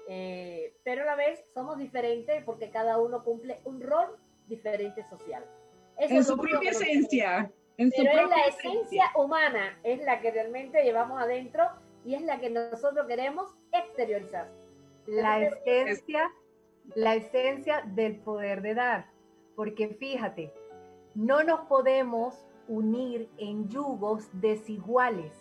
eh, 0.08 0.76
pero 0.84 1.02
a 1.02 1.06
la 1.06 1.16
vez 1.16 1.44
somos 1.54 1.78
diferentes 1.78 2.42
porque 2.44 2.70
cada 2.70 2.98
uno 2.98 3.24
cumple 3.24 3.60
un 3.64 3.80
rol 3.80 4.16
diferente 4.46 5.04
social. 5.08 5.44
en 5.98 6.24
su 6.24 6.36
propia 6.36 6.70
esencia. 6.70 7.52
En 7.76 7.90
pero 7.90 8.22
es 8.22 8.28
la 8.28 8.46
esencia, 8.46 9.10
humana, 9.16 9.80
es 9.82 10.00
la 10.04 10.20
que 10.20 10.30
realmente 10.30 10.84
llevamos 10.84 11.20
adentro 11.20 11.64
y 12.04 12.14
es 12.14 12.22
la 12.22 12.38
que 12.38 12.48
nosotros 12.48 13.06
queremos 13.08 13.52
exteriorizar. 13.72 14.48
La 15.06 15.42
esencia, 15.42 16.30
la 16.94 17.16
esencia 17.16 17.82
del 17.86 18.20
poder 18.20 18.62
de 18.62 18.74
dar. 18.74 19.10
Porque 19.56 19.88
fíjate, 19.88 20.52
no 21.14 21.42
nos 21.42 21.66
podemos 21.66 22.46
unir 22.68 23.28
en 23.38 23.68
yugos 23.68 24.28
desiguales. 24.32 25.32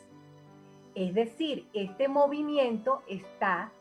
Es 0.96 1.14
decir, 1.14 1.68
este 1.74 2.08
movimiento 2.08 3.02
está 3.08 3.72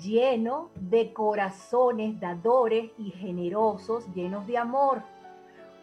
lleno 0.00 0.70
de 0.74 1.12
corazones 1.12 2.18
dadores 2.18 2.90
y 2.98 3.10
generosos, 3.10 4.06
llenos 4.14 4.46
de 4.46 4.58
amor, 4.58 5.02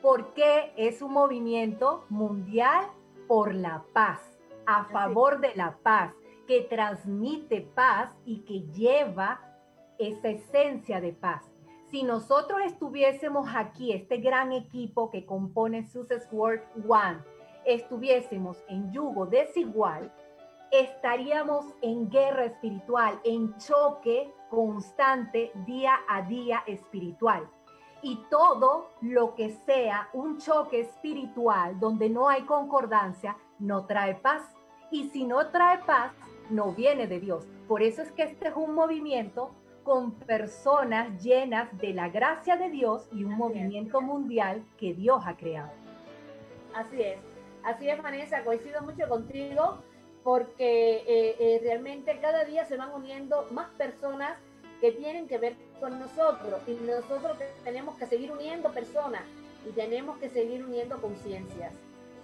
porque 0.02 0.74
es 0.76 1.02
un 1.02 1.14
movimiento 1.14 2.06
mundial 2.10 2.86
por 3.28 3.54
la 3.54 3.84
paz, 3.94 4.20
a 4.66 4.86
favor 4.86 5.40
de 5.40 5.56
la 5.56 5.78
paz, 5.82 6.14
que 6.48 6.62
transmite 6.62 7.62
paz 7.62 8.12
y 8.26 8.40
que 8.40 8.62
lleva 8.74 9.40
esa 9.98 10.30
esencia 10.30 11.00
de 11.00 11.14
paz. 11.14 11.53
Si 11.94 12.02
nosotros 12.02 12.60
estuviésemos 12.66 13.48
aquí, 13.54 13.94
este 13.94 14.18
gran 14.18 14.52
equipo 14.52 15.12
que 15.12 15.28
compone 15.28 15.86
Success 15.86 16.28
World 16.32 16.64
One, 16.88 17.20
estuviésemos 17.66 18.58
en 18.68 18.92
yugo 18.92 19.28
desigual, 19.28 20.12
estaríamos 20.72 21.68
en 21.84 22.10
guerra 22.10 22.46
espiritual, 22.46 23.20
en 23.24 23.56
choque 23.58 24.34
constante 24.50 25.52
día 25.68 26.00
a 26.10 26.24
día 26.24 26.64
espiritual. 26.66 27.48
Y 28.02 28.24
todo 28.28 28.90
lo 29.02 29.36
que 29.36 29.52
sea 29.52 30.10
un 30.14 30.40
choque 30.40 30.80
espiritual 30.80 31.80
donde 31.80 32.10
no 32.10 32.28
hay 32.28 32.42
concordancia, 32.42 33.38
no 33.60 33.86
trae 33.86 34.16
paz. 34.16 34.42
Y 34.90 35.10
si 35.10 35.26
no 35.26 35.50
trae 35.50 35.78
paz, 35.86 36.12
no 36.50 36.72
viene 36.72 37.06
de 37.06 37.20
Dios. 37.20 37.48
Por 37.68 37.84
eso 37.84 38.02
es 38.02 38.12
que 38.14 38.24
este 38.24 38.48
es 38.48 38.56
un 38.56 38.74
movimiento 38.74 39.54
con 39.84 40.12
personas 40.12 41.22
llenas 41.22 41.78
de 41.78 41.94
la 41.94 42.10
gracia 42.10 42.56
de 42.56 42.70
Dios 42.70 43.08
y 43.12 43.24
un 43.24 43.36
movimiento 43.36 44.02
mundial 44.02 44.64
que 44.78 44.94
Dios 44.94 45.24
ha 45.26 45.36
creado. 45.36 45.72
Así 46.74 47.02
es, 47.02 47.18
así 47.64 47.90
es 47.90 48.02
Vanessa, 48.02 48.44
coincido 48.44 48.82
mucho 48.82 49.08
contigo 49.08 49.78
porque 50.24 51.04
eh, 51.06 51.36
eh, 51.40 51.60
realmente 51.62 52.18
cada 52.22 52.46
día 52.46 52.66
se 52.66 52.78
van 52.78 52.94
uniendo 52.94 53.48
más 53.52 53.70
personas 53.72 54.38
que 54.80 54.92
tienen 54.92 55.28
que 55.28 55.38
ver 55.38 55.56
con 55.80 56.00
nosotros 56.00 56.62
y 56.68 56.72
nosotros 56.74 57.38
tenemos 57.64 57.98
que 57.98 58.06
seguir 58.06 58.32
uniendo 58.32 58.72
personas 58.72 59.22
y 59.68 59.72
tenemos 59.72 60.18
que 60.18 60.30
seguir 60.30 60.64
uniendo 60.64 61.02
conciencias. 61.02 61.74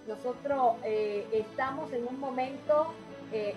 Nosotros 0.07 0.75
eh, 0.83 1.27
estamos 1.31 1.91
en 1.93 2.07
un 2.07 2.19
momento 2.19 2.93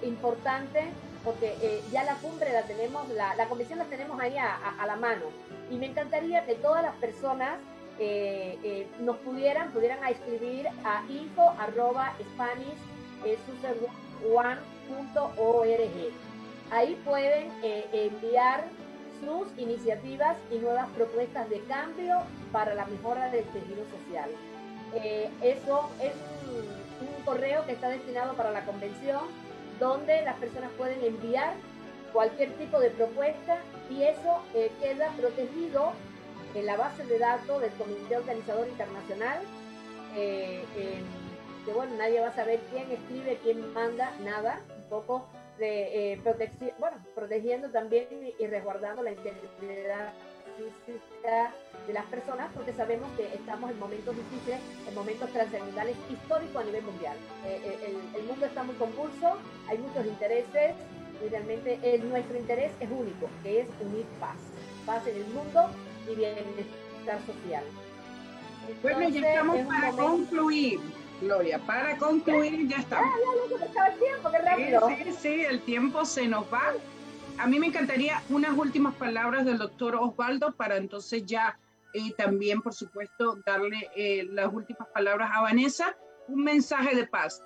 importante 0.03 0.91
porque 1.25 1.83
ya 1.91 2.05
la 2.05 2.15
cumbre 2.17 2.53
la 2.53 2.63
tenemos, 2.63 3.09
la, 3.11 3.35
la 3.35 3.47
comisión 3.47 3.79
la 3.79 3.85
tenemos 3.85 4.21
ahí 4.21 4.37
a, 4.37 4.57
a, 4.79 4.87
la 4.87 4.97
mano 4.97 5.27
y 5.71 5.77
me 5.77 5.87
encantaría 5.87 6.45
que 6.45 6.55
todas 6.57 6.83
las 6.83 6.95
personas 6.97 7.59
nos 8.99 9.17
pudieran, 9.19 9.71
pudieran 9.71 10.05
escribir 10.09 10.67
a 10.85 11.05
info 11.09 11.51
arroba 11.59 12.15
spanish, 12.33 12.75
one.org. 14.35 16.13
Ahí 16.71 17.01
pueden 17.05 17.53
eh, 17.63 17.87
enviar 17.93 18.65
sus 19.21 19.47
iniciativas 19.59 20.37
y 20.51 20.59
nuevas 20.59 20.89
propuestas 20.91 21.49
de 21.51 21.61
cambio 21.65 22.17
para 22.51 22.75
la 22.75 22.87
mejora 22.87 23.31
del 23.31 23.45
tejido 23.45 23.85
social. 23.91 24.31
Eh, 24.95 25.31
eso 25.43 25.91
es 26.01 26.13
un, 26.49 26.83
correo 27.25 27.65
que 27.67 27.73
está 27.73 27.89
destinado 27.89 28.35
para 28.35 28.51
la 28.51 28.65
convención, 28.65 29.21
donde 29.83 30.23
las 30.23 30.37
personas 30.37 30.71
pueden 30.79 31.03
enviar 31.03 31.55
cualquier 32.13 32.53
tipo 32.53 32.79
de 32.79 32.91
propuesta 32.91 33.59
y 33.91 34.05
eso 34.05 34.41
eh, 34.55 34.71
queda 34.81 35.11
protegido 35.19 35.93
en 36.55 36.67
la 36.67 36.77
base 36.77 37.05
de 37.05 37.19
datos 37.19 37.61
del 37.61 37.73
Comité 37.73 38.17
Organizador 38.17 38.69
Internacional 38.69 39.41
que 41.65 41.73
bueno, 41.73 41.95
nadie 41.97 42.21
va 42.21 42.29
a 42.29 42.35
saber 42.35 42.61
quién 42.71 42.91
escribe, 42.91 43.39
quién 43.43 43.73
manda, 43.73 44.11
nada, 44.25 44.61
un 44.77 44.89
poco 44.89 45.27
de 45.59 46.13
eh, 46.13 46.21
protección, 46.23 46.73
bueno, 46.79 46.97
protegiendo 47.15 47.71
también 47.71 48.07
y 48.39 48.47
resguardando 48.47 49.03
la 49.03 49.13
integridad 49.13 50.13
física 50.87 51.53
de 51.87 51.93
las 51.93 52.05
personas, 52.07 52.51
porque 52.55 52.73
sabemos 52.73 53.09
que 53.17 53.27
estamos 53.35 53.71
en 53.71 53.79
momentos 53.79 54.15
difíciles, 54.17 54.61
en 54.89 54.95
momentos 54.95 55.31
trascendentales 55.31 55.97
históricos 56.11 56.63
a 56.63 56.65
nivel 56.65 56.83
mundial. 56.85 57.17
Eh, 57.47 57.61
eh, 57.65 57.99
el, 58.17 58.25
mundo 58.25 58.47
está 58.47 58.63
muy 58.63 58.75
convulso, 58.77 59.37
hay 59.69 59.79
muchos 59.79 60.07
intereses 60.07 60.75
y 61.25 61.29
realmente 61.29 61.79
nuestro 62.05 62.39
interés 62.39 62.73
es 62.81 62.91
único, 62.91 63.29
que 63.43 63.61
es 63.61 63.69
unir 63.81 64.07
paz, 64.21 64.37
paz 64.87 65.07
en 65.07 65.17
el 65.17 65.27
mundo 65.29 65.71
y 66.11 66.15
bienestar 66.15 67.19
social. 67.27 67.65
bueno, 68.83 69.09
ya 69.09 69.29
estamos 69.29 69.67
para 69.67 69.91
concluir. 69.93 70.81
Gloria. 71.23 71.59
Para 71.61 71.97
concluir, 71.99 72.67
ya 72.67 72.79
estamos. 72.79 73.09
Ah, 73.15 73.89
el 73.93 73.99
tiempo, 73.99 74.31
qué 74.31 74.39
rápido. 74.39 74.89
Sí, 74.89 75.17
sí, 75.21 75.41
el 75.43 75.61
tiempo 75.61 76.05
se 76.05 76.27
nos 76.27 76.45
va. 76.53 76.75
A 77.43 77.49
mí 77.49 77.59
me 77.59 77.67
encantaría 77.67 78.23
unas 78.29 78.57
últimas 78.57 78.95
palabras 78.95 79.45
del 79.45 79.59
doctor 79.59 79.97
Osvaldo 79.97 80.53
para 80.53 80.77
entonces 80.77 81.27
ya 81.27 81.59
eh, 81.93 82.13
también, 82.17 82.63
por 82.63 82.73
supuesto, 82.73 83.41
darle 83.45 83.91
eh, 83.97 84.29
las 84.31 84.55
últimas 84.55 84.87
palabras 84.95 85.29
a 85.35 85.41
Vanessa. 85.41 85.97
Un 86.29 86.45
mensaje 86.45 86.95
de 86.95 87.05
paz. 87.05 87.43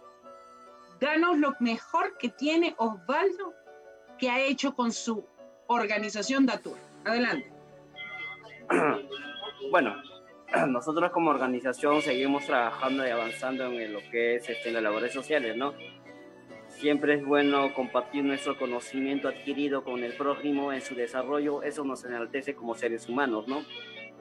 Danos 1.00 1.38
lo 1.38 1.54
mejor 1.60 2.14
que 2.18 2.28
tiene 2.28 2.74
Osvaldo 2.76 3.54
que 4.18 4.28
ha 4.28 4.38
hecho 4.38 4.74
con 4.74 4.92
su 4.92 5.24
organización 5.66 6.44
Datur. 6.44 6.76
Adelante. 7.04 7.50
Bueno, 9.70 9.96
nosotros 10.68 11.10
como 11.10 11.30
organización 11.30 12.00
seguimos 12.02 12.44
trabajando 12.44 13.04
y 13.04 13.10
avanzando 13.10 13.64
en 13.64 13.94
lo 13.94 14.00
que 14.10 14.36
es 14.36 14.48
este, 14.48 14.70
las 14.70 14.82
labores 14.82 15.12
sociales, 15.12 15.56
¿no? 15.56 15.72
Siempre 16.78 17.14
es 17.14 17.24
bueno 17.24 17.72
compartir 17.72 18.22
nuestro 18.22 18.58
conocimiento 18.58 19.28
adquirido 19.28 19.82
con 19.82 20.04
el 20.04 20.12
prójimo 20.12 20.74
en 20.74 20.82
su 20.82 20.94
desarrollo, 20.94 21.62
eso 21.62 21.84
nos 21.84 22.04
enaltece 22.04 22.54
como 22.54 22.74
seres 22.74 23.08
humanos, 23.08 23.48
¿no? 23.48 23.62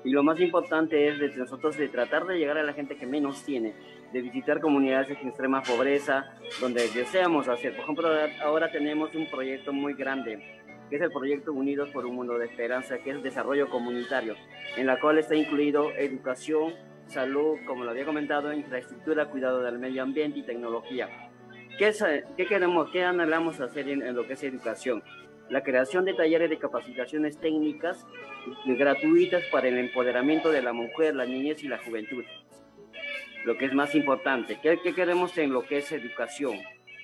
Y 0.05 0.11
lo 0.11 0.23
más 0.23 0.39
importante 0.39 1.09
es 1.09 1.19
de 1.19 1.35
nosotros 1.35 1.75
de 1.77 1.89
tratar 1.89 2.25
de 2.25 2.37
llegar 2.37 2.57
a 2.57 2.63
la 2.63 2.71
gente 2.71 2.95
que 2.95 3.05
menos 3.05 3.43
tiene, 3.43 3.73
de 4.13 4.21
visitar 4.21 4.61
comunidades 4.61 5.09
en 5.09 5.27
extrema 5.27 5.63
pobreza, 5.63 6.33
donde 6.61 6.87
deseamos 6.87 7.49
hacer. 7.49 7.73
Por 7.73 7.83
ejemplo, 7.83 8.09
ahora 8.41 8.71
tenemos 8.71 9.13
un 9.15 9.29
proyecto 9.29 9.73
muy 9.73 9.93
grande 9.93 10.61
que 10.89 10.95
es 10.95 11.01
el 11.01 11.11
proyecto 11.11 11.51
Unidos 11.51 11.89
por 11.89 12.05
un 12.05 12.15
Mundo 12.15 12.37
de 12.37 12.45
Esperanza, 12.45 12.99
que 12.99 13.09
es 13.09 13.21
desarrollo 13.21 13.69
comunitario, 13.69 14.35
en 14.77 14.85
la 14.85 14.97
cual 14.99 15.17
está 15.17 15.35
incluido 15.35 15.91
educación, 15.91 16.73
salud, 17.07 17.57
como 17.67 17.83
lo 17.83 17.91
había 17.91 18.05
comentado, 18.05 18.53
infraestructura, 18.53 19.25
cuidado 19.25 19.61
del 19.61 19.77
medio 19.77 20.03
ambiente 20.03 20.39
y 20.39 20.43
tecnología. 20.43 21.24
¿Qué, 21.77 21.93
qué 22.37 22.45
queremos, 22.45 22.89
qué 22.91 23.03
anhelamos 23.03 23.59
hacer 23.59 23.89
en, 23.89 24.15
lo 24.15 24.25
que 24.25 24.33
es 24.33 24.43
educación? 24.43 25.03
La 25.49 25.61
creación 25.61 26.05
de 26.05 26.13
talleres 26.13 26.49
de 26.49 26.57
capacitaciones 26.57 27.37
técnicas 27.37 28.05
gratuitas 28.65 29.43
para 29.51 29.67
el 29.67 29.77
empoderamiento 29.77 30.51
de 30.51 30.61
la 30.61 30.73
mujer, 30.73 31.15
la 31.15 31.25
niñez 31.25 31.63
y 31.63 31.67
la 31.67 31.77
juventud. 31.77 32.23
Lo 33.43 33.57
que 33.57 33.65
es 33.65 33.73
más 33.73 33.93
importante, 33.93 34.57
¿qué, 34.61 34.79
qué 34.81 34.95
queremos 34.95 35.37
en 35.37 35.51
lo 35.51 35.63
que 35.63 35.79
es 35.79 35.91
educación? 35.91 36.57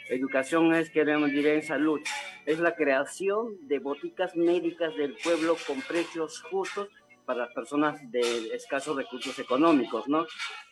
Educación 0.09 0.73
es, 0.73 0.89
queremos 0.89 1.29
decir, 1.29 1.47
en 1.47 1.61
salud. 1.63 1.99
Es 2.45 2.59
la 2.59 2.75
creación 2.75 3.55
de 3.67 3.79
boticas 3.79 4.35
médicas 4.35 4.95
del 4.95 5.15
pueblo 5.23 5.55
con 5.67 5.81
precios 5.81 6.41
justos 6.41 6.89
para 7.25 7.45
las 7.45 7.53
personas 7.53 7.99
de 8.11 8.53
escasos 8.55 8.95
recursos 8.95 9.37
económicos, 9.37 10.07
¿no? 10.07 10.25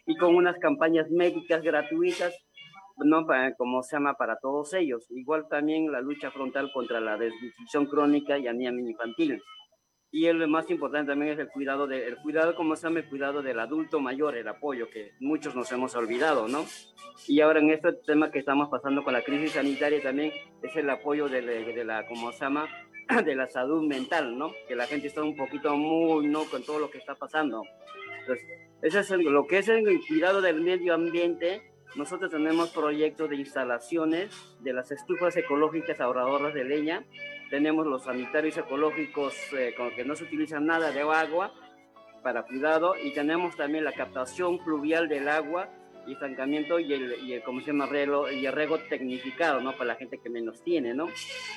Y 0.06 0.18
con 0.18 0.36
unas 0.36 0.58
campañas 0.58 1.10
médicas 1.10 1.62
gratuitas, 1.62 2.34
¿no? 3.06 3.26
Para, 3.26 3.56
como 3.56 3.84
se 3.84 3.96
llama, 3.96 4.14
para 4.16 4.38
todos 4.38 4.74
ellos. 4.74 5.06
Igual 5.10 5.48
también 5.50 5.92
la 5.92 6.02
lucha 6.02 6.32
frontal 6.32 6.72
contra 6.74 7.00
la 7.00 7.18
desnutrición 7.18 7.86
crónica 7.86 8.38
y 8.38 8.48
anemia 8.48 8.90
infantil 8.90 9.42
y 10.12 10.26
el 10.26 10.48
más 10.48 10.70
importante 10.72 11.12
también 11.12 11.34
es 11.34 11.40
el 11.40 11.50
cuidado, 11.50 11.86
de, 11.86 12.08
el 12.08 12.18
cuidado, 12.18 12.56
como 12.56 12.76
se 12.76 12.84
llama, 12.84 13.00
el 13.00 13.10
cuidado 13.10 13.44
del 13.44 13.60
adulto 13.60 14.00
mayor, 14.00 14.36
el 14.36 14.48
apoyo 14.48 14.90
que 14.90 15.12
muchos 15.20 15.56
nos 15.56 15.72
hemos 15.72 15.96
olvidado, 15.96 16.48
¿no? 16.48 16.66
Y 17.28 17.42
ahora 17.42 17.60
en 17.60 17.70
este 17.70 17.94
tema 18.08 18.32
que 18.32 18.40
estamos 18.40 18.70
pasando 18.70 19.04
con 19.04 19.14
la 19.14 19.22
crisis 19.22 19.52
sanitaria 19.52 20.02
también 20.02 20.32
es 20.64 20.76
el 20.76 20.90
apoyo 20.90 21.30
de, 21.30 21.44
la, 21.44 21.52
de 21.52 21.86
la 21.86 22.04
se 22.08 22.40
llama, 22.40 22.68
de 23.26 23.36
la 23.36 23.48
salud 23.48 23.88
mental, 23.88 24.36
¿no? 24.36 24.52
Que 24.68 24.76
la 24.76 24.88
gente 24.88 25.08
está 25.08 25.22
un 25.22 25.36
poquito 25.36 25.76
muy, 25.78 26.28
¿no? 26.28 26.46
Con 26.46 26.64
todo 26.64 26.80
lo 26.80 26.90
que 26.90 26.98
está 26.98 27.14
pasando. 27.14 27.62
Entonces, 28.22 28.48
eso 28.82 29.00
es 29.00 29.12
lo 29.12 29.46
que 29.46 29.60
es 29.60 29.68
el 29.68 30.02
cuidado 30.08 30.42
del 30.42 30.62
medio 30.62 30.96
ambiente. 30.96 31.69
Nosotros 31.96 32.32
tenemos 32.32 32.70
proyectos 32.70 33.30
de 33.30 33.38
instalaciones 33.38 34.32
de 34.62 34.74
las 34.74 34.92
estufas 34.92 35.36
ecológicas 35.38 36.00
ahorradoras 36.00 36.54
de 36.54 36.64
leña 36.64 37.04
tenemos 37.50 37.88
los 37.88 38.04
sanitarios 38.04 38.58
ecológicos 38.58 39.36
eh, 39.54 39.74
con 39.76 39.90
que 39.92 40.06
no 40.06 40.16
se 40.16 40.24
utiliza 40.24 40.60
nada 40.60 40.92
de 40.92 41.02
agua 41.02 41.52
para 42.22 42.44
cuidado 42.44 42.96
y 42.96 43.14
tenemos 43.14 43.56
también 43.56 43.84
la 43.84 43.92
captación 43.92 44.60
fluvial 44.60 45.10
del 45.10 45.28
agua 45.28 45.70
y 46.06 46.14
estancamiento 46.14 46.80
y 46.80 46.94
el, 46.94 47.16
y 47.24 47.34
el 47.34 47.44
¿cómo 47.44 47.62
se 47.62 47.68
llama? 47.68 47.88
Relo, 47.88 48.32
y 48.32 48.46
el 48.46 48.54
rego 48.54 48.78
tecnificado, 48.78 49.62
¿no? 49.62 49.74
Para 49.74 49.86
la 49.86 49.96
gente 49.96 50.20
que 50.20 50.30
menos 50.30 50.64
tiene, 50.64 50.94
¿no? 50.94 51.10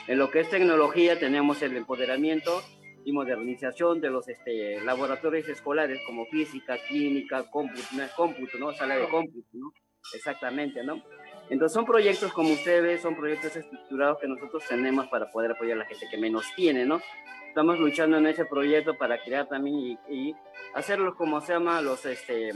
En 0.07 0.19
lo 0.19 0.31
que 0.31 0.41
es 0.41 0.51
tecnología 0.51 1.19
tenemos 1.19 1.63
el 1.63 1.77
empoderamiento 1.77 2.63
y 3.05 3.13
modernización 3.13 4.01
de 4.01 4.11
los 4.11 4.29
este, 4.29 4.81
laboratorios 4.83 5.49
escolares 5.49 6.01
como 6.07 6.27
física, 6.27 6.79
química, 6.89 7.51
cómputo, 7.51 7.83
cómputo 8.17 8.59
¿no? 8.59 8.73
Sala 8.73 8.97
de 8.97 9.09
cómputo, 9.09 9.49
¿no? 9.53 9.73
Exactamente, 10.15 10.85
¿no? 10.85 11.03
Entonces 11.51 11.75
son 11.75 11.85
proyectos, 11.85 12.33
como 12.33 12.53
ustedes 12.53 13.03
son 13.03 13.17
proyectos 13.17 13.57
estructurados 13.57 14.19
que 14.19 14.29
nosotros 14.29 14.65
tenemos 14.69 15.07
para 15.09 15.31
poder 15.31 15.53
apoyar 15.53 15.77
a 15.77 15.81
la 15.81 15.87
gente 15.87 16.07
que 16.11 16.17
menos 16.17 16.47
tiene, 16.57 16.85
¿no? 16.85 17.01
Estamos 17.49 17.79
luchando 17.79 18.17
en 18.17 18.27
ese 18.27 18.47
proyecto 18.47 18.97
para 18.97 19.23
crear 19.23 19.47
también 19.49 19.77
y, 19.77 19.99
y 20.09 20.37
hacerlos 20.75 21.15
como 21.17 21.41
se 21.41 21.53
llama 21.53 21.83
los, 21.83 22.07
este, 22.07 22.53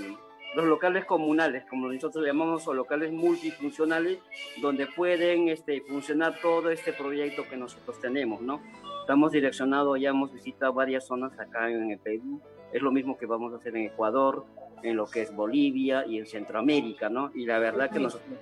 los 0.55 0.65
locales 0.65 1.05
comunales, 1.05 1.65
como 1.69 1.93
nosotros 1.93 2.25
llamamos, 2.25 2.67
o 2.67 2.73
locales 2.73 3.13
multifuncionales, 3.13 4.19
donde 4.63 4.87
pueden 4.87 5.51
este, 5.51 5.83
funcionar 5.83 6.41
todo 6.41 6.71
este 6.71 6.95
proyecto 6.95 7.45
que 7.49 7.59
nosotros 7.59 8.01
tenemos, 8.01 8.41
¿no? 8.41 8.63
Estamos 9.03 9.33
direccionados, 9.33 10.01
ya 10.01 10.09
hemos 10.11 10.33
visitado 10.33 10.73
varias 10.73 11.07
zonas 11.07 11.39
acá 11.39 11.71
en 11.71 11.91
el 11.91 11.99
Perú, 11.99 12.41
es 12.73 12.83
lo 12.83 12.91
mismo 12.91 13.17
que 13.17 13.27
vamos 13.27 13.53
a 13.53 13.57
hacer 13.57 13.77
en 13.77 13.87
Ecuador, 13.87 14.45
en 14.83 14.97
lo 14.97 15.07
que 15.07 15.23
es 15.23 15.35
Bolivia 15.35 16.07
y 16.07 16.19
en 16.19 16.27
Centroamérica, 16.27 17.09
¿no? 17.09 17.31
Y 17.35 17.47
la 17.47 17.59
verdad 17.59 17.91
que 17.91 17.99
nosotros 17.99 18.39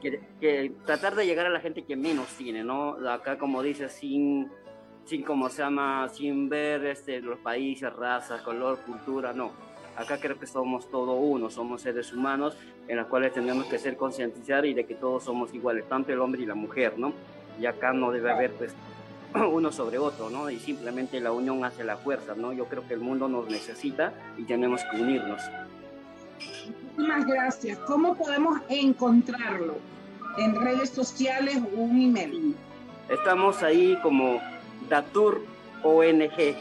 que, 0.00 0.72
tratar 0.84 1.14
de 1.14 1.26
llegar 1.26 1.46
a 1.46 1.50
la 1.50 1.60
gente 1.60 1.82
que 1.82 1.96
menos 1.96 2.28
tiene, 2.36 2.62
¿no? 2.62 2.96
Acá, 3.08 3.38
como 3.38 3.62
dice, 3.62 3.88
sin, 3.88 4.50
sin 5.04 5.22
como 5.22 5.48
se 5.48 5.62
llama, 5.62 6.08
sin 6.08 6.48
ver 6.48 6.84
este, 6.86 7.20
los 7.20 7.38
países, 7.38 7.92
razas, 7.92 8.42
color, 8.42 8.78
cultura, 8.80 9.32
no. 9.32 9.50
Acá 9.96 10.18
creo 10.20 10.38
que 10.38 10.46
somos 10.46 10.88
todo 10.88 11.14
uno, 11.14 11.50
somos 11.50 11.82
seres 11.82 12.12
humanos 12.12 12.56
en 12.86 12.96
los 12.96 13.08
cuales 13.08 13.32
tenemos 13.32 13.66
que 13.66 13.78
ser 13.78 13.96
concientizar 13.96 14.64
y 14.64 14.72
de 14.72 14.86
que 14.86 14.94
todos 14.94 15.24
somos 15.24 15.52
iguales, 15.52 15.88
tanto 15.88 16.12
el 16.12 16.20
hombre 16.20 16.42
y 16.42 16.46
la 16.46 16.54
mujer, 16.54 16.98
¿no? 16.98 17.12
Y 17.60 17.66
acá 17.66 17.92
no 17.92 18.12
debe 18.12 18.30
haber, 18.30 18.52
pues, 18.52 18.74
uno 19.52 19.72
sobre 19.72 19.98
otro, 19.98 20.30
¿no? 20.30 20.50
Y 20.50 20.58
simplemente 20.58 21.20
la 21.20 21.32
unión 21.32 21.64
hace 21.64 21.84
la 21.84 21.96
fuerza, 21.96 22.34
¿no? 22.36 22.52
Yo 22.52 22.66
creo 22.66 22.86
que 22.86 22.94
el 22.94 23.00
mundo 23.00 23.28
nos 23.28 23.48
necesita 23.48 24.12
y 24.36 24.44
tenemos 24.44 24.82
que 24.90 25.00
unirnos. 25.00 25.42
Muchísimas 26.36 27.26
gracias. 27.26 27.78
¿Cómo 27.80 28.16
podemos 28.16 28.60
encontrarlo? 28.68 29.76
¿En 30.36 30.54
redes 30.54 30.90
sociales 30.90 31.58
o 31.76 31.80
un 31.80 32.00
email? 32.00 32.54
Estamos 33.08 33.62
ahí 33.62 33.98
como 34.02 34.40
Datur 34.88 35.42
ONG, 35.82 36.56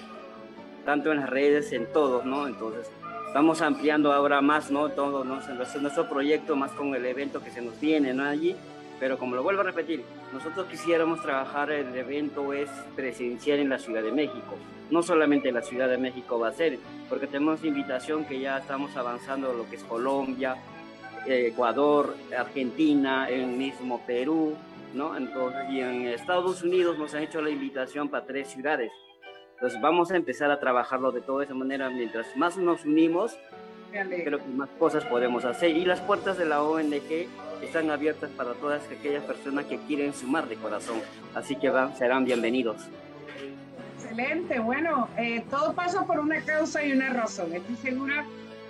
tanto 0.86 1.12
en 1.12 1.20
las 1.20 1.30
redes, 1.30 1.74
en 1.74 1.92
todos, 1.92 2.26
¿no? 2.26 2.48
Entonces, 2.48 2.90
estamos 3.28 3.62
ampliando 3.62 4.14
ahora 4.14 4.42
más, 4.42 4.72
¿no? 4.72 4.90
Todo, 4.90 5.24
¿no? 5.24 5.40
Nuestro 5.82 6.10
proyecto 6.10 6.56
más 6.56 6.72
con 6.72 6.96
el 6.96 7.06
evento 7.06 7.44
que 7.44 7.52
se 7.52 7.62
nos 7.62 7.80
viene, 7.80 8.14
¿no? 8.14 8.24
Allí 8.24 8.56
pero 9.00 9.18
como 9.18 9.36
lo 9.36 9.44
vuelvo 9.44 9.62
a 9.62 9.66
repetir, 9.66 10.04
nosotros 10.34 10.68
quisiéramos 10.68 11.22
trabajar, 11.22 11.72
el 11.72 11.96
evento 11.96 12.54
es 12.54 12.70
presencial 12.96 13.60
en 13.60 13.70
la 13.70 13.80
Ciudad 13.80 14.02
de 14.02 14.12
México. 14.12 14.56
No 14.90 15.04
solamente 15.04 15.52
la 15.52 15.62
Ciudad 15.62 15.90
de 15.90 15.98
México 15.98 16.40
va 16.40 16.50
a 16.50 16.54
ser, 16.54 16.80
porque 17.10 17.28
tenemos 17.28 17.64
invitación 17.64 18.26
que 18.26 18.40
ya 18.40 18.58
estamos 18.58 18.96
avanzando 18.96 19.54
lo 19.54 19.70
que 19.70 19.76
es 19.76 19.84
Colombia, 19.84 20.56
Ecuador, 21.26 22.16
Argentina, 22.38 23.30
el 23.30 23.48
mismo 23.48 24.02
Perú, 24.08 24.56
¿no? 24.94 25.16
Entonces, 25.18 25.62
y 25.70 25.82
en 25.82 26.08
Estados 26.08 26.64
Unidos 26.64 26.98
nos 26.98 27.14
han 27.14 27.24
hecho 27.24 27.42
la 27.42 27.50
invitación 27.50 28.10
para 28.10 28.26
tres 28.26 28.48
ciudades. 28.48 28.92
Entonces 29.56 29.82
vamos 29.82 30.12
a 30.12 30.16
empezar 30.16 30.52
a 30.52 30.60
trabajarlo 30.60 31.12
de 31.12 31.22
toda 31.22 31.44
esa 31.44 31.54
manera. 31.54 31.90
Mientras 31.90 32.36
más 32.38 32.58
nos 32.58 32.86
unimos, 32.86 33.38
creo 33.92 34.40
que 34.40 34.50
más 34.56 34.70
cosas 34.78 35.04
podemos 35.06 35.46
hacer. 35.46 35.76
Y 35.76 35.84
las 35.84 36.00
puertas 36.00 36.38
de 36.38 36.46
la 36.46 36.62
ONG 36.62 37.28
están 37.62 37.90
abiertas 37.90 38.30
para 38.32 38.54
todas 38.54 38.84
aquellas 38.86 39.24
personas 39.24 39.66
que 39.66 39.78
quieren 39.80 40.14
sumar 40.14 40.48
de 40.48 40.56
corazón. 40.56 41.02
Así 41.36 41.56
que 41.56 41.70
van, 41.70 41.96
serán 41.98 42.26
bienvenidos. 42.26 42.78
Excelente, 43.96 44.60
bueno, 44.60 45.10
eh, 45.18 45.44
todo 45.50 45.74
pasa 45.74 46.06
por 46.06 46.20
una 46.20 46.42
causa 46.42 46.84
y 46.84 46.92
una 46.92 47.10
razón. 47.10 47.54
Estoy 47.54 47.76
segura 47.78 48.26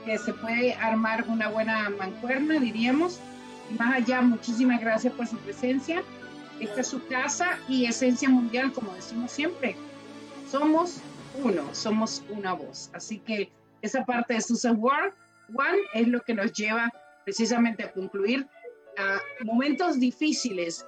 que 0.06 0.18
se 0.18 0.34
puede 0.34 0.74
armar 0.76 1.26
una 1.28 1.50
buena 1.50 1.90
mancuerna, 1.90 2.60
diríamos. 2.60 3.20
Más 3.78 3.96
allá, 3.96 4.22
muchísimas 4.22 4.80
gracias 4.80 5.14
por 5.14 5.28
su 5.28 5.38
presencia. 5.38 6.02
Esta 6.60 6.82
es 6.82 6.88
su 6.88 7.06
casa 7.08 7.60
y 7.68 7.86
Esencia 7.86 8.30
Mundial, 8.30 8.72
como 8.72 8.94
decimos 8.94 9.32
siempre. 9.32 9.76
Somos 10.50 11.02
uno, 11.44 11.64
somos 11.74 12.24
una 12.30 12.54
voz. 12.54 12.90
Así 12.94 13.20
que 13.20 13.52
esa 13.82 14.06
parte 14.06 14.34
de 14.34 14.42
Susan 14.42 14.78
Ward 14.80 15.14
One 15.54 15.78
es 15.94 16.08
lo 16.08 16.22
que 16.22 16.34
nos 16.34 16.52
lleva 16.54 16.92
precisamente 17.26 17.84
a 17.84 17.92
concluir 17.92 18.48
momentos 19.44 20.00
difíciles, 20.00 20.86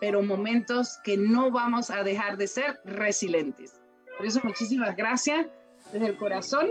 pero 0.00 0.22
momentos 0.22 0.98
que 1.04 1.16
no 1.16 1.50
vamos 1.50 1.90
a 1.90 2.02
dejar 2.02 2.36
de 2.36 2.46
ser 2.46 2.80
resilientes. 2.84 3.80
Por 4.16 4.26
eso 4.26 4.40
muchísimas 4.42 4.96
gracias 4.96 5.46
desde 5.92 6.06
el 6.06 6.16
corazón. 6.16 6.68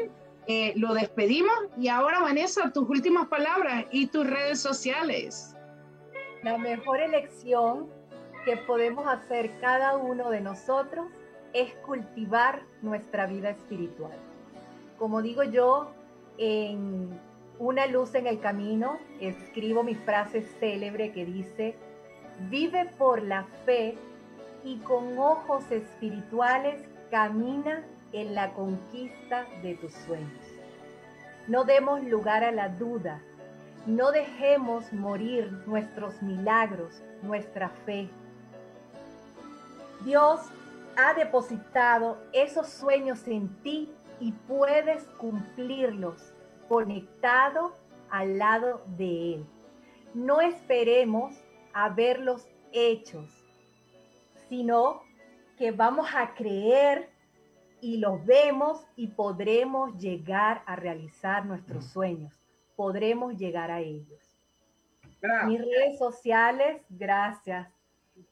Eh, 0.48 0.74
lo 0.76 0.94
despedimos 0.94 1.56
y 1.78 1.88
ahora 1.88 2.20
Vanessa, 2.20 2.72
tus 2.72 2.89
últimas 2.89 3.28
palabras 3.28 3.86
y 3.92 4.08
tus 4.08 4.28
redes 4.28 4.60
sociales. 4.60 5.56
La 6.44 6.58
mejor 6.58 7.00
elección 7.00 7.88
que 8.46 8.58
podemos 8.58 9.08
hacer 9.08 9.52
cada 9.62 9.96
uno 9.96 10.30
de 10.30 10.42
nosotros 10.42 11.08
es 11.54 11.74
cultivar 11.86 12.64
nuestra 12.82 13.28
vida 13.28 13.52
espiritual. 13.52 14.18
Como 14.98 15.22
digo 15.22 15.44
yo, 15.44 15.92
en 16.38 17.20
una 17.62 17.86
luz 17.86 18.16
en 18.16 18.26
el 18.26 18.39
camino, 18.39 18.97
escribo 19.20 19.84
mi 19.84 19.93
frase 19.93 20.41
célebre 20.41 21.12
que 21.12 21.26
dice, 21.26 21.76
vive 22.49 22.89
por 22.97 23.22
la 23.22 23.43
fe 23.66 23.95
y 24.64 24.78
con 24.80 25.20
ojos 25.20 25.70
espirituales 25.70 26.82
camina 27.12 27.84
en 28.14 28.34
la 28.34 28.51
conquista 28.53 29.45
de 29.62 29.76
tus 29.76 29.93
sueños. 29.93 30.43
No 31.47 31.64
demos 31.64 32.03
lugar 32.03 32.43
a 32.43 32.51
la 32.51 32.68
duda, 32.68 33.22
no 33.86 34.12
dejemos 34.12 34.91
morir 34.91 35.51
nuestros 35.68 36.20
milagros, 36.24 37.03
nuestra 37.22 37.70
fe. 37.86 38.09
Dios 40.03 40.41
ha 40.97 41.14
depositado 41.14 42.18
esos 42.34 42.70
sueños 42.70 43.28
en 43.28 43.49
ti 43.62 43.93
y 44.20 44.32
puedes 44.32 45.03
cumplirlos 45.20 46.31
conectado 46.72 47.76
al 48.10 48.38
lado 48.38 48.82
de 48.96 49.34
Él. 49.34 49.46
No 50.14 50.40
esperemos 50.40 51.36
a 51.74 51.90
verlos 51.90 52.48
hechos, 52.72 53.30
sino 54.48 55.02
que 55.58 55.72
vamos 55.72 56.08
a 56.16 56.34
creer 56.34 57.10
y 57.82 57.98
los 57.98 58.26
vemos 58.26 58.88
y 58.96 59.08
podremos 59.08 59.98
llegar 59.98 60.64
a 60.66 60.78
realizar 60.78 61.46
nuestros 61.46 61.88
sueños, 61.88 62.34
podremos 62.78 63.36
llegar 63.36 63.70
a 63.70 63.82
ellos. 63.82 64.40
Mis 65.48 65.60
redes 65.60 66.00
sociales, 66.00 66.82
gracias. 66.88 67.68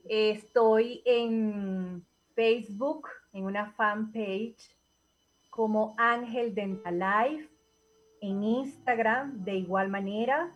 Estoy 0.07 1.01
en 1.03 2.05
Facebook, 2.35 3.09
en 3.33 3.43
una 3.43 3.73
fanpage 3.73 4.77
como 5.49 5.93
Ángel 5.97 6.55
Dental 6.55 6.97
Life 6.97 7.48
en 8.21 8.43
Instagram 8.43 9.43
de 9.43 9.55
igual 9.55 9.89
manera, 9.89 10.51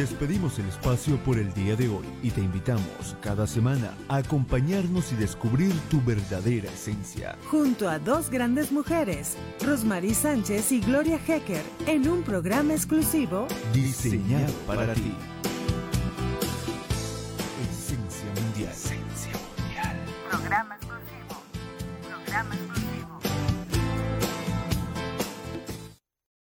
Despedimos 0.00 0.58
el 0.58 0.66
espacio 0.66 1.18
por 1.18 1.36
el 1.36 1.52
día 1.52 1.76
de 1.76 1.86
hoy 1.90 2.06
y 2.22 2.30
te 2.30 2.40
invitamos 2.40 3.14
cada 3.20 3.46
semana 3.46 3.92
a 4.08 4.16
acompañarnos 4.16 5.12
y 5.12 5.16
descubrir 5.16 5.74
tu 5.90 6.00
verdadera 6.00 6.72
esencia. 6.72 7.36
Junto 7.50 7.86
a 7.86 7.98
dos 7.98 8.30
grandes 8.30 8.72
mujeres, 8.72 9.36
Rosmarie 9.62 10.14
Sánchez 10.14 10.72
y 10.72 10.80
Gloria 10.80 11.20
Hecker, 11.28 11.62
en 11.86 12.08
un 12.08 12.22
programa 12.22 12.72
exclusivo 12.72 13.46
diseñado 13.74 14.50
para 14.66 14.94
ti. 14.94 15.12